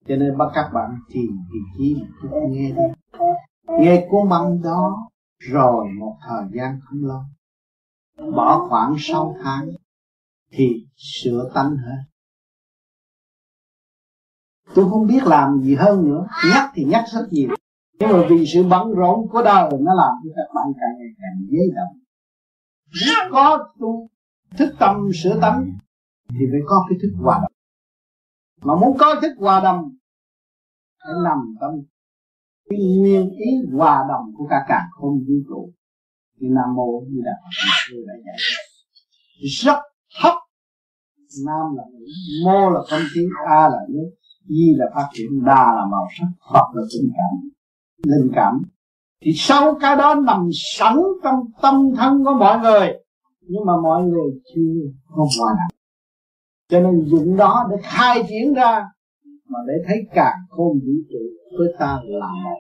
[0.08, 3.18] Cho nên bắt các bạn tìm vị trí một chút nghe đi.
[3.78, 5.08] Nghe cuốn băng đó
[5.38, 7.22] rồi một thời gian không lâu,
[8.32, 9.68] bỏ khoảng 6 tháng
[10.52, 12.02] thì sửa tánh hết
[14.74, 16.26] tôi không biết làm gì hơn nữa.
[16.50, 17.48] Nhắc thì nhắc rất nhiều.
[17.98, 21.08] Nhưng mà vì sự bận rộn của đời nó làm cho các bạn càng ngày
[21.18, 22.04] càng dễ động
[22.94, 24.10] nếu có tu
[24.58, 25.78] thức tâm sửa tánh
[26.30, 27.52] thì phải có cái thức hòa đồng.
[28.62, 29.96] Mà muốn có thức hòa đồng,
[31.04, 31.70] phải nằm tâm.
[32.70, 35.72] Cái nguyên ý hòa đồng của cả cả không vũ trụ.
[36.40, 37.32] Thì nam mô như là
[37.92, 38.36] người đã dạy
[39.62, 39.78] rất
[40.22, 40.34] thấp.
[41.46, 42.06] Nam là nữ
[42.44, 44.10] mô là công tiếng a là nước
[44.48, 47.50] di là phát triển đa là màu sắc, hoặc là tình cảm.
[48.04, 48.62] Linh cảm.
[49.22, 52.92] Thì sau cái đó nằm sẵn trong tâm thân của mọi người.
[53.40, 55.78] Nhưng mà mọi người chưa có hòa đồng
[56.68, 58.84] cho nên dụng đó để khai triển ra,
[59.48, 62.58] mà để thấy càng khôn vũ trụ với ta là một.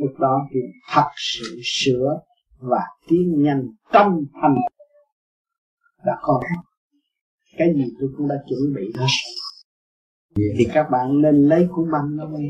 [0.00, 0.60] Lúc đó thì
[0.92, 2.20] thật sự sửa
[2.60, 3.62] và tiến nhanh
[3.92, 4.06] tâm
[4.42, 4.56] thành.
[6.04, 6.40] Đã có.
[7.58, 9.06] Cái gì tôi cũng đã chuẩn bị hết
[10.58, 12.48] thì các bạn nên lấy cuốn băng đó nghe.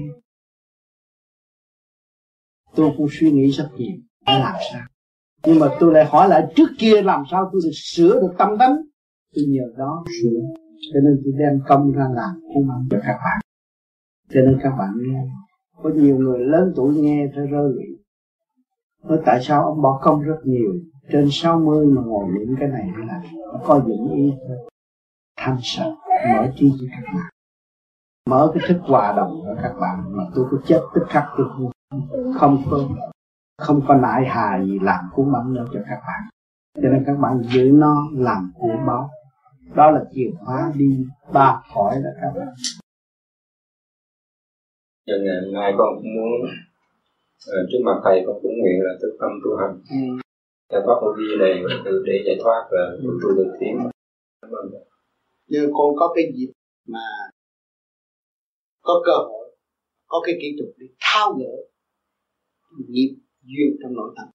[2.75, 3.97] Tôi cũng suy nghĩ rất nhiều,
[4.27, 4.83] phải làm sao?
[5.47, 8.49] Nhưng mà tôi lại hỏi lại, trước kia làm sao tôi được sửa được tâm
[8.59, 8.77] tánh?
[9.35, 10.41] Tôi nhờ đó sửa.
[10.93, 13.41] Cho nên tôi đem công ra làm cuốn băng cho các bạn.
[14.29, 15.21] Cho nên các bạn nghe.
[15.83, 18.01] Có nhiều người lớn tuổi nghe phải rơi lụy
[19.03, 20.73] nói tại sao ông bỏ công rất nhiều,
[21.13, 23.23] trên 60 mà ngồi niệm cái này là
[23.65, 24.57] có dụng ý thôi.
[25.37, 25.95] Thanh sợ
[26.35, 27.31] mở trí cho các bạn
[28.27, 31.47] mở cái thức hòa đồng của các bạn mà tôi có chết tức khắc tôi
[31.57, 31.71] không
[32.39, 32.79] không có
[33.59, 36.23] không có nại hà gì làm cuốn băng đâu cho các bạn.
[36.83, 39.11] Cho nên các bạn giữ nó làm của báo
[39.75, 42.55] đó là chìa khóa đi ba khỏi đó các bạn.
[45.07, 46.51] Cho ngày hôm nay con cũng muốn
[47.71, 49.75] trước mặt thầy con cũng nguyện là thức tâm tu hành.
[49.91, 50.21] Ừ.
[50.73, 51.63] giải thoát vô vi này
[52.07, 53.79] để giải thoát và tu tu được tiến.
[55.49, 56.53] Như con có cái dịp
[56.89, 57.01] mà
[58.91, 59.47] có cơ hội,
[60.11, 61.55] có cái kỹ thuật để thao gỡ
[62.93, 63.13] nghiệp
[63.51, 64.27] duyên trong nội tâm.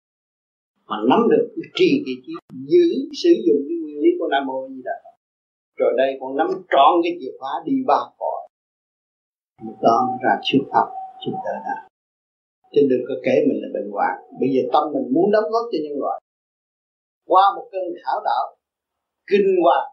[0.89, 2.33] Mà nắm được cái trì cái chi
[2.71, 2.85] giữ,
[3.23, 5.15] sử dụng cái nguyên lý của nam mô di đà phật.
[5.79, 8.41] Rồi đây con nắm trọn cái chìa khóa đi ba cõi.
[9.65, 10.87] Một đó ra siêu pháp
[11.23, 11.77] chúng ta đã.
[12.73, 14.13] Chứ đừng có kể mình là bệnh hoạn.
[14.39, 16.17] Bây giờ tâm mình muốn đóng góp cho nhân loại.
[17.31, 18.45] Qua một cơn khảo đạo
[19.29, 19.87] kinh hoàng.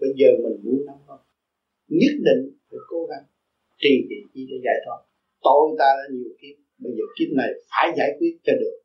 [0.00, 0.99] Bây giờ mình muốn đóng
[1.98, 3.24] nhất định phải cố gắng
[3.82, 5.00] trì trì chi để giải thoát.
[5.46, 8.76] Tội ta đã nhiều kiếp, bây giờ kiếp này phải giải quyết cho được.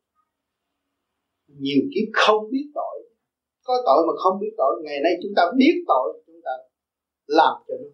[1.48, 2.98] Nhiều kiếp không biết tội.
[3.64, 6.52] Có tội mà không biết tội, ngày nay chúng ta biết tội, chúng ta
[7.28, 7.90] làm cho nó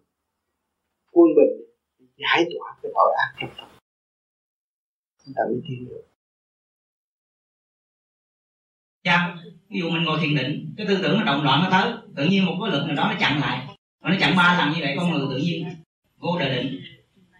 [1.12, 1.54] quân bình,
[2.16, 3.68] giải tỏa cái tội ác trong tâm.
[5.24, 6.02] Chúng ta mới tiến được.
[9.04, 9.36] Dạ
[9.68, 12.24] ví dụ mình ngồi thiền định, cái tư tưởng nó động loạn nó tới, tự
[12.30, 13.76] nhiên một cái lực nào đó nó chặn lại
[14.10, 15.68] nó chặn ba lần như vậy con người tự nhiên
[16.16, 16.80] vô trời định.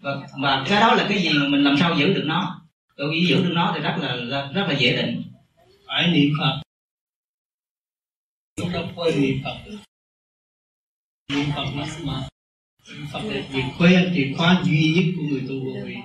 [0.02, 2.68] Và, và cái đó là cái gì mà mình làm sao giữ được nó?
[2.96, 4.16] Tôi nghĩ giữ được nó thì rất là
[4.54, 5.22] rất là dễ định.
[5.86, 6.62] Phải niệm phật.
[8.56, 9.56] Chúng ta quên niệm phật.
[11.28, 12.28] Niệm phật nó mà
[12.88, 15.96] niệm phật là chìa khóa chìa khóa duy nhất của người tu vô vi.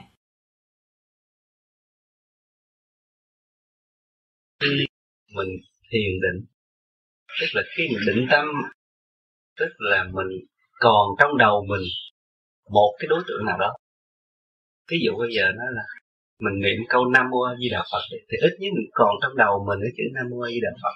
[5.34, 6.46] Mình thiền định.
[7.40, 8.46] Tức là khi mình định tâm
[9.58, 10.28] tức là mình
[10.80, 11.86] còn trong đầu mình
[12.70, 13.76] một cái đối tượng nào đó.
[14.92, 15.84] Ví dụ bây giờ nó là
[16.40, 19.38] mình niệm câu nam mô a di đà phật thì ít nhất mình còn trong
[19.38, 20.96] đầu mình cái chữ nam mô a di đà phật,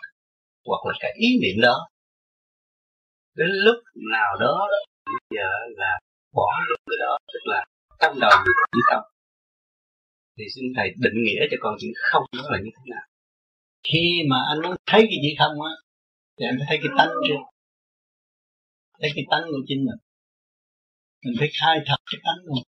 [0.70, 1.76] hoặc là cái ý niệm đó.
[3.36, 3.80] Đến lúc
[4.12, 4.68] nào đó
[5.06, 5.50] bây giờ
[5.82, 6.00] là
[6.34, 7.66] bỏ luôn cái đó, tức là
[8.00, 9.06] trong đầu mình có không
[10.38, 13.06] thì xin thầy định nghĩa cho con chữ không nó là như thế nào.
[13.84, 15.74] Khi mà anh muốn thấy cái gì không á,
[16.38, 17.42] thì anh phải thấy cái tánh trước
[19.02, 20.00] thấy cái tánh của chính mình.
[21.24, 22.68] Mình phải khai thật cái tánh của mình.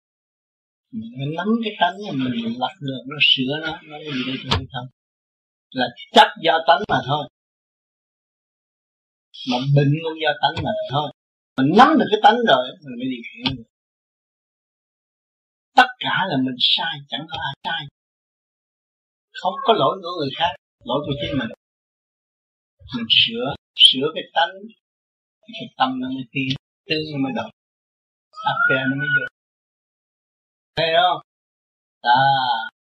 [1.19, 4.37] Mình nắm cái tánh của mình mình lật được, nó sửa nó nó gì đây
[4.49, 4.87] hay không
[5.73, 7.29] là chấp do tánh mà thôi.
[9.51, 11.11] Mà bệnh cũng do tánh mà thôi.
[11.57, 13.63] Mình nắm được cái tánh rồi, mình mới điều khiển được.
[15.75, 17.87] Tất cả là mình sai, chẳng có ai sai.
[19.41, 20.53] Không có lỗi của người khác,
[20.85, 21.49] lỗi của chính mình.
[22.95, 24.53] Mình sửa sửa cái tánh
[25.47, 26.47] cái tâm nó mới tiến
[26.89, 27.51] tư nó mới động
[28.51, 28.57] áp
[28.89, 29.27] nó mới được.
[30.75, 31.21] Thấy không?
[32.01, 32.21] À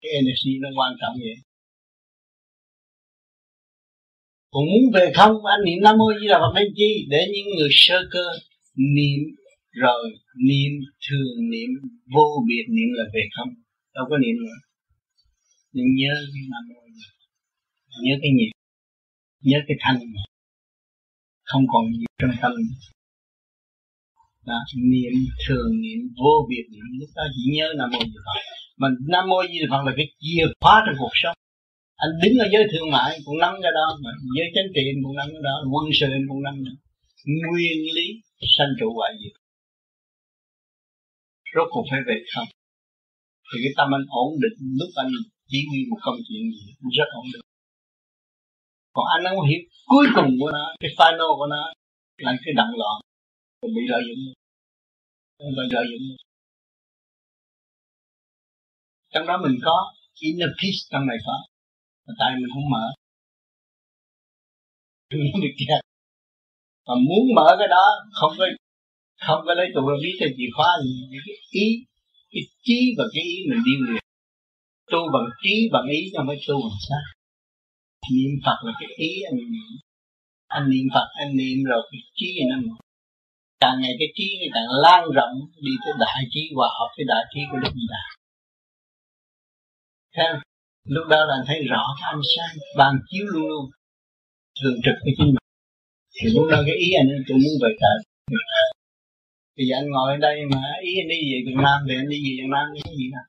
[0.00, 1.36] cái energy nó quan trọng vậy.
[4.50, 7.48] Còn muốn về không, anh niệm nam mô di đà phật nên chi, để những
[7.56, 8.26] người sơ cơ
[8.96, 9.20] niệm
[9.70, 10.02] rồi,
[10.48, 10.72] niệm
[11.08, 11.70] thường niệm,
[12.14, 13.48] vô biệt niệm là về không.
[13.94, 14.58] Đâu có niệm nữa.
[15.72, 16.80] Nhưng nhớ cái nam mô
[18.02, 18.50] nhớ cái nhịp.
[19.40, 19.98] Nhớ cái thanh
[21.50, 22.52] không còn nhiều trong tâm
[24.46, 24.58] đó,
[24.92, 25.14] niệm
[25.44, 28.40] thường niệm vô biệt niệm lúc đó chỉ nhớ nam mô di phật.
[28.80, 31.36] Mà nam mô di phật là cái chìa khóa trong cuộc sống.
[32.04, 35.16] Anh đứng ở giới thương mại cũng nắm ra đó mà giới chính trị cũng
[35.20, 36.72] nắm ra đó quân sự cũng nắm ra,
[37.50, 38.06] nguyên lý
[38.56, 39.34] sanh trụ hoại diệt.
[41.54, 42.48] Rốt cuộc phải về không?
[43.48, 45.12] Thì cái tâm anh ổn định lúc anh
[45.50, 47.44] chỉ huy một công chuyện gì cũng rất ổn định
[48.96, 49.62] còn anh không hiểu
[49.92, 51.62] cuối cùng của nó, cái final của nó,
[52.24, 52.96] là cái động loạn.
[53.62, 54.22] Mình bị lợi dụng.
[55.38, 56.04] Mình bị lợi dụng.
[59.12, 59.76] Trong đó mình có
[60.20, 61.36] inner peace trong này có.
[62.06, 62.84] Mà tại mình không mở.
[65.10, 65.82] Mình không được kẹt
[66.86, 68.46] mà muốn mở cái đó, không có
[69.26, 70.90] không có lấy tụ lý cho chìa khóa gì.
[71.26, 71.66] Cái ý,
[72.32, 74.02] cái trí và cái ý mình đi liền
[74.92, 77.15] tu bằng trí bằng ý cho mới tu bằng sao
[78.14, 79.72] niệm phật là cái ý anh niệm.
[80.46, 82.76] Anh niệm phật, anh niệm rồi cái trí nó mở.
[83.60, 85.34] Càng ngày cái trí này càng lan rộng
[85.66, 88.04] đi tới đại trí hòa hợp với đại trí của đức như đà.
[90.14, 90.24] Thế
[90.94, 93.64] lúc đó là anh thấy rõ cái ánh sáng, ban chiếu luôn luôn,
[94.62, 95.46] thường trực với chính mình.
[96.14, 97.98] Thì lúc đó cái ý anh tôi muốn về trời
[99.56, 102.18] thì anh ngồi ở đây mà, ý anh đi về Việt Nam thì anh đi
[102.24, 103.26] về Việt Nam cái gì nào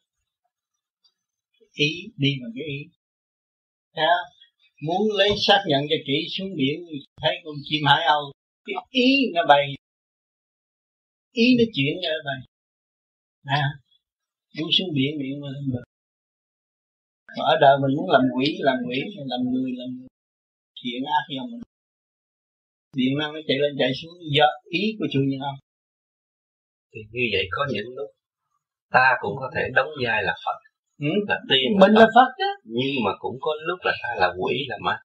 [1.73, 2.79] ý, đi bằng cái ý.
[3.95, 4.36] Thấy không?
[4.85, 6.85] Muốn lấy xác nhận cho kỹ xuống biển
[7.21, 8.31] thấy con chim hải âu.
[8.65, 9.63] Cái ý nó bay.
[11.31, 12.39] Ý nó chuyển ra bay.
[13.43, 13.63] À,
[14.57, 15.81] muốn xuống biển biển mà lên bờ.
[17.37, 20.07] Mà ở đời mình muốn làm quỷ làm quỷ làm người làm chuyện
[20.83, 21.61] thiện ác cho mình.
[22.95, 25.59] Điện năng nó chạy lên chạy xuống do ý của chủ nhân ông.
[26.91, 28.09] Thì như vậy có những lúc
[28.91, 30.66] ta cũng có thể đóng vai là Phật
[30.99, 31.11] ừ?
[31.27, 34.55] là tiên mình là Phật đó nhưng mà cũng có lúc là ta là quỷ
[34.67, 34.99] là ma.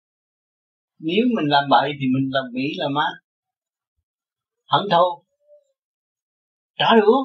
[0.99, 3.09] Nếu mình làm bậy thì mình làm quỷ là ma.
[4.73, 5.25] Hận thù
[6.79, 7.19] trả đũa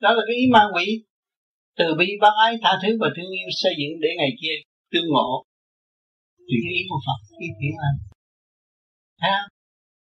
[0.00, 1.04] đó là cái ý ma quỷ.
[1.78, 4.54] Từ bi bác ái tha thứ và thương yêu xây dựng để ngày kia
[4.92, 5.44] tương ngộ.
[6.48, 7.98] Thì cái ý của Phật ý thiện lành
[9.18, 9.38] ha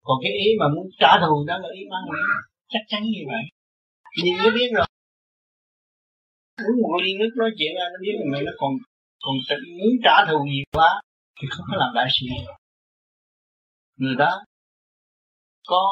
[0.06, 2.20] còn cái ý mà muốn trả thù đó là ý ma quỷ.
[2.68, 3.44] Chắc chắn như vậy.
[4.22, 4.86] Nhìn nó biết rồi
[6.66, 8.72] uống một ly nước nói chuyện ra, nó biết là mày nó còn
[9.24, 9.34] còn
[9.78, 10.90] muốn trả thù nhiều quá,
[11.36, 12.26] thì không có làm đại sự.
[13.96, 14.32] Người đó
[15.66, 15.82] có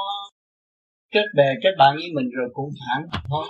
[1.10, 2.98] kết bè, kết bạn với mình rồi cũng phản
[3.30, 3.47] thôi,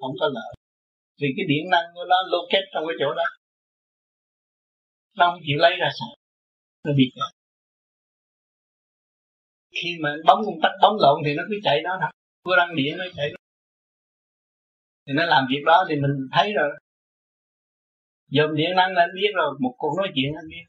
[0.00, 0.52] không có lợi.
[1.20, 3.24] Vì cái điện năng của nó locate trong cái chỗ đó.
[5.16, 6.08] Nó không chịu lấy ra sao
[6.84, 7.32] nó bị kẹt.
[9.82, 12.10] Khi mà bấm công tắc bấm lộn thì nó cứ chạy nó thôi.
[12.44, 13.32] Cứ đăng điện nó chạy
[15.06, 16.70] thì nó làm việc đó thì mình thấy rồi.
[18.28, 20.64] Dòm điện năng là anh biết rồi, một cuộc nói chuyện anh biết.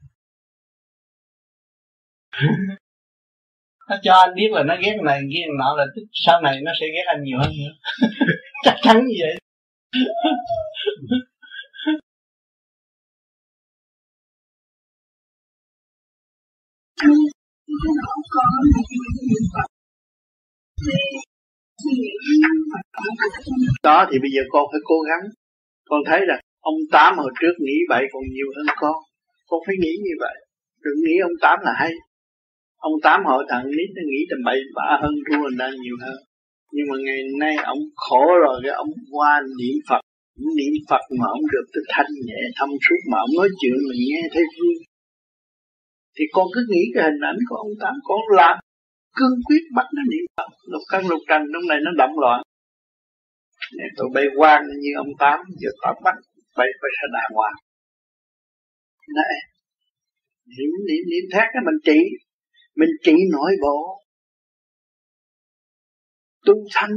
[3.90, 6.72] Nó cho anh biết là nó ghét này, ghét nọ là tức sau này nó
[6.80, 7.74] sẽ ghét anh nhiều hơn nữa.
[8.64, 9.36] Chắc chắn như vậy.
[23.84, 25.24] đó, thì bây giờ con phải cố gắng.
[25.90, 26.36] Con thấy là
[26.72, 28.96] ông tám hồi trước nghĩ vậy còn nhiều hơn con.
[29.50, 30.36] Con phải nghĩ như vậy.
[30.84, 31.92] Đừng nghĩ ông tám là hay.
[32.78, 35.98] Ông tám họ thằng nít, nó nghĩ tầm bậy bạ hơn, thua người ta nhiều
[36.04, 36.18] hơn.
[36.76, 40.02] Nhưng mà ngày nay ông khổ rồi, cái ông qua niệm phật
[40.58, 44.02] niệm phật mà ông được cái thanh nhẹ thông suốt mà ông nói chuyện mình
[44.10, 44.76] nghe thấy vui.
[46.16, 47.94] Thì con cứ nghĩ cái hình ảnh của ông tám.
[48.10, 48.56] Con làm
[49.18, 50.50] cương quyết bắt nó niệm phật.
[50.72, 52.40] Lục căn, lục trần trong này nó động loạn.
[53.78, 56.16] Nên tôi bay quan như ông tám, giờ tám bắt,
[56.58, 57.58] bay phải sẽ đàng hoàng
[59.20, 59.36] này
[60.56, 62.00] niệm niệm niệm thét cái mình trị.
[62.76, 63.78] Mình trị nội bộ.
[66.46, 66.92] Tu thanh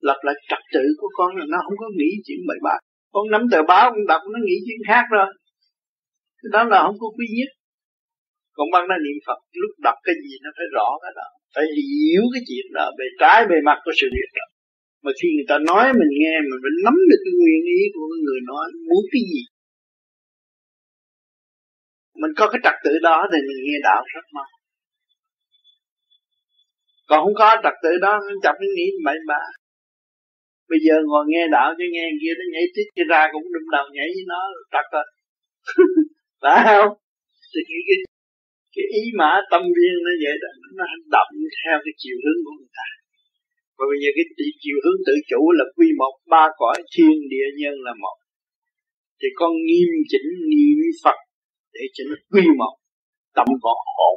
[0.00, 2.76] lập lại trật tự của con là nó không có nghĩ chuyện bậy bạ
[3.12, 5.26] con nắm tờ báo, con đọc, nó nghĩ chuyện khác rồi.
[6.52, 7.50] Đó là không có quý nhất
[8.56, 11.28] còn bằng nó niệm Phật lúc đọc cái gì nó phải rõ cái đó.
[11.54, 14.46] Phải hiểu cái chuyện đó về trái bề mặt của sự việc đó.
[15.04, 18.06] Mà khi người ta nói mình nghe mình phải nắm được cái nguyên ý của
[18.24, 19.42] người nói muốn cái gì.
[22.20, 24.48] Mình có cái trật tự đó thì mình nghe đạo rất mau.
[27.08, 29.42] Còn không có trật tự đó nó chậm nó nghĩ bậy bạ.
[30.70, 33.86] Bây giờ ngồi nghe đạo cho nghe kia nó nhảy tít ra cũng đâm đầu
[33.96, 34.40] nhảy với nó
[34.72, 35.06] trật rồi.
[36.42, 36.92] Phải không?
[37.52, 37.96] Thì cái,
[38.80, 40.48] cái, ý mã tâm viên nó vậy đó
[40.78, 40.84] nó
[41.14, 42.88] động theo cái chiều hướng của người ta.
[43.76, 44.26] Và bây giờ cái
[44.62, 48.16] chiều hướng tự chủ là quy một ba cõi thiên địa nhân là một.
[49.20, 51.18] Thì con nghiêm chỉnh niệm Phật
[51.74, 52.74] để cho nó quy một
[53.36, 53.78] tâm còn
[54.10, 54.16] ổn.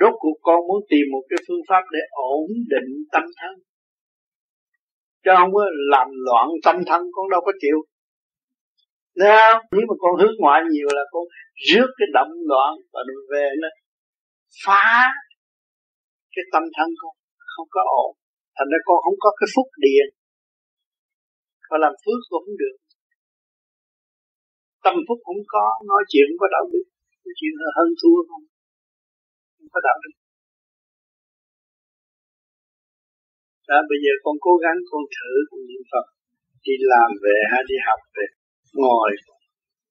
[0.00, 3.54] Rốt cuộc con muốn tìm một cái phương pháp để ổn định tâm thân.
[5.24, 7.78] Chứ không có làm loạn tâm thân con đâu có chịu.
[9.18, 9.62] Thấy không?
[9.74, 11.24] Nếu mà con hướng ngoại nhiều là con
[11.68, 13.68] rước cái động loạn và rồi về nó
[14.64, 14.88] phá
[16.34, 17.12] cái tâm thân con
[17.54, 18.12] không có ổn.
[18.56, 20.06] Thành ra con không có cái phúc điện.
[21.70, 22.76] và làm phước cũng không được.
[24.84, 26.86] Tâm phúc cũng có, nói chuyện có đạo đức,
[27.24, 28.44] nói chuyện hơn thua không.
[29.54, 30.14] Không có đạo đức.
[33.68, 36.06] Đó, bây giờ con cố gắng con thử con niệm Phật
[36.64, 38.24] đi làm về hay đi học về
[38.72, 39.10] ngồi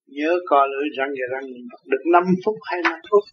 [0.08, 1.46] nhớ co lưỡi răng và răng
[1.86, 3.24] được 5 phút hay 5 phút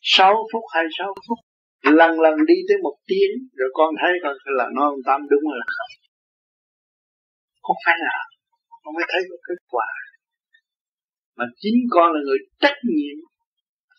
[0.00, 1.38] 6 phút hay 6 phút
[1.82, 5.44] lần lần đi tới một tiếng rồi con thấy con là nó ông Tam đúng
[5.52, 5.92] là không
[7.62, 8.16] không phải là
[8.82, 9.86] con mới thấy có kết quả
[11.36, 13.16] mà chính con là người trách nhiệm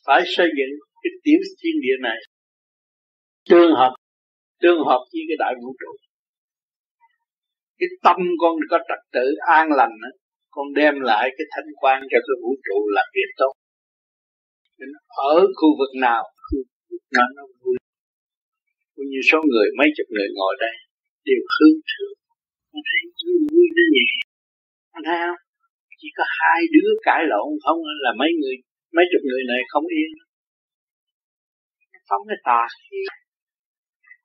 [0.06, 0.74] phải xây dựng
[1.04, 2.18] cái tiểu thiên địa này.
[3.50, 3.94] Tương hợp
[4.62, 5.92] tương hợp với cái đại vũ trụ.
[7.78, 10.10] Cái tâm con có trật tự an lành đó,
[10.56, 13.54] con đem lại cái thanh quan cho cái vũ trụ làm việc tốt.
[15.32, 16.60] Ở khu vực nào, khu
[16.90, 17.76] vực nào nó vui.
[18.96, 20.76] Cũng như số người, mấy chục người ngồi đây,
[21.28, 22.18] đều hướng thượng.
[22.72, 24.10] Nó thấy vui nó nhẹ
[24.96, 25.42] anh thấy không?
[26.00, 28.56] Chỉ có hai đứa cãi lộn không à, là mấy người,
[28.96, 30.12] mấy chục người này không yên.
[32.10, 32.62] Phóng cái tà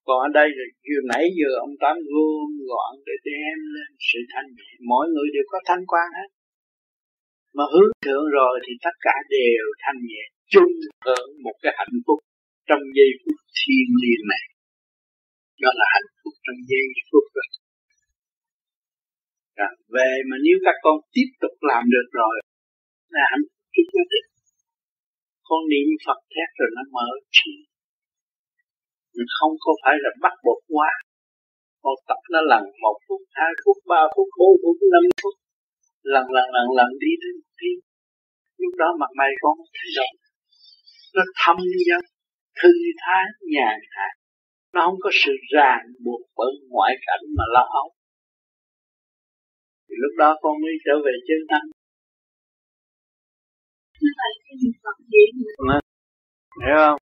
[0.07, 4.21] còn ở đây là vừa nãy giờ ông tám gom gọn để đem lên sự
[4.33, 4.71] thanh nhẹ.
[4.91, 6.31] Mỗi người đều có thanh quan hết.
[7.57, 10.73] Mà hướng thượng rồi thì tất cả đều thanh nhẹ chung
[11.07, 12.19] hưởng một cái hạnh phúc
[12.69, 14.45] trong giây phút thiên liêng này.
[15.63, 17.49] Đó là hạnh phúc trong giây phút rồi.
[19.67, 22.37] À, về mà nếu các con tiếp tục làm được rồi
[23.15, 24.21] là hạnh phúc chúng ta
[25.49, 27.53] con niệm Phật thét rồi nó mở trí
[29.15, 30.91] mình không có phải là bắt buộc quá.
[31.83, 35.35] Con tập nó lần một phút hai phút ba phút bốn phút năm phút.
[36.13, 37.73] Lần lần lần lần đi đến đi
[38.63, 40.13] lúc đó mặt mày con thay đổi.
[41.15, 41.57] Nó thâm
[41.89, 42.03] dân
[42.59, 42.73] thư
[43.03, 43.25] thái
[43.55, 44.09] nhàn hạ
[44.75, 47.89] nó không có sự ràng buộc bởi ngoại cảnh mà lo âu.
[49.87, 51.63] Thì lúc đó con mới trở về chân tâm
[56.67, 57.10] hiểu không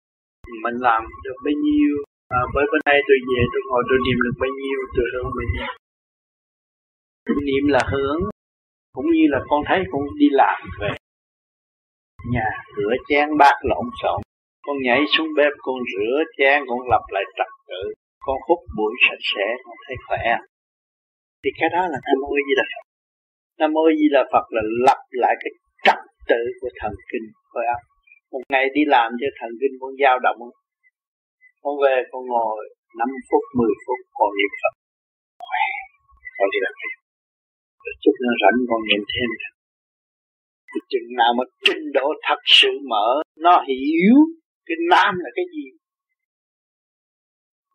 [0.64, 1.92] mình làm được bao nhiêu?
[2.38, 5.28] À, bởi bên đây tôi về tôi ngồi tôi niệm được bao nhiêu tôi hướng
[5.36, 5.70] bao nhiêu?
[7.48, 8.20] Niệm là hướng
[8.96, 10.92] cũng như là con thấy con đi làm về.
[12.32, 14.20] Nhà rửa chén bát lộn xộn
[14.66, 17.82] con nhảy xuống bếp con rửa chén con lập lại trật tự.
[18.24, 20.24] Con hút bụi sạch sẽ con thấy khỏe.
[21.42, 22.84] Thì cái đó là nam mô di đà phật.
[23.58, 25.52] Nam mô di đà phật là lập lại cái
[25.84, 25.98] trật
[26.28, 27.82] tự của thần kinh khối óc
[28.36, 30.40] một ngày đi làm cho thần kinh con dao động.
[31.62, 32.58] Con về con ngồi
[32.98, 34.74] 5 phút 10 phút, còn niệm phật.
[35.48, 35.66] Khỏe
[36.38, 36.96] con đi làm việc
[37.86, 39.30] rồi chút nữa rảnh con niệm thêm
[40.70, 43.06] thì chừng nào mà trình độ thật sự mở,
[43.44, 44.14] nó hiểu
[44.66, 45.66] cái nam là cái gì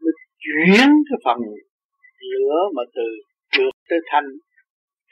[0.02, 0.12] nó
[0.44, 1.38] chuyển cái phần
[2.32, 3.08] lửa mà từ
[3.52, 4.28] trượt tới thanh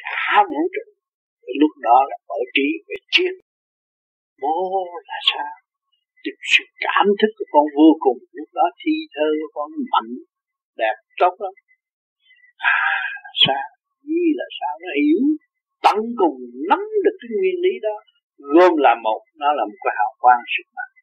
[0.04, 0.86] cả vũ trụ.
[1.60, 3.34] Lúc đó là mở trí, về triết
[4.44, 4.58] bố
[5.10, 5.52] là sao?
[6.26, 8.20] Được sự cảm thức của con vô cùng.
[8.38, 10.12] Lúc đó thi thơ của con mạnh,
[10.82, 11.54] đẹp tốt lắm.
[12.58, 12.90] À
[13.46, 13.68] sao?
[14.10, 14.74] Như là sao?
[14.84, 15.22] Nó hiểu,
[15.86, 16.38] tận cùng
[16.70, 17.96] nắm được cái nguyên lý đó
[18.56, 19.22] gồm là một.
[19.42, 20.94] Nó là một cái hào quang sức mạnh.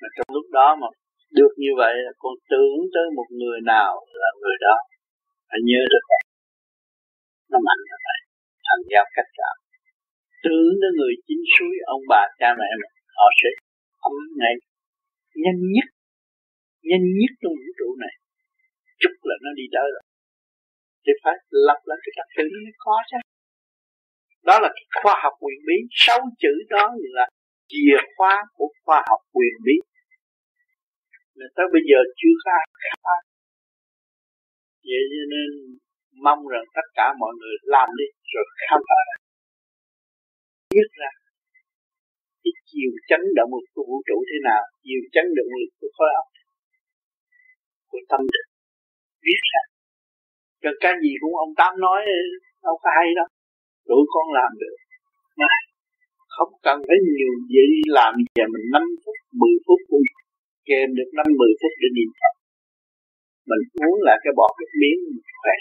[0.00, 0.88] Mà trong lúc đó mà
[1.38, 3.92] được như vậy, con tưởng tới một người nào
[4.22, 4.76] là người đó.
[5.48, 6.04] Phải nhớ được.
[7.50, 8.18] Nó mạnh như vậy.
[8.66, 9.56] Thành giao cách cảm
[10.44, 13.48] tưởng đến người chính suối, ông bà cha mẹ mình họ sẽ
[14.08, 14.54] ấm ngay.
[15.44, 15.88] Nhanh nhất
[16.90, 18.14] nhanh nhất trong vũ trụ này,
[19.00, 20.04] chút là nó đi tới rồi.
[21.04, 21.34] Thì phải
[21.66, 23.18] lập lại cái trật tự nó có chứ.
[24.48, 25.76] Đó là cái khoa học quyền bí.
[26.04, 26.84] Sáu chữ đó
[27.16, 27.26] là
[27.70, 29.76] chìa khóa của khoa học quyền bí.
[31.36, 32.98] Mà tới bây giờ chưa có ai khám
[34.88, 35.48] vậy cho nên
[36.24, 39.16] mong rằng tất cả mọi người làm đi, rồi khám phá ra
[40.74, 41.10] biết ra
[42.42, 45.90] cái chiều chấn động lực của vũ trụ thế nào, chiều chấn động lực của
[45.96, 46.28] khối óc,
[47.90, 48.46] của tâm thức,
[49.26, 49.62] biết ra.
[50.62, 52.00] Rồi cái gì cũng ông tám nói,
[52.64, 53.28] đâu có hay đâu.
[53.88, 54.76] Tụi con làm được.
[55.40, 55.52] Mà
[56.34, 57.66] không cần phải nhiều gì
[57.98, 60.06] làm giờ mình 5 phút 10 phút cũng
[60.68, 62.34] kèm được 5 10 phút để niệm Phật.
[63.48, 65.56] Mình uống lại cái bọt nước miếng mình khỏe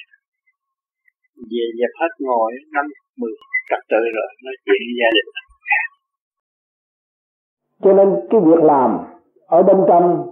[1.51, 2.85] về dẹp hết ngồi năm
[3.19, 3.31] mười
[3.69, 5.29] trật tự rồi, nói chuyện gia đình.
[7.83, 8.97] Cho nên cái việc làm
[9.47, 10.27] ở bên trong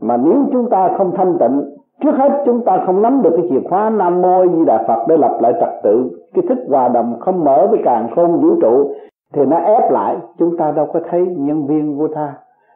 [0.00, 1.62] mà nếu chúng ta không thanh tịnh,
[2.02, 5.06] trước hết chúng ta không nắm được cái chìa khóa nam mô di đà phật
[5.08, 8.60] để lập lại trật tự, cái thức hòa đồng không mở với càng không vũ
[8.60, 8.94] trụ,
[9.32, 12.34] thì nó ép lại, chúng ta đâu có thấy nhân viên vô tha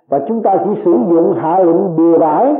[0.08, 2.54] và chúng ta chỉ sử dụng hạ lệnh bừa bãi.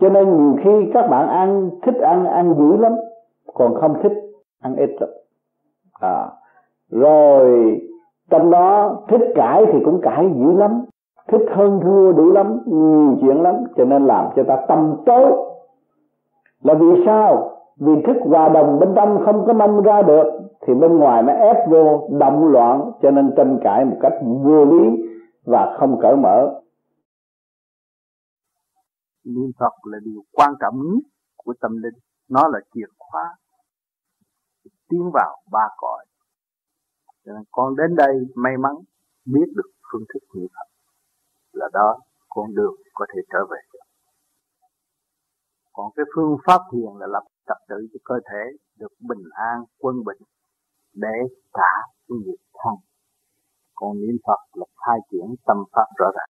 [0.00, 2.92] Cho nên nhiều khi các bạn ăn, thích ăn ăn dữ lắm
[3.54, 4.12] còn không thích
[4.60, 5.10] ăn ít lắm
[6.00, 6.28] à,
[6.90, 7.76] rồi
[8.30, 10.84] trong đó thích cãi thì cũng cãi dữ lắm
[11.28, 15.32] thích hơn thua đủ lắm nhiều chuyện lắm cho nên làm cho ta tâm tối.
[16.62, 17.52] Là vì sao?
[17.76, 20.24] Vì thức hòa đồng bên trong không có mong ra được
[20.66, 24.64] thì bên ngoài nó ép vô động loạn cho nên tranh cãi một cách vô
[24.64, 25.08] lý
[25.46, 26.60] và không cởi mở.
[29.24, 31.02] Niệm Phật là điều quan trọng nhất
[31.36, 31.94] của tâm linh
[32.28, 33.34] nó là chìa khóa
[34.88, 36.04] tiến vào ba cõi.
[37.24, 38.72] Cho nên con đến đây may mắn
[39.24, 40.68] biết được phương thức niệm Phật.
[41.52, 41.98] Là đó
[42.28, 43.58] con đường có thể trở về
[45.76, 48.42] còn cái phương pháp thiền là lập trật tự cho cơ thể
[48.78, 50.22] được bình an, quân bình
[50.94, 51.16] để
[51.52, 51.72] trả
[52.08, 52.74] nghiệp thân.
[53.74, 56.35] Còn niệm Phật là khai triển tâm pháp rõ ràng.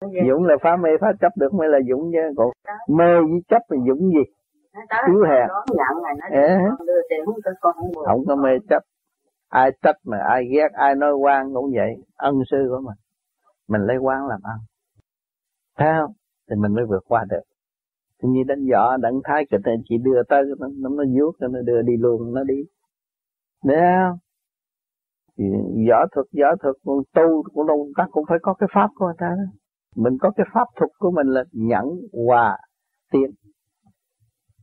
[0.00, 2.50] Dũng là phá mê phá chấp được mới là Dũng chứ còn
[2.88, 4.24] mê với chấp là Dũng gì?
[5.06, 5.48] Thiếu hèn
[8.06, 8.82] không có mê chấp.
[9.48, 11.94] Ai trách mà ai ghét ai nói quan cũng vậy.
[12.16, 12.96] Ân sư của mình.
[13.68, 14.58] Mình lấy quan làm ăn.
[15.78, 16.12] Thấy không?
[16.50, 17.42] Thì mình mới vượt qua được.
[18.22, 21.60] Thì như đánh võ đặng thái kịch chỉ đưa tới nó nó, nó vuốt nó
[21.64, 22.64] đưa đi luôn nó đi.
[23.64, 24.18] Đấy không?
[25.38, 25.44] Thì
[25.90, 26.76] võ thuật võ thuật
[27.14, 29.52] tu cũng đâu ta cũng phải có cái pháp của người ta đó.
[29.96, 31.84] Mình có cái pháp thuật của mình là nhẫn
[32.26, 32.58] hòa
[33.12, 33.30] tiến.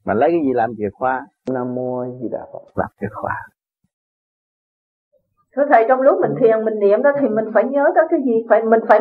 [0.06, 1.26] Mà lấy cái gì làm chìa khóa?
[1.52, 3.36] Nam mô gì đà Phật làm chìa khóa.
[5.56, 8.20] Thưa thầy trong lúc mình thiền mình niệm đó thì mình phải nhớ tới cái
[8.26, 8.46] gì?
[8.50, 9.00] Phải mình phải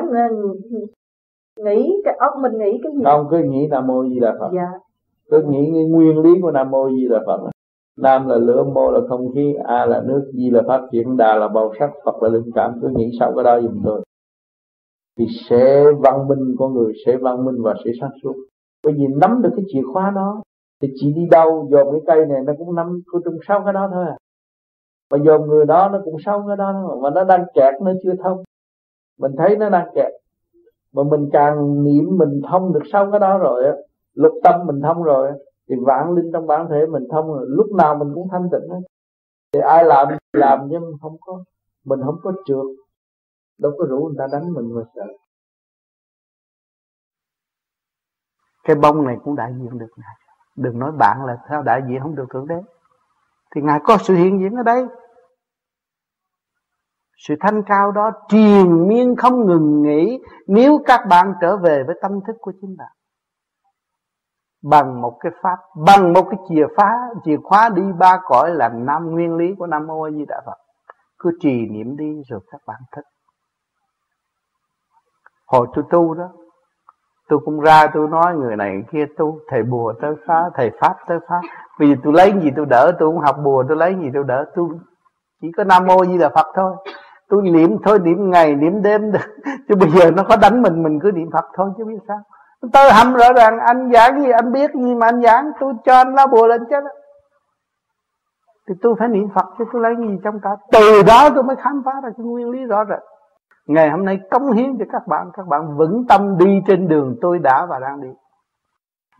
[1.56, 3.02] nghĩ cái óc mình nghĩ cái gì?
[3.04, 4.50] Không cứ nghĩ Nam mô Di Đà Phật.
[4.54, 4.68] Dạ.
[5.30, 7.50] Cứ nghĩ cái nguyên lý của Nam mô Di Đà Phật.
[7.98, 11.36] Nam là lửa, mô là không khí, A là nước, Di là pháp chuyển, Đà
[11.36, 12.78] là màu sắc, Phật là linh cảm.
[12.82, 14.04] Cứ nghĩ sau cái đó dùm tôi.
[15.20, 18.34] Thì sẽ văn minh con người sẽ văn minh và sẽ sáng suốt.
[18.84, 20.42] Bởi vì nắm được cái chìa khóa đó,
[20.82, 23.72] thì chị đi đâu, dòm cái cây này nó cũng nắm có trong sáu cái
[23.72, 24.16] đó thôi à.
[25.12, 27.92] Mà dòm người đó nó cũng sáu cái đó thôi mà nó đang kẹt, nó
[28.02, 28.42] chưa thông.
[29.18, 30.12] Mình thấy nó đang kẹt.
[30.94, 33.72] Mà mình càng niệm mình thông được sáu cái đó rồi á
[34.14, 35.30] lục tâm mình thông rồi
[35.68, 38.70] thì vạn linh trong bản thể mình thông rồi, lúc nào mình cũng thanh tịnh
[38.70, 38.80] hết.
[39.52, 41.44] Thì ai làm làm, nhưng không có,
[41.84, 42.66] mình không có trượt
[43.62, 45.06] đâu có rủ người ta đánh mình mà sợ.
[48.64, 50.14] Cái bông này cũng đại diện được ngài
[50.56, 52.62] đừng nói bạn là sao đại diện không được thượng đế.
[53.54, 54.86] Thì ngài có sự hiện diện ở đây.
[57.16, 61.98] Sự thanh cao đó triền miên không ngừng nghỉ nếu các bạn trở về với
[62.02, 62.92] tâm thức của chính bạn.
[64.62, 65.56] Bằng một cái pháp,
[65.86, 66.92] bằng một cái chìa phá,
[67.24, 70.42] chìa khóa đi ba cõi là năm nguyên lý của nam mô a di đà
[70.46, 70.56] phật.
[71.18, 73.04] Cứ trì niệm đi rồi các bạn thích
[75.50, 76.28] hồi tôi tu đó,
[77.28, 80.70] tôi cũng ra tôi nói, người này người kia tu, thầy bùa tới phá, thầy
[80.80, 81.40] pháp tới phá.
[81.78, 84.24] Bây giờ tôi lấy gì tôi đỡ, tôi cũng học bùa, tôi lấy gì tôi
[84.26, 84.44] đỡ.
[84.54, 84.68] Tôi
[85.42, 86.76] chỉ có nam mô di đà phật thôi.
[87.28, 89.18] Tôi niệm thôi, niệm ngày, niệm đêm được.
[89.68, 92.18] Chứ bây giờ nó có đánh mình mình cứ niệm phật thôi chứ biết sao.
[92.72, 95.50] Tôi hầm rõ ràng, anh giảng gì, anh biết gì mà anh giảng?
[95.60, 96.84] Tôi cho anh lá bùa lên chết
[98.68, 100.50] thì tôi phải niệm phật chứ tôi lấy gì trong cả.
[100.72, 103.00] Từ đó tôi mới khám phá ra cái nguyên lý rõ ràng
[103.66, 107.16] ngày hôm nay cống hiến cho các bạn các bạn vững tâm đi trên đường
[107.20, 108.08] tôi đã và đang đi.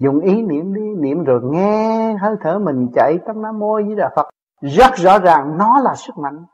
[0.00, 3.94] Dùng ý niệm đi, niệm rồi nghe hơi thở mình chạy trong nam môi với
[3.96, 4.28] đà phật.
[4.60, 6.44] Rất rõ ràng, nó là sức mạnh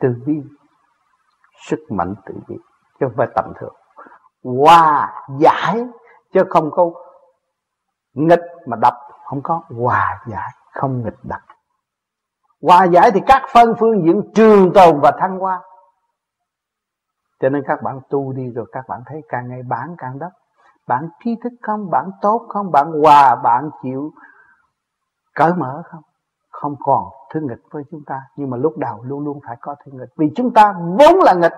[0.00, 0.34] từ bi.
[1.68, 2.56] Sức mạnh từ bi,
[3.00, 3.74] chứ không phải tầm thường.
[4.44, 5.84] Hòa giải,
[6.32, 6.90] chứ không có
[8.14, 8.94] nghịch mà đập.
[9.24, 11.40] Không có hòa giải, không nghịch đập.
[12.62, 15.60] Hòa giải thì các phân phương diện trường tồn và thăng hoa
[17.40, 20.32] cho nên các bạn tu đi rồi các bạn thấy càng ngày bạn càng đắp
[20.90, 24.12] bạn trí thức không bạn tốt không bạn hòa bạn chịu.
[25.34, 26.02] Cởi mở không?
[26.50, 27.04] Không còn
[27.34, 28.20] thứ nghịch với chúng ta.
[28.36, 30.08] Nhưng mà lúc đầu luôn luôn phải có thứ nghịch.
[30.16, 31.52] Vì chúng ta vốn là nghịch.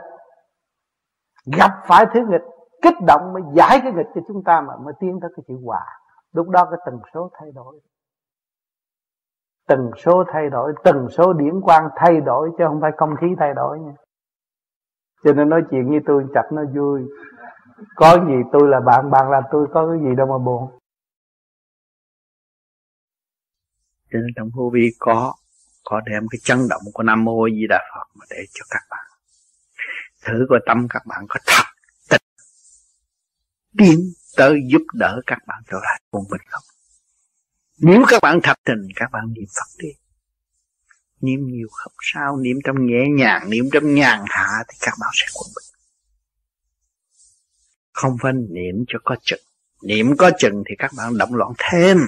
[1.58, 2.44] Gặp phải thứ nghịch,
[2.82, 5.54] kích động mới giải cái nghịch cho chúng ta mà, mới tiến tới cái chữ
[5.64, 5.86] hòa.
[6.32, 7.80] Lúc đó cái tần số thay đổi.
[9.68, 13.26] Tần số thay đổi, tần số điển quang thay đổi chứ không phải không khí
[13.38, 13.92] thay đổi nha
[15.24, 17.02] cho nên nói chuyện như tôi chặt nó vui.
[17.96, 20.78] Có gì tôi là bạn bạn là tôi, có cái gì đâu mà buồn.
[24.12, 25.34] Cho nên trong vô vi có
[25.84, 28.82] có đem cái chân động của nam mô di đà phật mà để cho các
[28.90, 29.06] bạn.
[30.24, 31.64] Thử coi tâm các bạn có thật
[32.10, 32.22] tình
[33.78, 33.98] tiến
[34.36, 36.62] tới giúp đỡ các bạn trở lại cùng bình không?
[37.78, 39.88] Nếu các bạn thật tình, các bạn niệm phật đi
[41.22, 45.10] niệm nhiều không sao niệm trong nhẹ nhàng niệm trong nhàn hạ thì các bạn
[45.14, 45.72] sẽ quân bình
[47.92, 49.40] không phải niệm cho có chừng.
[49.82, 51.98] Niệm có chừng thì các bạn động loạn thêm.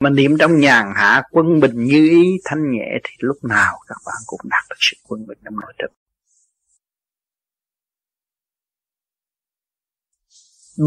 [0.00, 3.98] Mà niệm trong nhàn hạ, quân bình như ý, thanh nhẹ thì lúc nào các
[4.06, 5.90] bạn cũng đạt được sự quân bình trong nội tâm.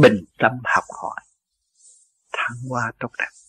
[0.01, 1.21] Bình tâm học hỏi.
[2.33, 3.44] Thăng hoa tốt đẹp.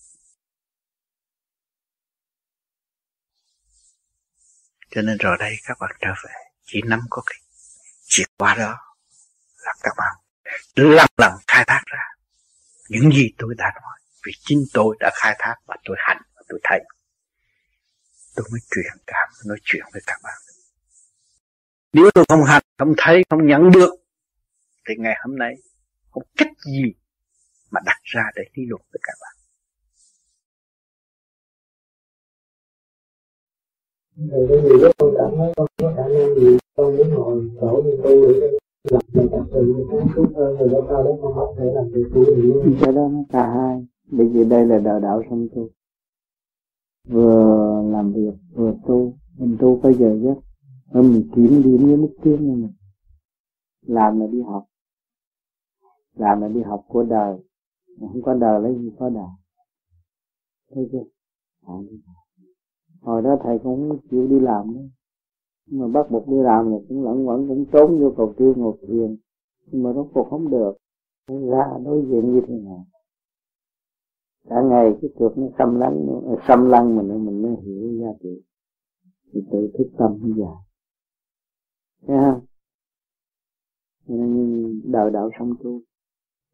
[4.96, 7.38] Cho nên rồi đây các bạn trở về, chỉ nắm có cái
[8.02, 8.78] chìa khóa đó
[9.64, 10.16] là các bạn
[10.74, 12.02] lần lần khai thác ra
[12.88, 13.98] những gì tôi đã nói.
[14.26, 16.80] Vì chính tôi đã khai thác và tôi hành và tôi thấy.
[18.36, 20.38] Tôi mới truyền cảm nói chuyện với các bạn.
[21.92, 23.90] Nếu tôi không hành, không thấy, không nhận được,
[24.88, 25.54] thì ngày hôm nay
[26.10, 26.94] không cách gì
[27.70, 29.35] mà đặt ra để lý luận với các bạn.
[34.16, 37.50] Thì cái nhiều lúc con cảm thấy con có khả năng gì con muốn ngồi
[37.60, 38.58] chỗ như tu để
[38.90, 41.88] làm mình tập từ sáng suốt hơn rồi đó sau đó con có thể làm
[41.88, 43.86] việc của được cái đó nó cả hai.
[44.10, 45.68] Bởi vì đây là đạo đạo song tu
[47.08, 49.12] vừa làm việc vừa tu.
[49.38, 50.34] Mình tu có giờ giấc.
[50.92, 52.72] Hơn mình kiếm điểm với mức tiến này mình
[53.86, 54.64] làm là đi học.
[56.14, 57.38] Làm là đi học của đời.
[57.98, 59.28] Mà không có đời lấy gì có đời.
[60.74, 61.04] Thấy chưa?
[61.66, 61.74] À,
[63.06, 64.88] hồi đó thầy cũng chịu đi làm.
[65.66, 68.54] Nhưng mà bắt buộc đi làm là cũng lẫn quẩn cũng trốn vô cầu tiêu
[68.56, 69.16] ngồi thiền
[69.66, 70.72] nhưng mà rốt cuộc không được.
[71.28, 72.86] Ra đối diện như thế nào?
[74.48, 78.08] Cả ngày cái trượt nó xâm lăng à, xâm lăng mình mình mới hiểu ra
[78.22, 78.42] trị
[79.32, 80.50] thì tự thức tâm bây giờ
[82.06, 82.40] thấy không?
[84.06, 85.80] Nên đời đạo xong tu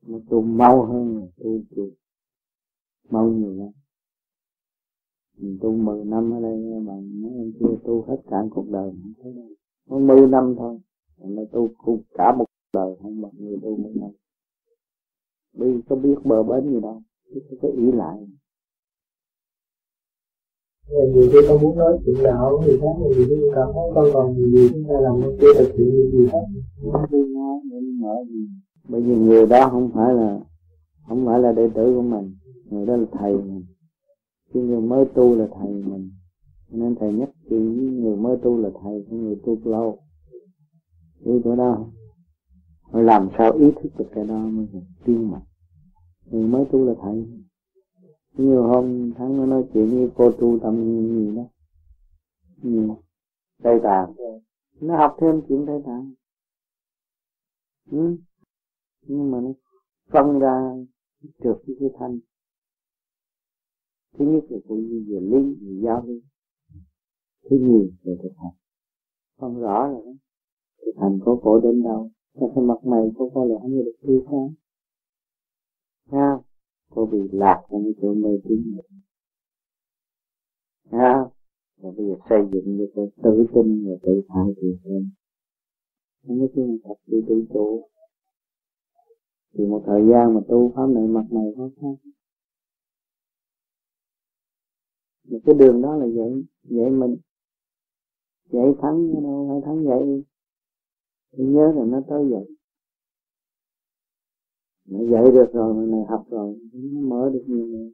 [0.06, 1.88] nó tu mau hơn là tu tu.
[3.10, 3.81] Mau nhiều lắm
[5.38, 8.90] mình tu 10 năm ở đây mà mấy anh kia tu hết cả cuộc đời
[8.90, 9.48] không thấy đâu.
[9.90, 10.78] Có 10 năm thôi
[11.18, 11.68] mà tu
[12.14, 14.10] cả một đời không bằng người tu 10 năm.
[15.52, 17.02] Đi có biết bờ bến gì đâu
[17.34, 18.18] không có ý lại.
[21.14, 24.34] Nhiều khi con muốn nói chuyện đạo người khác thì khi cảm thấy con còn
[24.34, 26.46] gì chúng ta làm con chưa thực hiện gì hết.
[28.88, 30.40] Bởi vì người đó không phải là
[31.08, 32.34] không phải là đệ tử của mình
[32.70, 33.64] người đó là thầy mình
[34.54, 36.10] chứ người mới tu là thầy mình
[36.68, 39.98] nên thầy nhắc chỉ người mới tu là thầy của người tu lâu.
[41.20, 41.86] Hiểu chỗ đó
[42.92, 45.40] phải làm sao ý thức được cái đó mới là tiên mà
[46.30, 47.26] người mới tu là thầy.
[48.36, 51.42] Nhiều hôm tháng nó nói chuyện như cô tu tâm gì đó.
[52.62, 52.88] Gì
[53.62, 54.14] tây tạng.
[54.80, 56.14] Nó học thêm chuyện tây tạng.
[57.90, 58.16] Ừ.
[59.02, 59.52] nhưng mà nó
[60.10, 60.74] phân ra
[61.44, 62.18] trượt cái thanh
[64.18, 66.20] thứ nhất là cũng như về lý về giáo lý.
[67.50, 68.52] Thứ nhiều về thực hành.
[69.38, 70.12] Không rõ là đó
[70.86, 72.10] thực hành có cổ đến đâu.
[72.34, 74.48] Các cái mặt mày có có lẽ như được tươi sáng
[76.12, 76.38] ha
[76.90, 78.76] có bị lạc trong cái chỗ mê tín
[80.90, 81.24] ha
[81.76, 85.10] và bây giờ xây dựng cho tôi tự tin và tự thải thì hơn
[86.26, 87.88] không có chuyện tập đi tự chủ.
[89.54, 91.94] Thì một thời gian mà tu pháp này mặt mày khó khăn
[95.24, 96.44] một cái đường đó là vậy.
[96.62, 97.16] Vậy mình
[98.50, 100.24] vậy thắng đâu phải thắng vậy.
[101.32, 102.56] Thì nhớ là nó tới vậy.
[104.88, 107.92] Nó dạy được rồi, mà này học rồi, nó mở được nhiều người.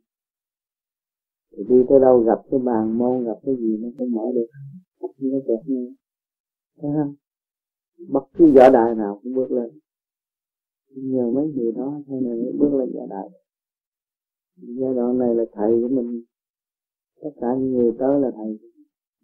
[1.53, 4.47] Thì đi tới đâu gặp cái bàn môn, gặp cái gì nó cũng mở được.
[5.17, 5.95] Như nó kẹt như
[6.81, 7.15] thấy không?
[8.09, 9.79] Bất cứ võ đài nào cũng bước lên.
[10.91, 13.29] Nhờ mấy người đó cho nên mới bước lên võ đài.
[14.57, 16.23] Giai đoạn này là thầy của mình
[17.23, 18.59] tất cả những người tới là thầy.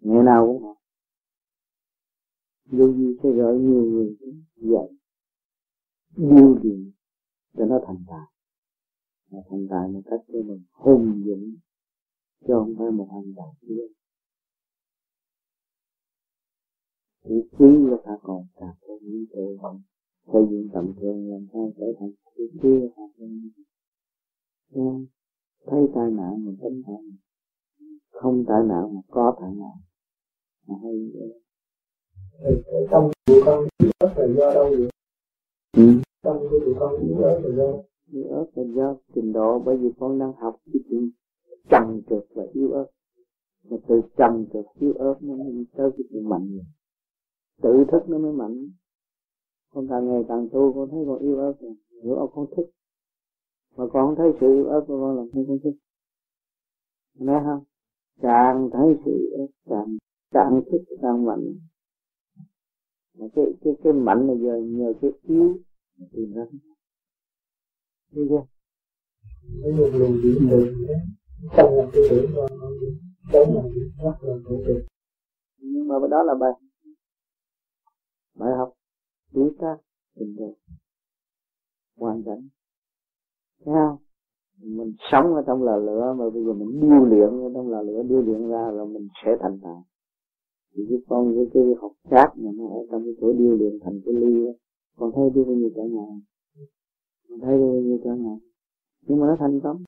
[0.00, 0.76] Ngày nào cũng học
[2.70, 4.16] dù gì sẽ gọi nhiều người
[4.56, 4.88] dạy
[6.16, 6.92] điều gì
[7.56, 8.26] cho nó thành tài?
[9.30, 11.54] Và thành tài một cách cho mình hùng dũng,
[12.40, 13.86] chứ không phải một hành đạo kia
[17.24, 19.82] chỉ quý là ta còn cả cái những tội vọng
[20.32, 23.04] xây dựng tầm thường, làm sao trở thành chữ quý là ta
[25.66, 27.23] thấy tai nạn mình tấm thành
[28.14, 29.76] không tai nạn mà có tai nạn
[30.66, 31.12] mà hay
[32.90, 33.66] trong của con
[33.98, 34.88] ớt là do đâu vậy?
[35.76, 35.82] Ừ.
[36.22, 37.82] Trong của tụi con ớt là do?
[38.12, 41.10] Yếu ớt là do trình độ bởi vì con đang học cái chuyện
[41.70, 42.86] trầm trượt và yếu ớt.
[43.70, 46.58] Mà từ trầm trượt yếu ớt nó mới tới cái chuyện mạnh.
[47.62, 48.68] Rồi tự thức nó mới mạnh.
[49.70, 51.74] Con càng ngày càng tu con thấy con yếu ớt rồi.
[52.02, 52.70] Nếu con thức
[53.76, 55.74] mà con không thấy sự yếu ớt của con làm sao con thức
[57.18, 57.64] nói không
[58.22, 59.96] càng thấy sự yếu càng
[60.30, 61.44] càng thức càng mạnh.
[63.18, 65.58] Mà cái cái cái mạnh là giờ nhờ cái yếu
[66.12, 66.42] tìm ra
[68.14, 68.44] thấy chưa?
[69.62, 70.74] Cái một luồng điện từ
[71.56, 72.58] trong một cái tưởng trong
[73.32, 73.70] chống lại
[74.04, 74.86] rất là tự tin
[75.74, 76.50] nhưng mà đó là bài
[78.34, 78.72] bài học
[79.32, 79.76] đối ta
[80.14, 80.54] tình đời
[81.96, 82.48] hoàn cảnh.
[83.64, 84.03] Thấy không?
[84.64, 87.82] Mình sống ở trong lò lửa mà bây giờ mình điêu luyện ở trong lò
[87.82, 89.84] lửa điêu luyện ra rồi mình sẽ thành đạo.
[90.74, 93.78] Thì cái con cái cái học khác mà nó ở trong cái chỗ điêu luyện
[93.84, 94.46] thành cái ly
[94.96, 96.20] con thấy đi bao nhiêu trở ngại?
[97.28, 98.38] Con thấy đi bao nhiêu trở ngại?
[99.06, 99.84] Nhưng mà nó thành công.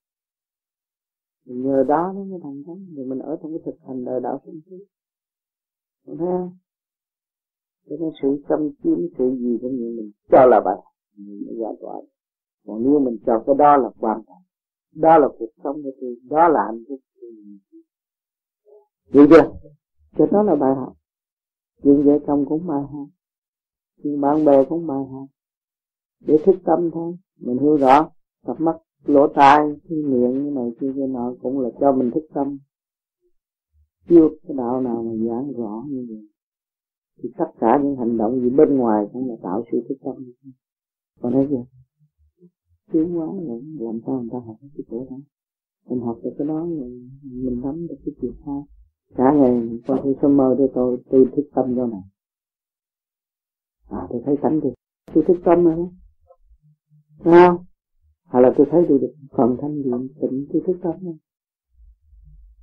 [1.45, 2.87] Nhờ đó nó mới thành công.
[2.97, 4.77] Thì mình ở trong cái thực hành đời đạo sinh khí
[6.07, 6.51] con thấy không?
[7.89, 10.79] Cho nên sự chăm chiếm sự gì cũng như mình cho là bài,
[11.17, 12.01] mình mới giải tỏa
[12.67, 14.43] còn nếu mình cho cái đó là quan trọng
[15.01, 17.01] đó là cuộc sống của tôi, đó là hạnh phúc
[19.13, 19.53] hiểu chưa?
[20.19, 20.97] Cho đó là bài học.
[21.83, 23.09] Chuyện vợ chồng cũng bài học.
[24.03, 25.27] Chuyện bạn bè cũng bài học.
[26.21, 27.17] Để thức tâm thôi.
[27.41, 28.11] Mình hiểu rõ.
[28.47, 32.11] Cặp mắt lỗ tai, cái miệng như này kia kia nọ cũng là cho mình
[32.11, 32.59] thức tâm.
[34.09, 36.29] Chưa cái đạo nào mà giảng rõ như vậy.
[37.23, 40.33] Thì tất cả những hành động gì bên ngoài cũng là tạo sự thức tâm.
[41.21, 41.65] Còn thấy chưa?
[42.93, 45.17] Tiến quá rồi làm sao người ta học cái chỗ đó?
[45.89, 48.61] Mình học được cái đó rồi mình nắm được cái chuyện hai
[49.15, 52.03] cả ngày qua coi tôi sớm mơ cho tôi tôi thức tâm vô này.
[53.89, 54.69] À tôi thấy cảnh thì
[55.15, 55.89] tôi thức tâm rồi
[57.25, 57.65] sao
[58.25, 61.17] hay à, là tôi thấy tôi được phần thanh điện tịnh tôi thức tâm rồi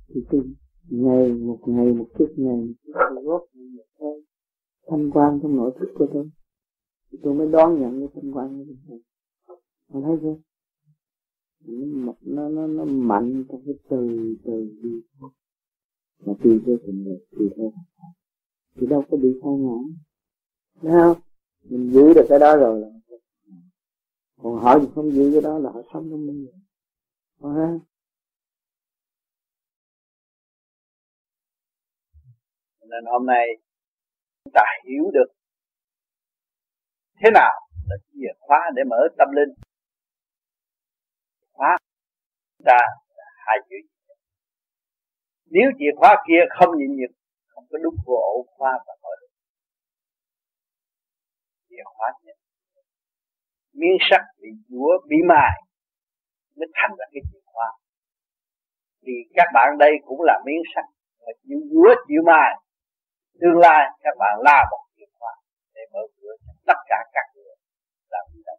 [0.08, 0.42] thì tôi
[0.90, 3.42] ngày, một ngày, một chút ngày, một chút tôi góp
[3.76, 4.22] một thôi
[4.86, 6.30] thanh quan trong nội thức của tôi.
[7.12, 9.00] Thì tôi mới đón nhận cái thanh quan của mình
[9.94, 10.36] mà thấy chưa?
[12.04, 14.90] Nó nó nó, nó mạnh trong cái từ từ đi
[16.26, 17.72] mà tùy theo tình được tùy theo
[18.74, 19.78] thì đâu có bị sao ngã
[20.82, 21.20] thấy không?
[21.62, 22.88] Mình giữ được cái đó rồi là
[24.42, 26.46] còn họ thì không giữ cái đó là họ sống trong mình
[27.40, 27.78] rồi.
[32.80, 33.46] Nên hôm nay
[34.44, 35.32] chúng ta hiểu được
[37.22, 37.52] thế nào
[37.88, 39.63] là chìa khóa để mở tâm linh
[41.58, 41.78] pháp
[42.64, 42.78] ta
[43.16, 43.76] là hai chữ
[45.46, 47.12] nếu chìa khóa kia không nhịn nhịn
[47.46, 49.32] không có đúng vô ổ khóa và mở được
[51.68, 52.36] chìa khóa nhịn
[53.80, 55.54] miếng sắt bị dúa bị mài,
[56.56, 57.68] mới thành ra cái chìa khóa.
[59.02, 60.84] Thì các bạn đây cũng là miếng sắt.
[61.20, 62.50] Mà chịu dúa chịu mài,
[63.40, 65.32] tương lai các bạn la một chìa khóa
[65.74, 66.34] để mở cửa
[66.66, 67.54] tất cả các người
[68.10, 68.56] làm gì đâu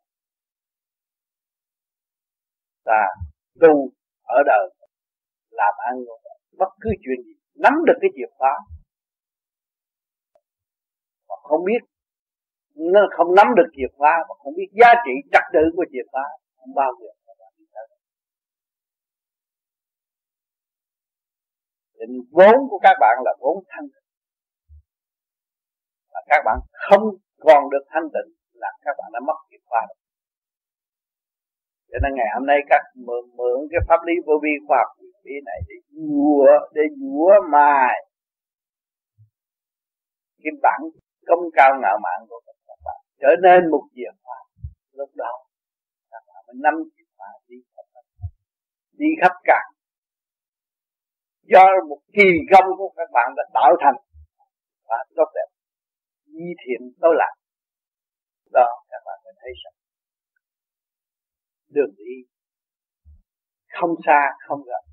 [2.86, 3.03] là
[3.62, 3.90] tu
[4.24, 4.66] ở đời,
[5.49, 5.95] làm ăn
[6.57, 8.53] bất cứ chuyện gì, nắm được cái chìa khóa,
[11.30, 11.82] mà không biết,
[12.76, 16.06] nó không nắm được chìa khóa, mà không biết giá trị trật tự của chìa
[16.12, 16.24] khóa,
[16.57, 17.07] không bao giờ
[21.99, 24.07] định vốn của các bạn là vốn thanh tịnh.
[26.14, 26.57] Và các bạn
[26.90, 27.03] không
[27.40, 30.05] còn được thanh tịnh là các bạn đã mất chìa khóa rồi
[31.96, 34.92] cho nên ngày hôm nay các mượn mượn cái pháp lý vô vi khoa học
[35.24, 37.96] lý này để dùa để dùa mài
[40.44, 40.80] cái bản
[41.28, 44.40] công cao ngạo mạn của các bạn trở nên một chìa hòa
[44.94, 45.32] lúc đó.
[46.12, 47.06] Các bạn mới nắm chìa
[47.48, 47.86] đi khắp
[48.92, 49.60] đi khắp cả
[51.44, 53.96] do một kỳ công của các bạn đã tạo thành.
[54.88, 55.50] Và tốt đẹp.
[56.26, 57.34] Di thiện tối lạc.
[58.52, 59.75] Đó, các bạn mới thấy rằng
[61.76, 62.16] đường đi.
[63.78, 64.84] Không xa, không gần,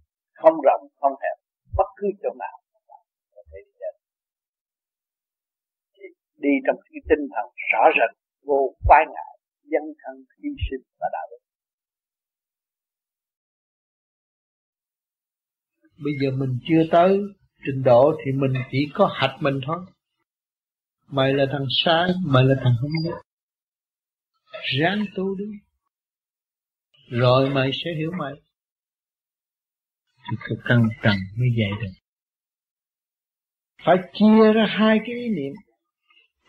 [0.41, 1.37] không rộng, không hẹp,
[1.79, 2.57] bất cứ chỗ nào
[3.35, 3.95] có thể đi đến.
[6.45, 8.13] Đi trong cái tinh thần rõ rệt,
[8.49, 9.33] vô quái ngại
[9.73, 11.43] dân thân, hy sinh và đạo đức.
[16.05, 17.19] Bây giờ mình chưa tới
[17.67, 19.79] trình độ thì mình chỉ có hạch mình thôi.
[21.07, 23.15] Mày là thằng sai, mày là thằng không biết
[24.81, 25.45] ráng tu đi
[27.21, 28.33] rồi mày sẽ hiểu mày.
[30.17, 32.03] Thì cái căn trần mới dạy được
[33.85, 35.53] phải chia ra hai cái ý niệm.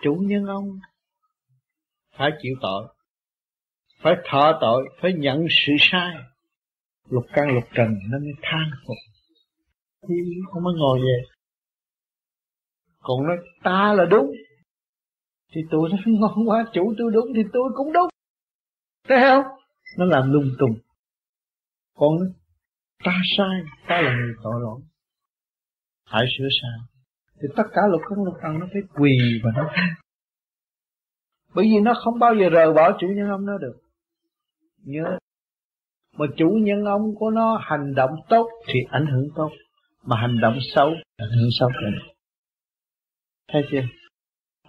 [0.02, 0.66] Chủ nhân ông
[2.18, 2.88] phải chịu tội,
[4.02, 6.16] phải thọ tội, phải nhận sự sai.
[7.10, 8.98] Lục căn lục trần nó mới than phục.
[10.10, 10.16] Thì
[10.52, 11.24] không mới ngồi về,
[13.00, 14.32] còn nói ta là đúng,
[15.52, 18.10] thì tôi nó ngon quá, chủ tôi đúng thì tôi cũng đúng.
[19.08, 19.44] Thấy không?
[19.98, 20.76] Nó làm lung tung.
[21.96, 22.26] Con nó
[23.04, 24.82] ta sai, ta là người tội lỗi.
[26.10, 26.94] Phải sửa sai
[27.44, 29.90] thì tất cả lục căn lục trần nó phải quỳ và nó than.
[31.56, 33.76] Bởi vì nó không bao giờ rời bỏ chủ nhân ông nó được.
[34.84, 35.18] Nhớ.
[36.18, 39.50] Mà chủ nhân ông của nó hành động tốt thì ảnh hưởng tốt.
[40.04, 40.88] Mà hành động xấu
[41.18, 41.70] ảnh hưởng xấu.
[41.70, 42.14] Thì
[43.52, 43.82] thấy chưa?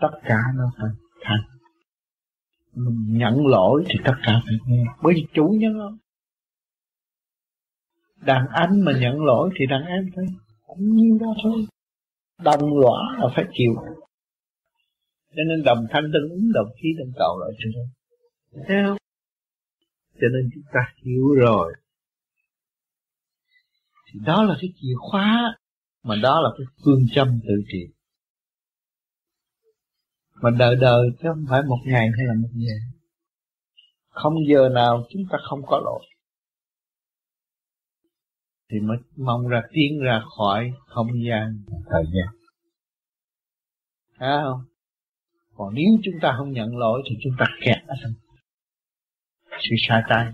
[0.01, 0.89] Tất cả nó phải
[1.23, 1.54] thành
[2.75, 3.85] mình nhận lỗi.
[3.89, 4.85] Thì tất cả phải nghe.
[5.03, 5.99] Bởi vì chủ nhân ông.
[8.17, 10.25] Đàn anh mà nhận lỗi thì đàn em phải
[10.67, 11.67] cũng nhiêu đó thôi.
[12.43, 13.75] Đồng lõa là phải chịu.
[15.37, 17.87] Cho nên đồng thanh tương ứng đồng khí đồng cầu lại cho nên
[18.69, 18.97] thấy không?
[20.21, 21.75] Cho nên chúng ta hiểu rồi.
[24.13, 25.57] Thì đó là cái chìa khóa
[26.03, 27.87] mà đó là cái phương châm tự trị
[30.43, 32.79] mà đời đời chứ không phải một ngày hay là một ngày.
[34.09, 36.05] Không giờ nào chúng ta không có lỗi.
[38.71, 41.65] Thì mới mong ra tiến ra khỏi không gian.
[41.91, 42.35] Thời gian.
[44.19, 44.61] Thấy không?
[45.55, 48.13] Còn nếu chúng ta không nhận lỗi thì chúng ta kẹt ở trong
[49.61, 50.33] sự sai tay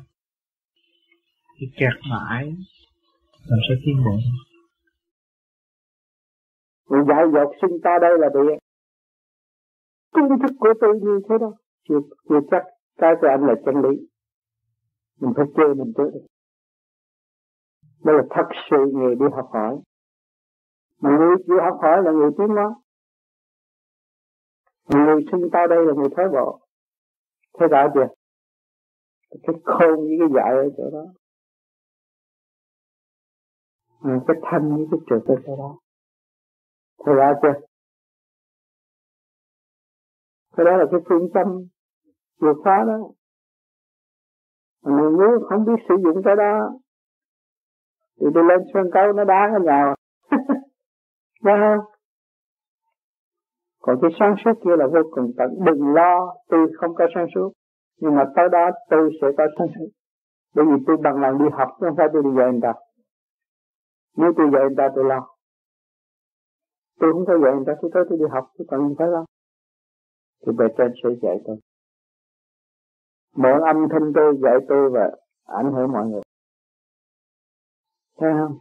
[1.59, 2.45] thì kẹt mãi.
[3.47, 4.17] Làm sao tiến bộ.
[6.91, 8.29] Người dạy dột sinh ta đây là
[10.13, 11.55] Công thức của tôi như thế đâu
[11.89, 12.63] Chưa, chưa chắc.
[12.97, 14.07] Cái của anh là chân lý.
[15.21, 16.11] Mình phải chơi mình trước
[18.05, 19.81] Đó là thật sự người đi học hỏi.
[21.01, 22.75] Mà người chịu học hỏi là người tiến hóa.
[24.89, 26.61] Người sinh ta đây là người thái bộ
[27.59, 28.07] Thế rõ chưa?
[29.31, 31.05] Cái khôn với cái dạy ở chỗ đó.
[34.01, 35.79] À, Cái thanh với cái trượt ở chỗ đó.
[37.07, 37.70] Thế rõ chưa?
[40.57, 41.47] Cái đó là cái phương châm
[42.41, 42.99] Chìa khóa đó.
[44.85, 46.71] Mà nếu không biết sử dụng cái đó,
[48.21, 49.95] thì tôi lên sân khấu nó đá cái nhào
[51.45, 51.85] Thấy không?
[53.83, 57.27] Còn cái sáng suốt kia là vô cùng tận, Đừng lo, tôi không có sáng
[57.35, 57.53] suốt.
[58.01, 59.89] Nhưng mà tới đó tôi sẽ có sáng suốt.
[60.55, 62.73] Bởi vì tôi bằng lòng đi học chứ Không phải tôi đi dạy người ta.
[64.17, 65.27] Nếu tôi dạy người ta, tôi lo.
[67.01, 69.25] Tôi không có dạy người ta, Tôi tới tôi đi học, tôi cần phải lo.
[70.47, 71.57] Thì bề trên sẽ dạy tôi.
[73.37, 75.11] Mỗi âm thanh tôi dạy tôi và
[75.45, 76.23] ảnh hưởng mọi người.
[78.19, 78.59] Thấy không?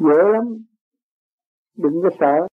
[0.00, 0.64] Dễ lắm.
[1.76, 2.46] Đừng có sợ.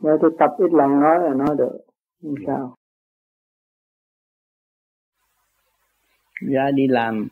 [0.00, 1.78] Nếu tôi tập ít lần nói là nói được.
[2.22, 2.76] Không sao.
[6.40, 7.28] Ra đi làm.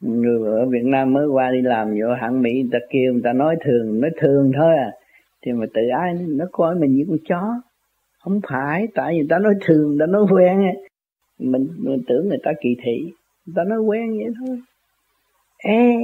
[0.00, 3.22] Người ở Việt Nam mới qua đi làm, vô hãng Mỹ, người ta kêu người
[3.24, 4.92] ta nói thường nói thường thôi à
[5.42, 7.60] thì mà tự ai nó coi mình như con chó.
[8.18, 10.62] Không phải tại vì người ta nói thường người ta nói quen
[11.38, 13.12] mình, mình tưởng người ta kỳ thị
[13.46, 14.60] người ta nói quen vậy thôi.
[15.58, 15.96] Ê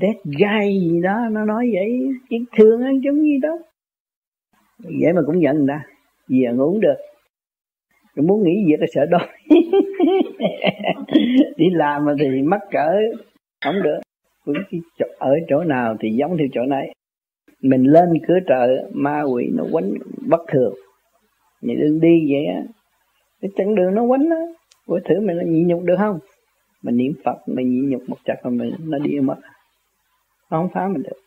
[0.00, 3.58] that guy gì đó nó nói vậy chứ thường ăn giống gì đó.
[4.78, 5.84] Vậy mà cũng giận người ta
[6.28, 6.96] gì à ngủ được.
[8.14, 9.28] Rồi muốn nghỉ việc là sợ đói.
[11.56, 12.92] Đi làm mà thì mắc cỡ
[13.64, 14.00] không được.
[15.18, 16.92] Ở chỗ nào thì giống theo chỗ này
[17.62, 19.92] mình lên cửa trời ma quỷ nó quánh
[20.28, 20.74] bất thường.
[21.60, 22.62] Như đừng đi vậy á.
[23.40, 24.40] Cái chặng đường nó quánh á.
[24.86, 26.18] Ủa thử mình nhịn nhục được không?
[26.82, 29.36] Mình niệm phật, mình nhịn nhục một chặt mà mình nó đi mất.
[30.50, 31.18] Nó không phá mình được.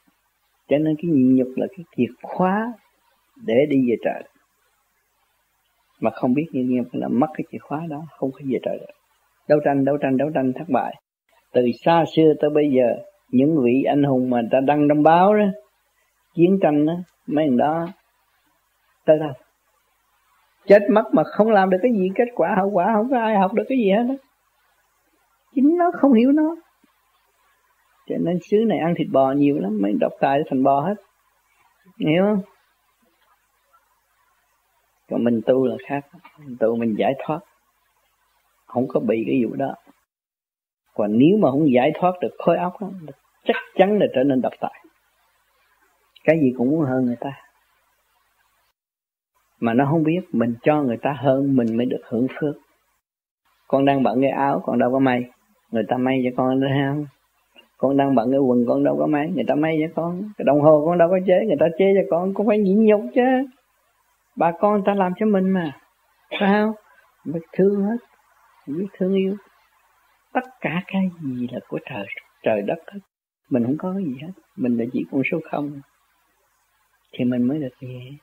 [0.68, 2.74] Cho nên cái nhịn nhục là cái chìa khóa
[3.46, 4.24] để đi về trời.
[6.00, 8.78] Mà không biết như nghiêm là mất cái chìa khóa đó, không có về trời
[8.80, 8.94] được.
[9.50, 10.96] Đấu tranh đấu tranh đấu tranh thất bại.
[11.54, 12.96] Từ xa xưa tới bây giờ,
[13.32, 15.46] những vị anh hùng mà ta đăng trong báo đó
[16.34, 16.94] chiến tranh đó
[17.28, 17.88] mấy người đó
[19.06, 19.34] tới đâu?
[20.66, 23.38] Chết mất mà không làm được cái gì kết quả hậu quả không có ai
[23.38, 24.16] học được cái gì hết đó
[25.56, 26.56] chính nó không hiểu nó.
[28.10, 30.96] Cho nên xứ này ăn thịt bò nhiều lắm mấy độc tài thành bò hết.
[32.00, 32.42] Hiểu không?
[35.10, 36.06] Còn mình tu là khác.
[36.40, 37.40] Mình tu mình giải thoát.
[38.66, 39.76] Không có bị cái vụ đó.
[40.94, 42.90] Còn nếu mà không giải thoát được khối óc đó,
[43.44, 44.81] chắc chắn là trở nên độc tài
[46.24, 47.32] cái gì cũng muốn hơn người ta.
[49.60, 52.56] Mà nó không biết mình cho người ta hơn mình mới được hưởng phước.
[53.68, 55.24] Con đang bận cái áo còn đâu có may.
[55.72, 57.06] Người ta may cho con thấy không.
[57.78, 59.32] Con đang bận cái quần, con đâu có may.
[59.36, 60.32] Người ta may cho con.
[60.38, 62.34] Cái đồng hồ con đâu có chế, người ta chế cho con.
[62.34, 63.22] Cũng phải nhịn nhục chứ.
[64.36, 65.72] Bà con ta làm cho mình mà.
[66.40, 66.74] Phải không?
[67.26, 67.98] Biết thương hết.
[68.68, 69.36] Biết thương yêu.
[70.34, 72.06] Tất cả cái gì là của trời
[72.44, 73.00] trời đất hết.
[73.50, 74.32] Mình không có cái gì hết.
[74.58, 75.82] Mình là chỉ con số không
[77.12, 78.18] thì mình mới được gì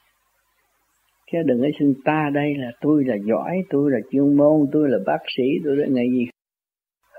[1.32, 4.88] chứ đừng có xưng ta đây là tôi là giỏi, tôi là chuyên môn, tôi
[4.90, 6.26] là bác sĩ, tôi là nghề gì.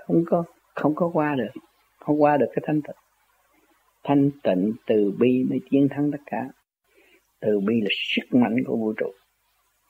[0.06, 0.44] Không có
[0.74, 1.60] không có qua được,
[1.98, 2.96] không qua được cái thanh tịnh.
[4.04, 6.48] Thanh tịnh từ bi mới chiến thắng tất cả.
[7.40, 9.12] Từ bi là sức mạnh của vũ trụ.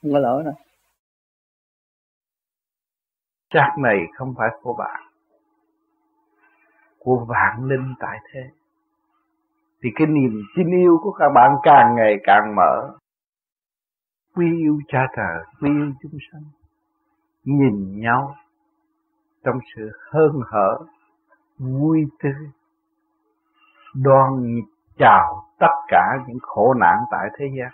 [0.03, 0.55] Không có lỗi đâu.
[3.51, 5.01] Chắc này không phải của bạn.
[6.99, 8.41] Của vạn linh tại thế
[9.83, 12.97] thì cái niềm tin yêu của các bạn càng ngày càng mở.
[14.35, 16.43] Quy yêu cha trời quy yêu chúng sanh,
[17.45, 18.35] nhìn nhau
[19.45, 20.79] trong sự hơn hở,
[21.59, 22.51] vui tươi,
[23.95, 24.61] đoan
[24.99, 27.73] chào tất cả những khổ nạn tại thế gian.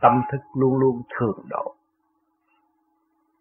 [0.00, 1.74] Tâm thức luôn luôn thường độ.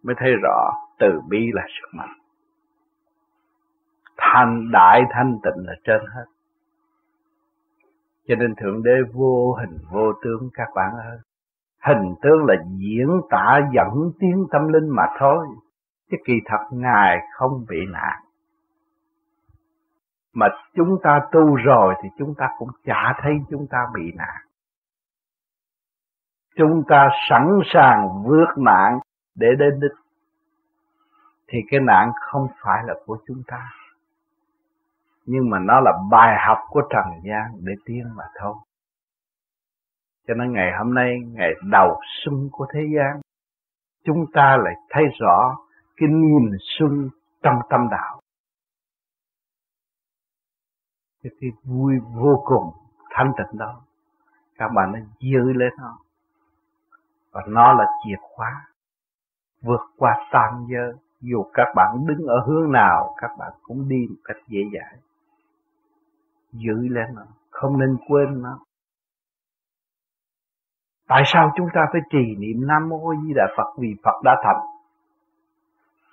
[0.04, 2.18] Mới thấy rõ từ bi là sức mạnh.
[4.18, 6.26] Thành đại thanh tịnh là trên hết
[8.28, 11.18] cho nên thượng đế vô hình vô tướng các bạn ơi.
[11.84, 15.48] Hình tướng là diễn tả dẫn tiến tâm linh mà thôi,
[16.12, 18.22] chứ kỳ thật ngài không bị nạn.
[20.34, 24.42] Mà chúng ta tu rồi thì chúng ta cũng chả thấy chúng ta bị nạn.
[26.58, 29.00] Chúng ta sẵn sàng vượt nạn
[29.36, 29.92] để đến đích.
[31.48, 33.70] Thì cái nạn không phải là của chúng ta
[35.26, 38.56] nhưng mà nó là bài học của trần gian để tiến mà thôi.
[40.28, 43.22] Cho nên ngày hôm nay ngày đầu xuân của thế gian
[44.04, 45.58] chúng ta lại thấy rõ
[45.98, 47.10] cái niềm xuân
[47.44, 48.20] trong tâm đạo.
[51.24, 52.72] Cái, cái vui vô cùng
[53.10, 53.82] thanh tịnh đó.
[54.58, 55.98] Các bạn nên giữ lên nó.
[57.32, 58.68] Và nó là chìa khóa
[59.62, 60.94] vượt qua tan giới.
[61.22, 64.98] Dù các bạn đứng ở hướng nào các bạn cũng đi một cách dễ dãi
[66.58, 68.60] giữ lên nó, không nên quên nó.
[71.08, 74.36] Tại sao chúng ta phải trì niệm nam mô di đà phật vì phật đã
[74.44, 74.62] thành?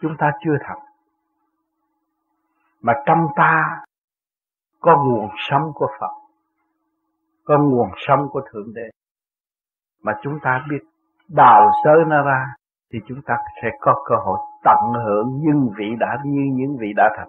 [0.00, 0.78] Chúng ta chưa thành.
[2.80, 3.82] Mà trong ta
[4.80, 6.12] có nguồn sống của phật,
[7.44, 8.90] có nguồn sống của thượng đế.
[10.02, 10.84] Mà chúng ta biết
[11.28, 12.54] đào sới nó ra
[12.92, 16.92] thì chúng ta sẽ có cơ hội tận hưởng những vị đã như những vị
[16.96, 17.28] đã thành.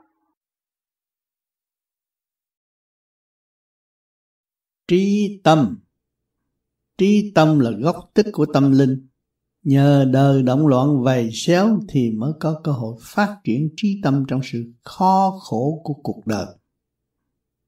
[4.87, 5.77] Trí tâm.
[6.97, 9.07] Trí tâm là gốc tích của tâm linh.
[9.63, 14.25] Nhờ đời động loạn vầy xéo thì mới có cơ hội phát triển trí tâm
[14.27, 16.45] trong sự khó khổ của cuộc đời.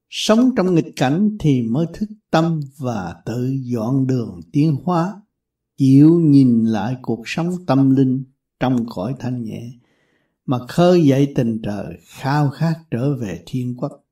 [0.08, 5.22] Sống trong nghịch cảnh thì mới thức tâm và tự dọn đường tiến hóa,
[5.76, 8.24] chịu nhìn lại cuộc sống tâm linh
[8.60, 9.72] trong cõi thanh nhẹ,
[10.46, 14.05] mà khơi dậy tình trời khao khát trở về thiên quốc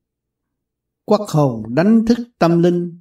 [1.05, 3.01] quắc hồn đánh thức tâm linh,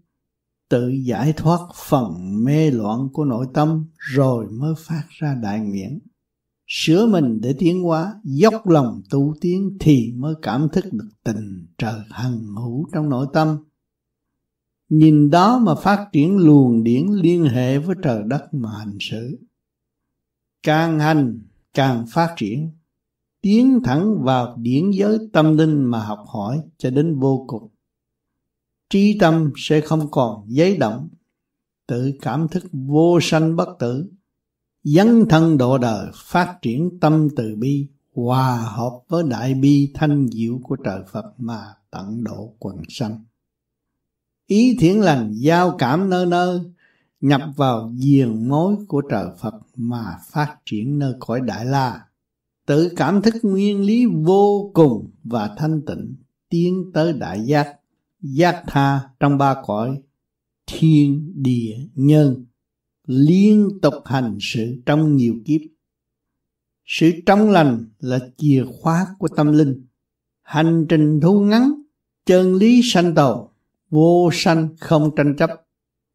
[0.70, 1.60] tự giải thoát
[1.90, 2.14] phần
[2.44, 6.00] mê loạn của nội tâm rồi mới phát ra đại nguyện.
[6.68, 11.68] Sửa mình để tiến hóa, dốc lòng tu tiến thì mới cảm thức được tình
[11.78, 13.58] trời hằng hữu trong nội tâm.
[14.90, 19.40] Nhìn đó mà phát triển luồng điển liên hệ với trời đất mà hành xử.
[20.64, 21.40] Càng hành,
[21.74, 22.72] càng phát triển.
[23.42, 27.73] Tiến thẳng vào điển giới tâm linh mà học hỏi cho đến vô cùng
[28.90, 31.10] trí tâm sẽ không còn giấy động.
[31.88, 34.12] Tự cảm thức vô sanh bất tử,
[34.84, 40.28] dấn thân độ đời, phát triển tâm từ bi, hòa hợp với đại bi thanh
[40.32, 43.24] diệu của trời Phật mà tận độ quần sanh.
[44.48, 46.60] Ý thiện lành giao cảm nơi nơi,
[47.22, 52.06] nhập vào diền mối của trời Phật mà phát triển nơi cõi Đại La.
[52.66, 56.16] Tự cảm thức nguyên lý vô cùng và thanh tịnh,
[56.50, 57.76] tiến tới đại giác
[58.24, 60.02] giác tha trong ba cõi,
[60.68, 62.46] thiên, địa, nhân,
[63.08, 65.62] liên tục hành sự trong nhiều kiếp.
[66.86, 69.86] Sự trong lành là chìa khóa của tâm linh.
[70.42, 71.74] Hành trình thu ngắn,
[72.26, 73.54] chân lý sanh tàu
[73.90, 75.50] vô sanh không tranh chấp.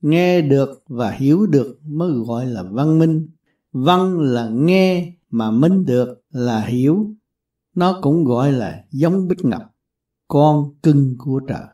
[0.01, 3.29] Nghe được và hiểu được mới gọi là văn minh.
[3.73, 7.15] Văn là nghe mà minh được là hiểu.
[7.75, 9.63] Nó cũng gọi là giống bích ngọc,
[10.29, 11.67] con cưng của trời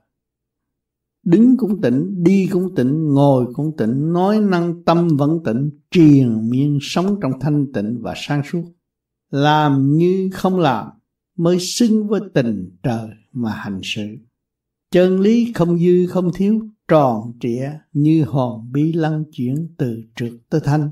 [1.25, 6.51] đứng cũng tĩnh đi cũng tĩnh ngồi cũng tĩnh nói năng tâm vẫn tĩnh triền
[6.51, 8.65] miên sống trong thanh tịnh và sáng suốt.
[9.31, 10.87] Làm như không làm
[11.37, 14.17] mới xứng với tình trời mà hành sự
[14.95, 20.33] chân lý không dư, không thiếu, tròn trịa như hòn bí lăng chuyển từ trượt
[20.51, 20.91] tới thanh.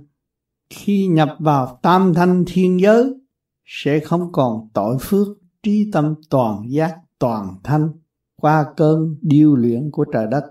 [0.71, 3.15] Khi nhập vào tam thanh thiên giới,
[3.65, 5.29] sẽ không còn tội phước,
[5.63, 7.89] trí tâm toàn giác, toàn thanh
[8.43, 10.45] qua cơn điêu luyện của trời đất.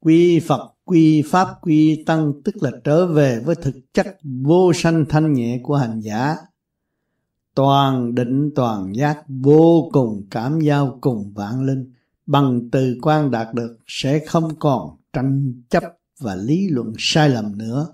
[0.00, 5.04] Quy phật, quy pháp, quy tăng, tức là trở về với thực chất vô sanh
[5.08, 6.36] thanh nhẹ của hành giả.
[7.54, 11.92] Toàn định, toàn giác, vô cùng cảm giao cùng vạn linh.
[12.26, 15.82] Bằng từ quan đạt được, sẽ không còn tranh chấp
[16.20, 17.86] và lý luận sai lầm nữa.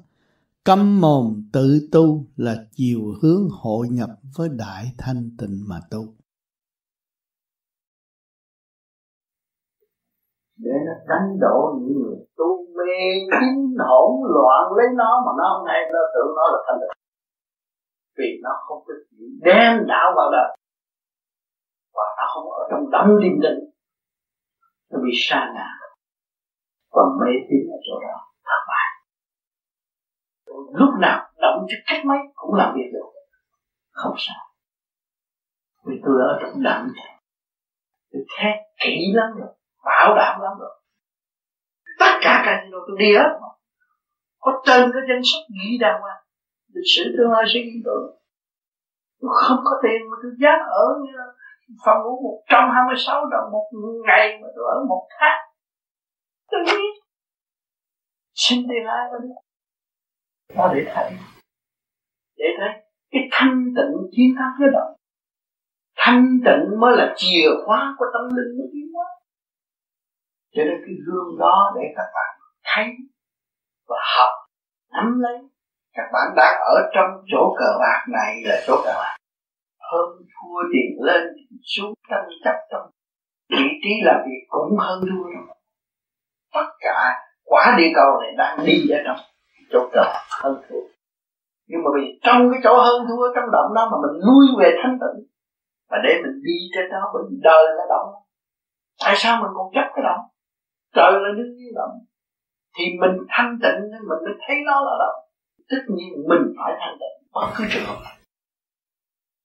[0.65, 6.15] Câm mồm tự tu là chiều hướng hội nhập với đại thanh tịnh mà tu.
[10.65, 12.95] Để nó đánh đổ những người tu mê
[13.33, 13.55] tín
[13.89, 16.95] hỗn loạn lấy nó mà nó không hay nó tưởng nó là thanh tịnh.
[18.19, 20.51] Vì nó không có chịu đem đạo vào đời.
[21.95, 23.61] Và nó không ở trong đấm điềm định
[24.91, 25.69] nó bị sa ngã.
[26.91, 28.17] Còn mê tín ở chỗ đó.
[28.45, 28.89] Thất bại.
[30.81, 33.09] Lúc nào động cho cách mấy, cũng làm việc được.
[33.91, 34.43] Không sao.
[35.85, 36.93] Vì tôi ở trong đậm
[38.13, 39.55] tôi thét kỹ lắm rồi
[39.85, 40.83] bảo đảm lắm rồi.
[41.99, 43.31] Tất cả casino tôi đi hết
[44.39, 46.23] có trên cái danh sách ghi đàng hoàng
[46.75, 48.01] lịch sử tương lai sẽ ghi tôi.
[49.21, 51.13] Tôi không có tiền mà tôi dám ở như
[51.85, 53.67] phòng ngủ một trăm hai mươi sáu đồng một
[54.07, 55.39] ngày mà tôi ở một tháng.
[56.51, 56.93] Tôi biết
[58.35, 59.29] xin tiền ai mà đi.
[60.57, 61.11] Nó để thấy.
[62.37, 62.69] Để thấy
[63.11, 65.01] cái thanh tịnh chiến thắng cái động
[65.97, 69.07] thanh tịnh mới là chìa khóa của tâm linh của tiến hóa
[70.55, 72.31] cho nên cái gương đó để các bạn
[72.65, 72.87] thấy
[73.89, 74.33] và học,
[74.93, 75.39] nắm lấy.
[75.93, 79.17] Các bạn đang ở trong chỗ cờ bạc này là chỗ cờ bạc.
[79.93, 81.23] Hơn thua tiền lên,
[81.63, 82.91] xuống tranh chấp trong
[83.51, 85.57] vị trí làm việc cũng hơn thua đâu.
[86.55, 86.99] Tất cả
[87.45, 89.17] quả địa cầu này đang đi ở trong
[89.73, 90.81] chỗ cờ bạc hơn thua.
[91.67, 94.71] Nhưng mà vì trong cái chỗ hơn thua, trong động đó mà mình lui về
[94.83, 95.27] thanh tịnh
[95.91, 98.09] và để mình đi trên đó bởi vì đời là động
[99.05, 100.25] tại sao mình còn chấp cái động
[100.97, 101.97] trời là đứng như động
[102.77, 105.21] thì mình thanh tịnh nên mình mới thấy nó là động
[105.71, 108.17] tất nhiên mình phải thanh tịnh, bất cứ trường hợp nào.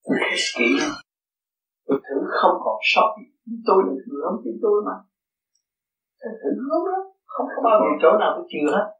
[0.09, 0.65] Mình kỹ
[1.87, 3.15] tôi thử không còn sót
[3.67, 4.95] tôi là người không tin tôi mà.
[6.19, 8.91] Tôi thử gớm lắm không có bao giờ chỗ nào tôi chừa hết.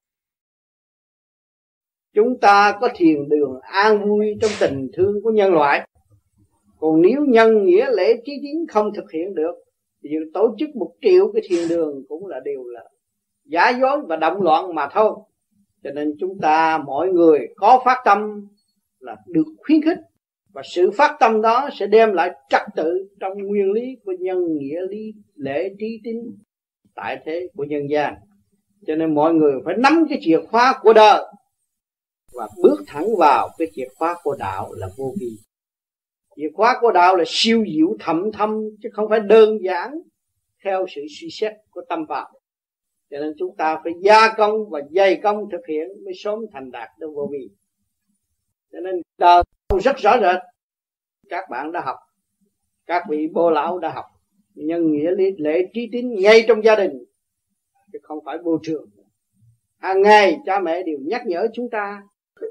[2.13, 5.89] Chúng ta có thiền đường an vui trong tình thương của nhân loại.
[6.80, 9.64] Còn nếu nhân nghĩa lễ trí tín không thực hiện được
[10.10, 12.84] thì tổ chức một triệu cái thiền đường cũng là điều là
[13.45, 15.11] giả dối và động loạn mà thôi.
[15.84, 18.48] Cho nên chúng ta mỗi người có phát tâm
[18.99, 19.98] là được khuyến khích.
[20.53, 24.57] Và sự phát tâm đó sẽ đem lại trật tự trong nguyên lý của nhân
[24.57, 26.18] nghĩa lý, lễ, trí, tín,
[26.95, 28.14] tại thế của nhân gian.
[28.88, 31.23] Cho nên mọi người phải nắm cái chìa khóa của đời
[32.34, 35.38] và bước thẳng vào cái chìa khóa của đạo là vô vi
[36.36, 40.02] chìa khóa của đạo là siêu diệu thậm thâm, chứ không phải đơn giản
[40.64, 42.28] theo sự suy xét của tâm phạm
[43.10, 46.72] cho nên chúng ta phải gia công và dày công thực hiện mới sớm thành
[46.72, 47.49] đạt được vô vi.
[48.72, 49.44] Cho nên đời
[49.84, 50.41] rất rõ rệt.
[51.30, 51.98] Các bạn đã học,
[52.86, 54.06] các vị bô lão đã học.
[54.56, 57.06] Nhân nghĩa lý, lễ trí tín ngay trong gia đình,
[57.94, 58.90] chứ không phải vô trường
[59.78, 62.02] hàng ngày cha mẹ đều nhắc nhở chúng ta,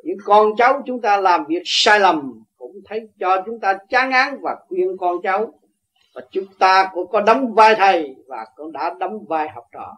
[0.02, 2.43] những con cháu chúng ta làm việc sai lầm
[2.74, 5.52] cũng thấy cho chúng ta chán án và khuyên con cháu.
[6.14, 9.96] Và chúng ta cũng có đóng vai thầy và cũng đã đóng vai học trò.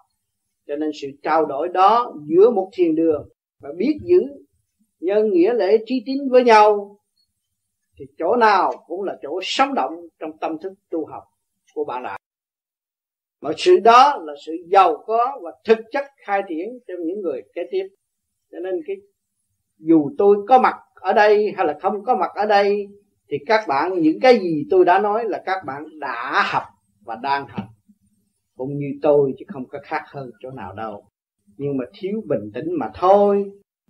[0.66, 3.28] Cho nên sự trao đổi đó giữa một thiền đường
[3.60, 4.20] và biết giữ
[5.00, 6.98] nhân nghĩa lễ trí tín với nhau,
[7.98, 11.24] thì chỗ nào cũng là chỗ sống động trong tâm thức tu học
[11.74, 12.20] của bạn lại
[13.40, 17.42] mà sự đó là sự giàu có và thực chất khai triển cho những người
[17.54, 17.88] kế tiếp.
[18.52, 18.96] Cho nên cái
[19.78, 22.86] dù tôi có mặt ở đây hay là không có mặt ở đây,
[23.28, 26.62] thì các bạn, những cái gì tôi đã nói là các bạn đã học
[27.04, 27.64] và đang học.
[28.56, 31.04] Cũng như tôi chứ không có khác hơn chỗ nào đâu.
[31.56, 33.44] Nhưng mà thiếu bình tĩnh mà thôi.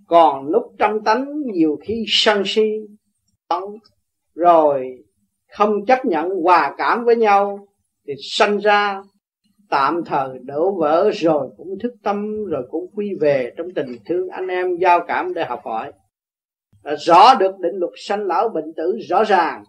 [0.08, 2.70] Còn lúc trong tánh, nhiều khi sân si
[4.34, 5.04] rồi
[5.52, 7.68] không chấp nhận hòa cảm với nhau,
[8.06, 9.02] thì sanh ra
[9.68, 14.28] tạm thời đổ vỡ rồi cũng thức tâm, rồi cũng quy về trong tình thương
[14.28, 15.93] anh em giao cảm để học hỏi.
[17.06, 19.64] Rõ được định luật sanh lão bệnh tử rõ ràng,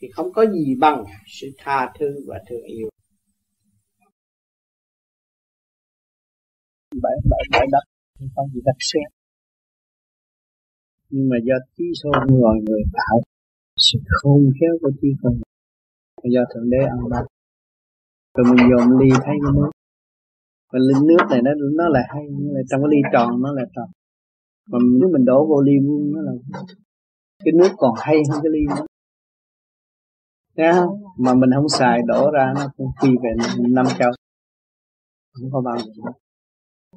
[0.00, 2.88] thì không có gì bằng sự tha thứ và thương yêu.
[7.02, 7.82] Bãi bãi bãi đất,
[8.36, 9.12] không gì đất xét.
[11.10, 13.20] Nhưng mà do trí số người người tạo,
[13.76, 15.40] sự khôn khéo của trí không.
[16.22, 17.24] Do thượng đế ăn ban
[18.34, 19.70] rồi mình dồn ly thấy cái nước.
[20.72, 23.52] Và ly nước này nó nó là hay, nó là trong cái ly tròn nó
[23.52, 23.88] là tròn.
[24.70, 26.32] Mà nếu mình đổ vô ly vuông nó là
[27.44, 28.86] cái nước còn hay hơn cái ly nữa.
[30.56, 31.02] Thấy không?
[31.18, 34.10] mà mình không xài, đổ ra nó cũng phi về năm châu.
[35.32, 36.12] Không có bao giờ.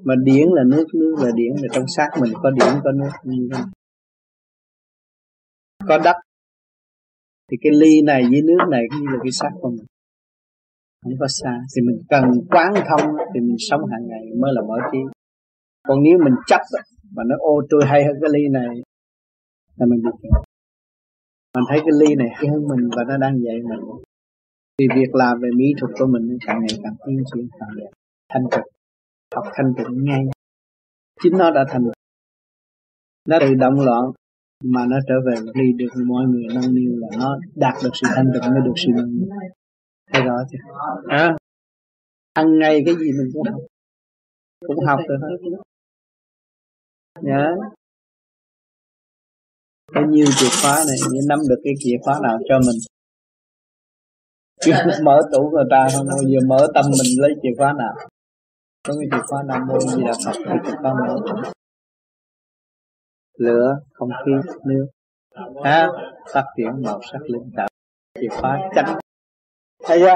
[0.04, 3.10] Mà điển là nước nước là điển là trong xác mình có điển, có nước
[5.88, 6.16] có đất.
[7.52, 9.86] Thì cái ly này với nước này cũng như là cái xác của mình
[11.04, 11.54] không có xa.
[11.76, 15.00] Thì mình cần quán thông thì mình sống hàng ngày mới là mở trí.
[15.88, 16.62] Còn nếu mình chấp
[17.16, 18.82] mà nó, ô, tôi hay hơn cái ly này,
[19.78, 20.54] là mình bị kẹt
[21.56, 23.80] mình thấy cái ly này hay hơn mình và nó đang dạy mình.
[24.80, 27.92] Thì việc làm về mỹ thuật của mình càng ngày càng tiến triển càng đẹp,
[28.30, 28.68] thanh tịnh,
[29.36, 30.24] học thanh tịnh ngay.
[31.24, 31.84] Chính nó đã thành
[33.30, 34.04] nó tự động loạn
[34.64, 38.08] mà nó trở về ly được mọi người nâng niu là nó đạt được sự
[38.16, 39.28] thanh tịnh mới được sự nâng niu
[40.14, 40.58] thấy rõ chưa
[41.08, 41.36] à,
[42.34, 43.62] ăn ngay cái gì mình cũng học.
[44.68, 45.58] Cũng học được hết
[47.22, 47.56] nhớ.
[49.94, 52.80] Có nhiều chìa khóa này như nắm được cái chìa khóa nào cho mình.
[54.62, 54.72] Chứ
[55.04, 57.94] mở tủ người ta không bao giờ mở tâm mình lấy chìa khóa nào.
[58.88, 61.16] Có cái chìa khóa nam mô gì là phật cái chìa khóa mở
[63.38, 64.32] lửa không khí
[64.66, 64.88] nước.
[65.64, 65.88] Ha
[66.34, 67.68] phát triển màu sắc linh cảm,
[68.20, 69.00] chìa khóa chánh
[69.84, 70.16] thấy chưa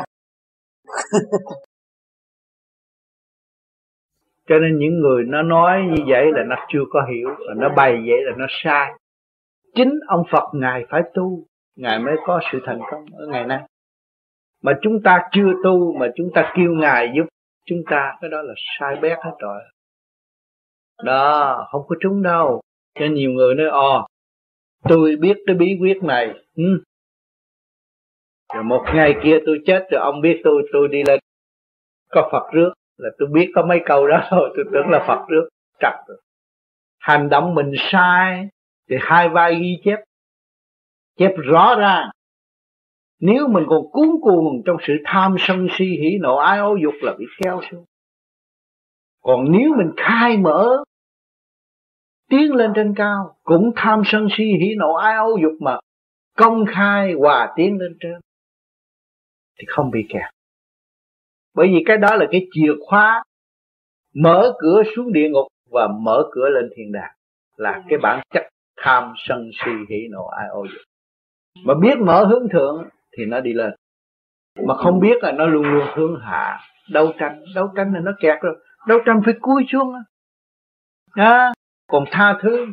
[4.48, 7.69] cho nên những người nó nói như vậy là nó chưa có hiểu và nó
[7.76, 8.91] bày vậy là nó sai.
[9.76, 11.44] Chính ông Phật ngài phải tu,
[11.76, 13.60] ngài mới có sự thành công ở ngày nay.
[14.64, 17.26] Mà chúng ta chưa tu mà chúng ta kêu ngài giúp,
[17.65, 19.61] chúng ta cái đó là sai bét hết rồi.
[21.03, 22.61] Đó, không có trúng đâu.
[22.99, 24.07] Cho nhiều người nói ồ
[24.89, 26.34] tôi biết cái bí quyết này.
[26.56, 26.84] Ừ
[28.53, 31.19] rồi một ngày kia tôi chết rồi, ông biết tôi tôi đi lên.
[32.11, 35.25] Có Phật rước, là tôi biết có mấy câu đó thôi, tôi tưởng là Phật
[35.27, 35.49] rước.
[35.79, 36.21] Trật rồi.
[36.99, 38.47] Hành động mình sai,
[38.89, 39.99] thì hai vai ghi chép.
[41.17, 42.09] Chép rõ ràng
[43.19, 46.93] nếu mình còn cuốn cuồng trong sự tham sân si hỉ nộ, ái ố dục
[47.01, 47.85] là bị theo xuống.
[49.21, 50.83] Còn nếu mình khai mở,
[52.29, 55.79] tiến lên trên cao, cũng tham sân si hỉ nộ, ái ố dục mà
[56.37, 58.19] công khai hòa tiến lên trên
[59.59, 60.31] thì không bị kẹt.
[61.55, 63.23] Bởi vì cái đó là cái chìa khóa
[64.15, 67.11] mở cửa xuống địa ngục và mở cửa lên thiên đàng
[67.57, 68.43] là cái bản chất
[68.77, 70.81] tham sân si hỉ nộ ai ô dục.
[71.63, 73.71] Mà biết mở hướng thượng thì nó đi lên.
[74.67, 76.59] Mà không biết là nó luôn luôn hướng hạ.
[76.89, 78.55] Đấu tranh đấu tranh là nó kẹt rồi.
[78.88, 79.93] Đấu tranh phải cúi xuống
[81.11, 81.51] à,
[81.88, 82.65] còn tha thứ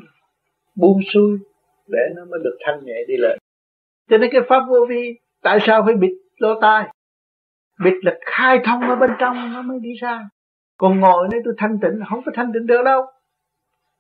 [0.77, 1.39] buông xuôi
[1.89, 3.39] để nó mới được thanh nhẹ đi lên.
[4.11, 6.89] Cho nên cái pháp vô vi tại sao phải bịt lỗ tai.
[7.85, 10.29] Bịt là khai thông ở bên trong nó mới đi ra.
[10.79, 13.07] Còn ngồi đây tôi thanh tịnh không có thanh tịnh được đâu.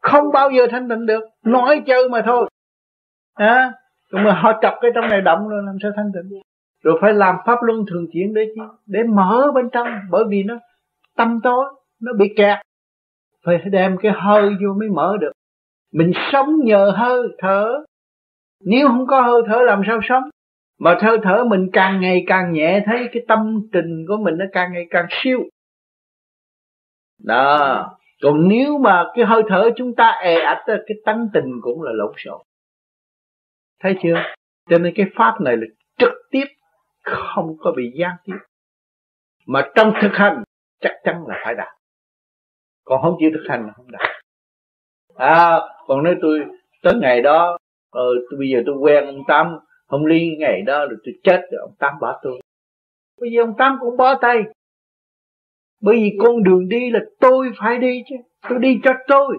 [0.00, 1.24] Không bao giờ thanh tịnh được.
[1.44, 2.48] Nói chơi mà thôi.
[3.34, 3.72] À,
[4.10, 6.40] mà họ chọc cái trong này động rồi làm sao thanh tịnh
[6.82, 8.60] rồi phải làm pháp luân thường chuyển để chi?
[8.86, 9.88] Để mở bên trong.
[10.10, 10.54] Bởi vì nó
[11.16, 11.64] tâm tối
[12.00, 12.58] nó bị kẹt.
[13.44, 15.32] Phải đem cái hơi vô mới mở được.
[15.92, 17.84] Mình sống nhờ hơi thở.
[18.64, 20.22] Nếu không có hơi thở làm sao sống?
[20.78, 24.44] Mà hơi thở mình càng ngày càng nhẹ thấy cái tâm tình của mình nó
[24.52, 25.40] càng ngày càng siêu.
[27.18, 31.82] Đó còn nếu mà cái hơi thở chúng ta è ạch cái tánh tình cũng
[31.82, 32.42] là lộn xộn.
[33.80, 34.14] Thấy chưa?
[34.70, 35.66] Cho nên cái pháp này là
[35.98, 36.44] trực tiếp
[37.02, 38.36] không có bị gián tiếp.
[39.46, 40.42] Mà trong thực hành
[40.80, 41.74] chắc chắn là phải đạt.
[42.84, 44.10] Còn không chịu thực hành là không đạt.
[45.14, 46.44] À còn nếu tôi
[46.82, 47.58] tới ngày đó
[47.90, 51.40] ờ, tôi, bây giờ tôi quen ông tám ông liên ngày đó là tôi chết
[51.52, 52.40] rồi, ông tám bỏ tôi.
[53.20, 54.42] Bây giờ ông tám cũng bỏ tay.
[55.80, 58.16] Bởi vì con đường đi là tôi phải đi chứ.
[58.48, 59.38] Tôi đi cho tôi.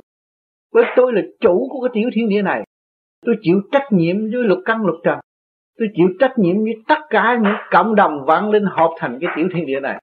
[0.74, 2.64] Bởi tôi là chủ của cái tiểu thiên địa này.
[3.26, 5.20] Tôi chịu trách nhiệm với lục căn lục trần.
[5.78, 9.30] Tôi chịu trách nhiệm với tất cả những cộng đồng vạn linh hợp thành cái
[9.36, 10.02] tiểu thiên địa này.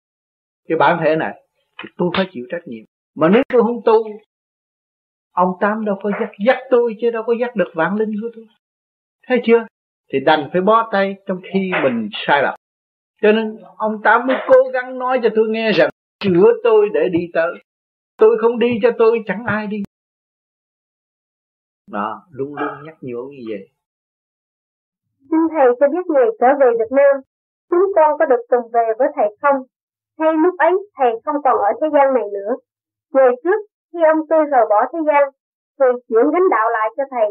[0.69, 1.43] Cái bản thể này,
[1.82, 2.85] thì tôi phải chịu trách nhiệm.
[3.14, 4.05] Mà nếu tôi không tu,
[5.32, 8.28] ông tám đâu có dắt dắt tôi chứ, đâu có dắt được vạn linh của
[8.35, 8.47] tôi.
[9.27, 9.66] Thấy chưa?
[10.12, 12.55] Thì đành phải bó tay trong khi mình sai lầm.
[13.22, 15.90] Cho nên ông tám mới cố gắng nói cho tôi nghe rằng
[16.20, 17.52] chữa tôi để đi tới.
[18.16, 19.82] Tôi không đi cho tôi, chẳng ai đi.
[21.90, 23.68] Đó luôn luôn nhắc nhở như vậy.
[25.30, 27.22] Xin thầy cho biết ngày trở về Việt Nam
[27.70, 29.56] chúng con có được cùng về với thầy không?
[30.18, 32.52] Hay lúc ấy thầy không còn ở thế gian này nữa?
[33.12, 33.60] Ngày trước,
[33.93, 35.22] khi ông tôi rời bỏ thế gian
[35.78, 37.28] thì chuyển gánh đạo lại cho thầy.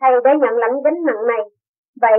[0.00, 1.42] Thầy đã nhận lãnh gánh nặng này
[2.00, 2.18] vậy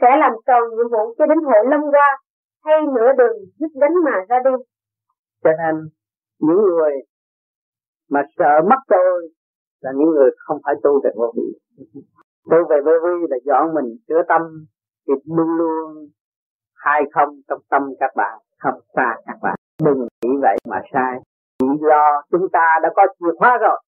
[0.00, 2.18] sẽ làm tròn nhiệm vụ cho đến hội lâm qua
[2.64, 4.50] hay nửa đường dứt đánh mà ra đi?
[5.44, 5.88] Cho nên,
[6.40, 6.92] những người
[8.10, 9.28] mà sợ mất tôi
[9.80, 11.58] là những người không phải tu về vô vi
[12.50, 14.42] tu về vô vi là dọn mình chữa tâm
[15.08, 16.08] thì luôn luôn
[16.74, 19.54] hai không trong tâm các bạn, không xa các bạn.
[19.84, 21.20] Đừng nghĩ vậy mà sai.
[21.58, 23.82] Chỉ lo chúng ta đã có chìa khóa rồi.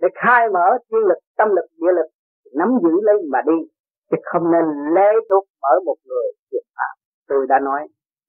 [0.00, 2.06] Để khai mở thiên lực, tâm lực, địa lực,
[2.54, 3.68] nắm giữ lấy mà đi
[4.10, 6.94] chứ không nên lê thuộc ở một người tuyệt phạm.
[7.28, 7.88] Tôi đã nói,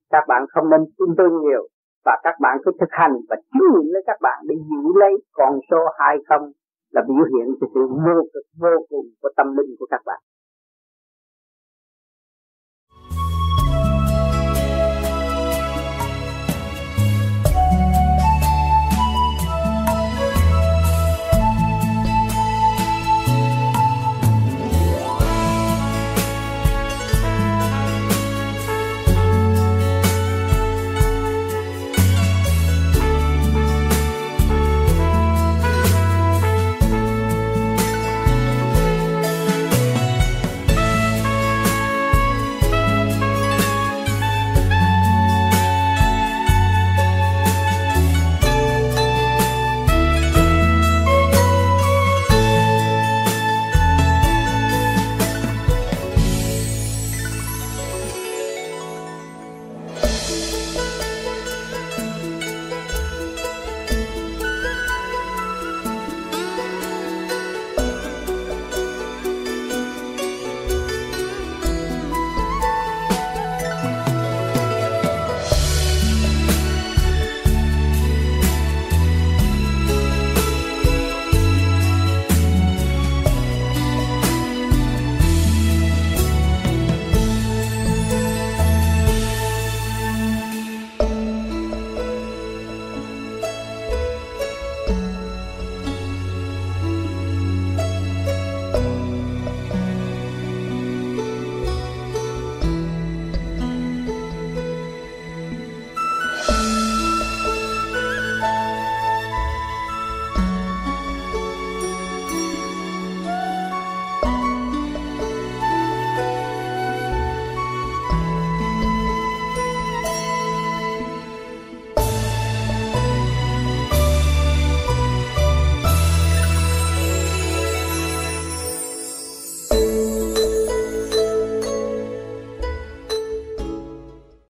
[0.09, 1.67] các bạn không nên tin tôi nhiều
[2.05, 5.13] và các bạn cứ thực hành và chứng nghiệm lấy các bạn để giữ lấy
[5.31, 6.51] con số hai không
[6.91, 10.19] là biểu hiện cho sự vô cực, vô cùng của tâm linh của các bạn.